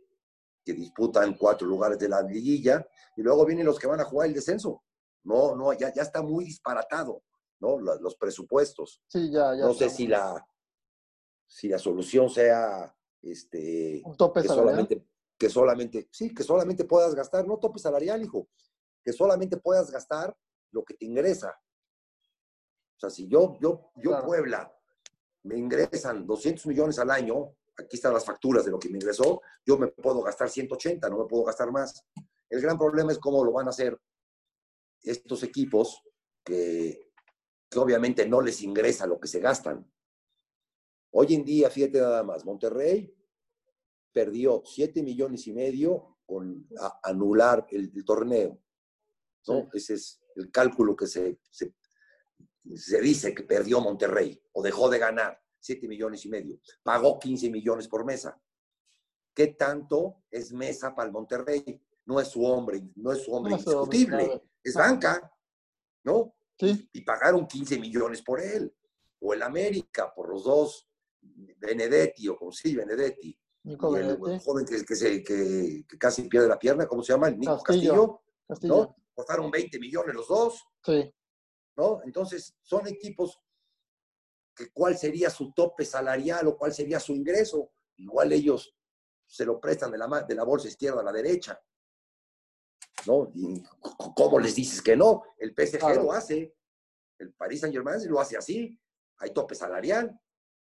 que 0.64 0.74
disputan 0.74 1.36
cuatro 1.36 1.66
lugares 1.66 1.98
de 1.98 2.08
la 2.08 2.22
liguilla, 2.22 2.86
y 3.16 3.22
luego 3.22 3.44
vienen 3.44 3.66
los 3.66 3.78
que 3.78 3.86
van 3.86 4.00
a 4.00 4.04
jugar 4.04 4.28
el 4.28 4.34
descenso. 4.34 4.84
No, 5.24 5.56
no, 5.56 5.72
ya, 5.72 5.92
ya 5.92 6.02
está 6.02 6.22
muy 6.22 6.44
disparatado, 6.44 7.22
¿no? 7.60 7.78
Los, 7.78 8.00
los 8.00 8.16
presupuestos. 8.16 9.02
Sí, 9.06 9.30
ya, 9.30 9.54
ya. 9.54 9.64
No 9.64 9.74
sé 9.74 9.88
si 9.88 10.06
la, 10.06 10.46
si 11.46 11.68
la 11.68 11.78
solución 11.78 12.28
sea 12.28 12.94
este, 13.22 14.02
un 14.04 14.16
tope 14.16 14.42
que 14.42 14.48
salarial. 14.48 14.74
solamente, 14.74 15.06
que 15.38 15.48
solamente, 15.48 16.08
sí, 16.10 16.34
que 16.34 16.42
solamente 16.42 16.84
puedas 16.84 17.14
gastar, 17.14 17.46
no 17.46 17.58
tope 17.58 17.78
salarial, 17.78 18.22
hijo, 18.22 18.48
que 19.02 19.12
solamente 19.12 19.56
puedas 19.56 19.90
gastar 19.90 20.36
lo 20.72 20.84
que 20.84 20.94
te 20.94 21.06
ingresa. 21.06 21.54
O 22.96 23.00
sea, 23.00 23.10
si 23.10 23.26
yo, 23.28 23.56
yo, 23.60 23.90
yo 23.96 24.10
Claro. 24.10 24.26
Puebla, 24.26 24.72
me 25.44 25.56
ingresan 25.56 26.26
200 26.26 26.66
millones 26.66 26.98
al 26.98 27.10
año, 27.10 27.54
aquí 27.76 27.96
están 27.96 28.14
las 28.14 28.24
facturas 28.24 28.64
de 28.64 28.70
lo 28.70 28.78
que 28.78 28.88
me 28.88 28.98
ingresó, 28.98 29.40
yo 29.64 29.78
me 29.78 29.88
puedo 29.88 30.22
gastar 30.22 30.48
180, 30.48 31.08
no 31.08 31.18
me 31.18 31.24
puedo 31.26 31.44
gastar 31.44 31.70
más. 31.70 32.04
El 32.48 32.60
gran 32.60 32.78
problema 32.78 33.12
es 33.12 33.18
cómo 33.18 33.44
lo 33.44 33.52
van 33.52 33.66
a 33.66 33.70
hacer 33.70 33.98
estos 35.04 35.42
equipos 35.42 36.02
que, 36.44 37.10
que 37.70 37.78
obviamente 37.78 38.26
no 38.28 38.40
les 38.40 38.62
ingresa 38.62 39.06
lo 39.06 39.20
que 39.20 39.28
se 39.28 39.40
gastan. 39.40 39.90
Hoy 41.12 41.34
en 41.34 41.44
día, 41.44 41.70
fíjate 41.70 42.00
nada 42.00 42.22
más, 42.22 42.44
Monterrey 42.44 43.14
perdió 44.12 44.62
7 44.64 45.02
millones 45.02 45.46
y 45.46 45.52
medio 45.52 46.18
con 46.26 46.66
a- 46.80 47.00
anular 47.02 47.66
el, 47.70 47.92
el 47.94 48.04
torneo. 48.04 48.60
¿no? 49.46 49.68
Ese 49.72 49.94
es 49.94 50.22
el 50.36 50.50
cálculo 50.50 50.96
que 50.96 51.06
se, 51.06 51.38
se, 51.50 51.74
se 52.76 53.00
dice 53.00 53.34
que 53.34 53.42
perdió 53.44 53.80
Monterrey 53.80 54.40
o 54.52 54.62
dejó 54.62 54.88
de 54.88 54.98
ganar 54.98 55.40
7 55.60 55.86
millones 55.86 56.24
y 56.24 56.28
medio. 56.28 56.58
Pagó 56.82 57.18
15 57.18 57.50
millones 57.50 57.88
por 57.88 58.04
mesa. 58.04 58.40
¿Qué 59.34 59.48
tanto 59.48 60.24
es 60.30 60.52
mesa 60.52 60.94
para 60.94 61.06
el 61.06 61.12
Monterrey? 61.12 61.80
No 62.06 62.20
es 62.20 62.28
su 62.28 62.44
hombre, 62.44 62.82
no 62.96 63.12
es 63.12 63.22
su 63.24 63.32
hombre 63.32 63.52
No 63.52 63.56
indiscutible, 63.58 64.24
claro. 64.26 64.44
Es 64.64 64.74
banca, 64.74 65.30
¿no? 66.04 66.34
Sí, 66.58 66.88
y 66.92 67.02
pagaron 67.02 67.46
15 67.46 67.78
millones 67.78 68.22
por 68.22 68.40
él. 68.40 68.74
O 69.20 69.32
el 69.32 69.42
América, 69.42 70.12
por 70.14 70.28
los 70.28 70.44
dos, 70.44 70.88
Benedetti, 71.20 72.28
o 72.28 72.36
como 72.36 72.52
sí, 72.52 72.74
Benedetti. 72.74 73.38
Nico 73.64 73.96
y 73.96 74.00
el 74.00 74.40
joven 74.40 74.66
que, 74.66 74.84
que, 74.84 74.96
se, 74.96 75.22
que, 75.22 75.84
que 75.88 75.98
casi 75.98 76.28
pierde 76.28 76.48
la 76.48 76.58
pierna, 76.58 76.86
¿cómo 76.86 77.02
se 77.02 77.12
llama? 77.14 77.28
El 77.28 77.38
Nico 77.38 77.62
Castillo. 77.62 77.92
Castillo, 77.92 78.22
Castillo. 78.46 78.76
¿no? 78.76 78.96
Costaron 79.14 79.50
20 79.50 79.78
millones 79.78 80.14
los 80.14 80.28
dos, 80.28 80.64
Sí, 80.84 81.14
¿no? 81.76 82.02
Entonces, 82.04 82.54
son 82.60 82.86
equipos 82.86 83.40
que 84.54 84.70
cuál 84.72 84.96
sería 84.98 85.30
su 85.30 85.52
tope 85.52 85.84
salarial 85.84 86.46
o 86.46 86.56
cuál 86.56 86.74
sería 86.74 87.00
su 87.00 87.14
ingreso. 87.14 87.72
Igual 87.96 88.32
ellos 88.32 88.76
se 89.26 89.44
lo 89.44 89.58
prestan 89.60 89.90
de 89.90 89.98
la, 89.98 90.24
de 90.28 90.34
la 90.34 90.44
bolsa 90.44 90.68
izquierda 90.68 91.00
a 91.00 91.04
la 91.04 91.12
derecha. 91.12 91.60
¿No? 93.06 93.30
Y 93.34 93.62
¿Cómo 94.16 94.38
les 94.38 94.54
dices 94.54 94.80
que 94.82 94.96
no? 94.96 95.22
El 95.38 95.54
PSG 95.54 95.78
Claro. 95.78 96.04
lo 96.04 96.12
hace, 96.12 96.54
el 97.18 97.32
Paris 97.34 97.60
Saint 97.60 97.74
Germain 97.74 97.98
lo 98.08 98.20
hace 98.20 98.36
así, 98.36 98.78
hay 99.18 99.30
tope 99.32 99.54
salarial 99.54 100.18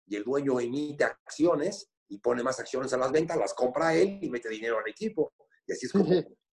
y 0.07 0.17
el 0.17 0.25
dueño 0.25 0.61
emite 0.61 1.05
acciones 1.05 1.91
y 2.09 2.19
pone 2.19 2.43
más 2.43 2.59
acciones 2.59 2.93
a 2.93 2.99
las 2.99 3.13
ventas, 3.13 3.37
las 3.37 3.55
compra 3.55 3.95
él 3.95 4.19
y 4.21 4.31
mete 4.31 4.49
dinero 4.49 4.79
al 4.79 4.89
equipo. 4.89 5.33
Y 5.67 5.73
así 5.73 5.87
es 5.87 5.93
como 5.93 6.07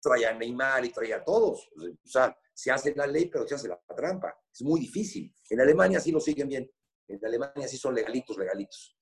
trae 0.03 0.27
a 0.27 0.35
Neymar 0.35 0.85
y 0.85 0.91
trae 0.91 1.15
a 1.15 1.23
todos. 1.23 1.69
O 1.77 2.09
sea, 2.09 2.37
se 2.53 2.71
hace 2.71 2.95
la 2.95 3.07
ley, 3.07 3.27
pero 3.27 3.47
se 3.47 3.55
hace 3.55 3.69
la 3.69 3.81
trampa. 3.97 4.35
Es 4.53 4.63
muy 4.63 4.81
difícil. 4.81 5.33
En 5.49 5.61
Alemania 5.61 6.01
sí 6.01 6.11
lo 6.11 6.21
siguen 6.21 6.49
bien. 6.49 6.71
En 7.09 7.25
Alemania 7.25 7.69
sí 7.69 7.77
son 7.77 7.95
legalitos, 7.95 8.37
legalitos. 8.37 8.97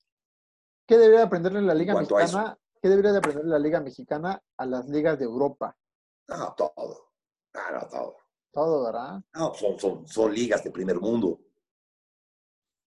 ¿Qué 0.87 0.97
debería 0.97 1.23
aprenderle 1.23 1.61
la 1.61 1.73
Liga. 1.73 1.95
Mexicana? 1.95 2.57
¿Qué 2.81 2.89
debería 2.89 3.11
de 3.11 3.17
aprender 3.17 3.45
la 3.45 3.59
Liga 3.59 3.79
Mexicana 3.79 4.41
a 4.57 4.65
las 4.65 4.87
ligas 4.87 5.17
de 5.17 5.25
Europa? 5.25 5.77
No, 6.37 6.53
todo. 6.55 7.11
No, 7.53 7.71
no, 7.79 7.87
todo. 7.89 8.17
Todo, 8.51 8.85
¿verdad? 8.85 9.21
No, 9.33 9.53
son, 9.53 9.79
son, 9.79 10.07
son 10.07 10.33
ligas 10.33 10.63
de 10.63 10.71
primer 10.71 10.99
mundo. 10.99 11.39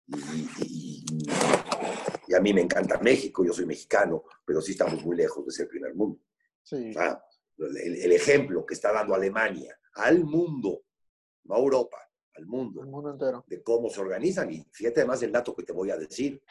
Y, 0.08 0.16
y- 0.64 1.06
y- 2.28 2.34
a 2.36 2.40
mí 2.42 2.54
me 2.54 2.62
encanta 2.62 3.00
México, 3.00 3.44
yo 3.44 3.52
soy 3.54 3.66
mexicano, 3.66 4.24
pero 4.46 4.62
sí 4.62 4.72
estamos 4.74 5.04
muy 5.04 5.16
lejos 5.18 5.46
de 5.46 5.52
ser 5.52 5.68
primer 5.68 5.96
mundo. 5.96 6.20
Sí. 6.64 6.90
O 6.92 6.94
sea, 6.94 7.24
el, 7.58 7.96
el 7.98 8.12
ejemplo 8.12 8.66
que 8.66 8.76
está 8.76 8.92
dando 8.94 9.16
Alemania 9.16 9.76
al 9.96 10.24
mundo, 10.24 10.84
no 11.46 11.56
a 11.56 11.60
Europa, 11.60 11.98
al 12.36 12.46
mundo, 12.46 12.82
El 12.84 12.88
mundo 12.88 13.10
entero. 13.12 13.44
de 13.48 13.64
cómo 13.64 13.90
se 13.90 14.00
organizan. 14.02 14.52
Y 14.52 14.64
fíjate 14.72 15.02
además 15.02 15.22
el 15.24 15.32
dato 15.32 15.56
que 15.56 15.64
te 15.64 15.74
voy 15.74 15.90
a 15.92 15.98
decir. 15.98 16.42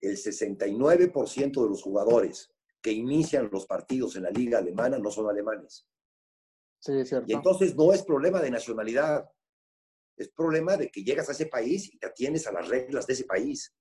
El 0.00 0.16
69% 0.16 1.62
de 1.64 1.68
los 1.68 1.82
jugadores 1.82 2.50
que 2.80 2.92
inician 2.92 3.48
los 3.52 3.66
partidos 3.66 4.14
en 4.16 4.22
la 4.22 4.30
liga 4.30 4.58
alemana 4.58 4.98
no 4.98 5.10
son 5.10 5.28
alemanes. 5.28 5.86
Sí, 6.80 6.92
es 6.98 7.08
cierto. 7.08 7.26
Y 7.28 7.34
entonces 7.34 7.74
no 7.74 7.92
es 7.92 8.02
problema 8.02 8.40
de 8.40 8.50
nacionalidad, 8.50 9.28
es 10.16 10.28
problema 10.30 10.76
de 10.76 10.90
que 10.90 11.04
llegas 11.04 11.28
a 11.28 11.32
ese 11.32 11.46
país 11.46 11.92
y 11.92 11.98
te 11.98 12.06
atienes 12.06 12.46
a 12.46 12.52
las 12.52 12.68
reglas 12.68 13.06
de 13.06 13.12
ese 13.12 13.24
país. 13.24 13.74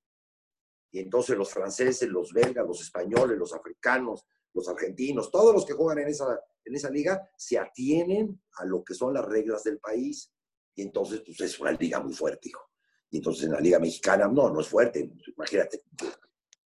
Y 0.92 1.00
entonces 1.00 1.38
los 1.38 1.52
franceses, 1.52 2.10
los 2.10 2.32
belgas, 2.32 2.66
los 2.66 2.82
españoles, 2.82 3.38
los 3.38 3.54
africanos, 3.54 4.26
los 4.54 4.68
argentinos, 4.70 5.32
todos 5.32 5.54
los 5.54 5.66
que 5.66 5.74
juegan 5.74 6.00
en 6.00 6.10
esa, 6.10 6.40
en 6.64 6.76
esa 6.76 6.90
liga 6.90 7.30
se 7.36 7.58
atienen 7.58 8.42
a 8.54 8.66
lo 8.66 8.84
que 8.84 8.94
son 8.94 9.14
las 9.14 9.26
reglas 9.26 9.64
del 9.64 9.80
país. 9.80 10.32
Y 10.76 10.84
entonces 10.84 11.22
pues, 11.26 11.42
es 11.42 11.60
una 11.60 11.72
liga 11.72 12.00
muy 12.00 12.14
fuerte, 12.14 12.50
hijo. 12.50 12.62
Y 13.10 13.18
entonces 13.18 13.46
en 13.46 13.54
la 13.54 13.60
liga 13.60 13.80
mexicana, 13.80 14.28
no, 14.28 14.50
no 14.50 14.62
es 14.62 14.68
fuerte. 14.68 15.12
Imagínate. 15.36 15.84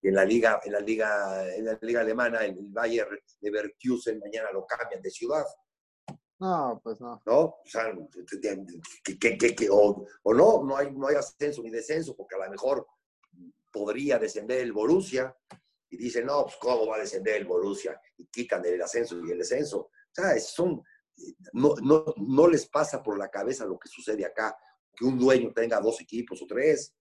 En 0.00 0.14
la 0.14 0.24
liga, 0.24 0.60
en 0.64 0.72
la 0.72 0.80
liga, 0.80 1.54
en 1.54 1.64
la 1.64 1.78
liga 1.82 2.00
alemana, 2.00 2.44
el 2.44 2.56
Bayern 2.68 3.18
Leverkusen 3.40 4.18
mañana 4.18 4.52
lo 4.52 4.64
cambian 4.64 5.02
de 5.02 5.10
ciudad. 5.10 5.44
No, 6.40 6.80
pues 6.82 7.00
no. 7.00 7.20
¿no? 7.26 7.40
O 7.40 7.62
sea, 7.64 7.92
o, 9.70 10.34
no, 10.34 10.64
no 10.64 10.76
hay, 10.76 10.92
no 10.92 11.08
hay 11.08 11.16
ascenso 11.16 11.62
ni 11.62 11.70
descenso, 11.70 12.14
porque 12.16 12.36
a 12.36 12.44
lo 12.44 12.50
mejor 12.50 12.86
podría 13.72 14.18
descender 14.18 14.60
el 14.60 14.72
Borussia, 14.72 15.36
y 15.90 15.96
dicen, 15.96 16.26
no, 16.26 16.44
pues 16.44 16.56
cómo 16.60 16.86
va 16.86 16.96
a 16.96 17.00
descender 17.00 17.36
el 17.36 17.46
Borussia, 17.46 18.00
y 18.16 18.26
quitan 18.26 18.64
el 18.64 18.80
ascenso 18.80 19.18
y 19.24 19.30
el 19.30 19.38
descenso. 19.38 19.78
O 19.80 19.90
sea, 20.12 20.38
son, 20.38 20.82
no, 21.52 21.74
no, 21.82 22.04
no 22.16 22.46
les 22.46 22.66
pasa 22.68 23.02
por 23.02 23.18
la 23.18 23.28
cabeza 23.28 23.64
lo 23.64 23.78
que 23.78 23.88
sucede 23.88 24.24
acá, 24.24 24.56
que 24.94 25.04
un 25.04 25.18
dueño 25.18 25.52
tenga 25.52 25.80
dos 25.80 26.00
equipos 26.00 26.40
o 26.42 26.46
tres. 26.46 26.94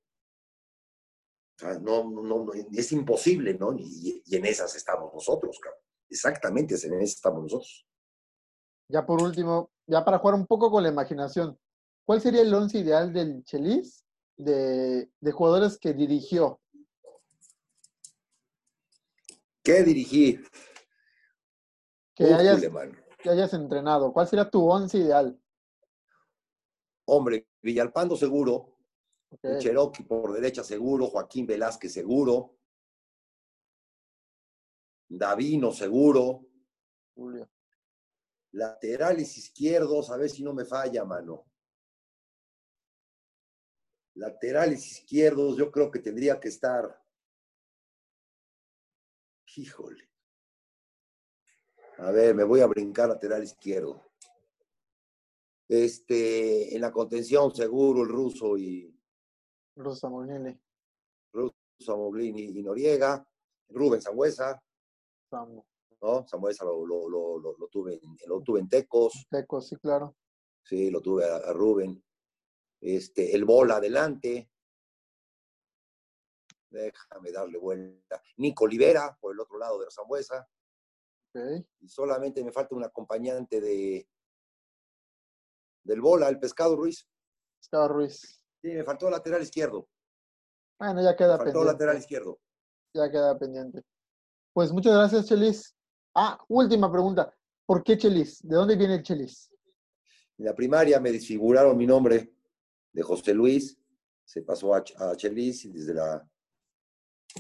O 1.58 1.60
sea, 1.60 1.80
no, 1.80 2.10
no, 2.10 2.24
no, 2.24 2.54
es 2.54 2.92
imposible, 2.92 3.54
¿no? 3.56 3.74
Y, 3.78 4.24
y 4.26 4.36
en 4.36 4.46
esas 4.46 4.76
estamos 4.76 5.14
nosotros, 5.14 5.60
cabrón. 5.60 5.82
Exactamente, 6.10 6.76
en 6.76 6.94
esas 7.02 7.16
estamos 7.16 7.44
nosotros. 7.44 7.87
Ya 8.90 9.06
por 9.06 9.22
último, 9.22 9.72
ya 9.86 10.04
para 10.06 10.20
jugar 10.20 10.36
un 10.36 10.46
poco 10.46 10.72
con 10.72 10.84
la 10.84 10.90
imaginación, 10.90 11.60
¿cuál 12.06 12.22
sería 12.22 12.42
el 12.42 12.54
once 12.54 12.80
ideal 12.80 13.12
del 13.12 13.44
Chelis 13.44 14.06
de, 14.38 15.10
de 15.20 15.32
jugadores 15.32 15.78
que 15.78 15.94
dirigió? 15.94 16.60
¿Qué 19.64 19.84
dirigí? 19.84 20.40
Que 22.16 22.34
hayas, 22.34 22.62
que 23.20 23.30
hayas 23.30 23.54
entrenado. 23.54 24.14
¿Cuál 24.14 24.28
sería 24.28 24.50
tu 24.50 24.66
once 24.66 24.98
ideal? 24.98 25.38
Hombre, 27.06 27.48
Villalpando 27.62 28.16
seguro, 28.16 28.78
Ok, 29.30 29.40
el 29.44 29.60
Cherokee 29.60 30.04
por 30.04 30.32
derecha 30.32 30.64
seguro, 30.64 31.08
Joaquín 31.08 31.46
Velázquez 31.46 31.92
seguro, 31.92 32.56
Davino 35.10 35.72
seguro, 35.72 36.46
Julio. 37.14 37.50
Laterales 38.58 39.38
izquierdos, 39.38 40.10
a 40.10 40.18
ver 40.18 40.30
si 40.30 40.44
no 40.44 40.54
me 40.54 40.66
falla, 40.66 41.06
mano. 41.06 41.46
Laterales 44.16 44.86
izquierdos, 44.92 45.58
yo 45.58 45.72
creo 45.72 45.92
que 45.92 46.00
tendría 46.00 46.40
que 46.40 46.48
estar 46.50 47.04
Híjole. 49.56 50.08
A 51.98 52.12
ver, 52.12 52.36
me 52.36 52.44
voy 52.44 52.60
a 52.60 52.68
brincar 52.68 53.10
lateral 53.10 53.44
izquierdo. 53.44 54.12
Este, 55.68 56.76
en 56.76 56.82
la 56.82 56.92
contención, 56.92 57.54
seguro, 57.56 58.04
el 58.04 58.10
ruso 58.10 58.56
y. 58.56 58.96
Ruso 59.76 59.96
Samoglini. 59.96 60.60
Ruso 61.34 61.56
Samoglini 61.80 62.44
y 62.44 62.62
Noriega. 62.62 63.28
Rubén 63.70 64.02
Sangüesa. 64.02 64.62
Samu. 65.32 65.66
¿No? 66.02 66.28
Samuesa 66.28 66.66
lo, 66.66 66.86
lo, 66.86 67.10
lo, 67.10 67.40
lo, 67.40 67.68
tuve, 67.68 67.96
en, 67.96 68.16
lo 68.28 68.42
tuve 68.42 68.60
en 68.60 68.70
Tecos. 68.70 69.26
Tecos, 69.30 69.70
sí, 69.70 69.76
claro. 69.78 70.16
Sí, 70.64 70.90
lo 70.90 71.02
tuve 71.02 71.26
a, 71.26 71.38
a 71.38 71.54
Rubén. 71.54 72.04
Este, 72.82 73.34
el 73.36 73.46
Bola 73.46 73.78
adelante. 73.78 74.50
Déjame 76.70 77.32
darle 77.32 77.58
vuelta. 77.58 78.22
Nico 78.38 78.66
Olivera, 78.66 79.18
por 79.20 79.34
el 79.34 79.40
otro 79.40 79.58
lado 79.58 79.80
de 79.80 79.86
la 79.86 79.92
Zambuesa. 79.92 80.48
Okay. 81.30 81.66
Y 81.80 81.88
solamente 81.88 82.44
me 82.44 82.52
falta 82.52 82.76
un 82.76 82.84
acompañante 82.84 83.62
de 83.62 84.08
del 85.84 86.02
Bola, 86.02 86.28
el 86.28 86.40
Pescado 86.40 86.76
Ruiz. 86.76 87.08
Pescado 87.62 87.88
Ruiz. 87.88 88.44
Sí, 88.62 88.68
me 88.68 88.84
faltó 88.84 89.10
lateral 89.10 89.42
izquierdo. 89.42 89.88
Bueno, 90.78 91.02
ya 91.02 91.16
queda 91.16 91.38
me 91.38 91.38
faltó 91.38 91.60
pendiente. 91.60 91.72
lateral 91.72 91.98
izquierdo. 91.98 92.40
Ya 92.94 93.10
queda 93.10 93.40
pendiente. 93.40 93.84
Pues 94.54 94.74
muchas 94.74 94.94
gracias, 94.94 95.28
Chelis. 95.28 95.77
Ah, 96.20 96.44
última 96.48 96.92
pregunta. 96.92 97.32
¿Por 97.66 97.84
qué 97.84 97.96
Chelis? 97.96 98.42
¿De 98.42 98.56
dónde 98.56 98.76
viene 98.76 98.96
el 98.96 99.04
Chelis? 99.04 99.52
En 100.40 100.46
la 100.46 100.56
primaria 100.56 101.00
me 101.00 101.12
desfiguraron 101.12 101.78
mi 101.78 101.86
nombre 101.86 102.34
de 102.92 103.02
José 103.04 103.36
Luis, 103.36 103.78
se 104.26 104.42
pasó 104.42 104.74
a, 104.74 104.84
a 104.98 105.16
Chelis 105.16 105.66
y 105.66 105.72
desde 105.72 105.94
la, 105.94 106.28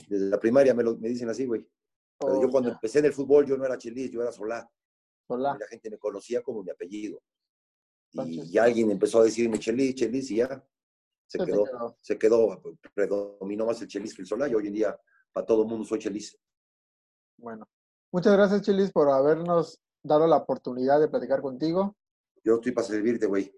desde 0.07 0.29
la 0.29 0.39
primaria 0.39 0.75
me, 0.75 0.83
lo, 0.83 0.95
me 0.97 1.09
dicen 1.09 1.27
así, 1.27 1.45
güey. 1.47 1.67
Pero 2.19 2.33
Oh, 2.33 2.41
yo 2.41 2.49
cuando 2.51 2.69
ya. 2.69 2.75
empecé 2.75 2.99
en 2.99 3.05
el 3.05 3.13
fútbol 3.13 3.45
yo 3.47 3.57
no 3.57 3.65
era 3.65 3.77
Chelis, 3.79 4.11
yo 4.11 4.21
era 4.21 4.31
Solá. 4.31 4.69
Solá. 5.27 5.55
Y 5.55 5.57
la 5.59 5.67
gente 5.67 5.89
me 5.89 5.97
conocía 5.97 6.43
como 6.43 6.61
mi 6.63 6.69
apellido. 6.69 7.19
Y, 8.11 8.17
Sánchez. 8.17 8.49
y 8.53 8.57
alguien 8.59 8.91
empezó 8.91 9.21
a 9.21 9.23
decirme 9.23 9.57
Chelis, 9.59 9.95
Chelis, 9.95 10.29
y 10.31 10.35
ya 10.37 10.47
se 11.27 11.37
Se 11.39 11.39
te 11.39 11.45
quedó, 11.45 11.63
quedó. 11.65 11.97
se 12.01 12.17
quedó, 12.19 12.61
predominó 12.93 13.65
más 13.65 13.81
el 13.81 13.87
Chelis 13.87 14.13
que 14.15 14.21
el 14.21 14.27
Solá, 14.27 14.47
y 14.47 14.53
hoy 14.55 14.67
en 14.67 14.73
día 14.73 14.99
para 15.33 15.45
todo 15.45 15.63
el 15.63 15.67
mundo 15.67 15.83
soy 15.83 15.99
Chelis. 15.99 16.37
Bueno. 17.37 17.67
Muchas 18.11 18.33
gracias, 18.33 18.61
Chelis, 18.61 18.91
por 18.91 19.09
habernos 19.09 19.79
dado 20.03 20.27
la 20.27 20.37
oportunidad 20.37 20.99
de 20.99 21.07
platicar 21.07 21.41
contigo. 21.41 21.95
Yo 22.43 22.55
estoy 22.55 22.71
para 22.71 22.87
servirte, 22.87 23.25
güey. 23.25 23.53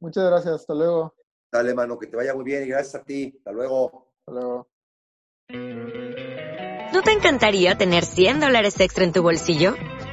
Muchas 0.00 0.24
gracias. 0.24 0.54
Hasta 0.56 0.74
luego. 0.74 1.14
Dale, 1.50 1.74
mano, 1.74 1.98
que 1.98 2.08
te 2.08 2.16
vaya 2.16 2.34
muy 2.34 2.44
bien 2.44 2.64
y 2.64 2.66
gracias 2.66 2.96
a 2.96 3.04
ti. 3.04 3.34
Hasta 3.38 3.52
luego. 3.52 4.12
Hasta 4.18 4.32
luego. 4.32 4.68
¿No 6.92 7.02
te 7.02 7.12
encantaría 7.12 7.76
tener 7.76 8.04
100 8.04 8.40
dólares 8.40 8.78
extra 8.80 9.04
en 9.04 9.12
tu 9.12 9.22
bolsillo? 9.22 9.74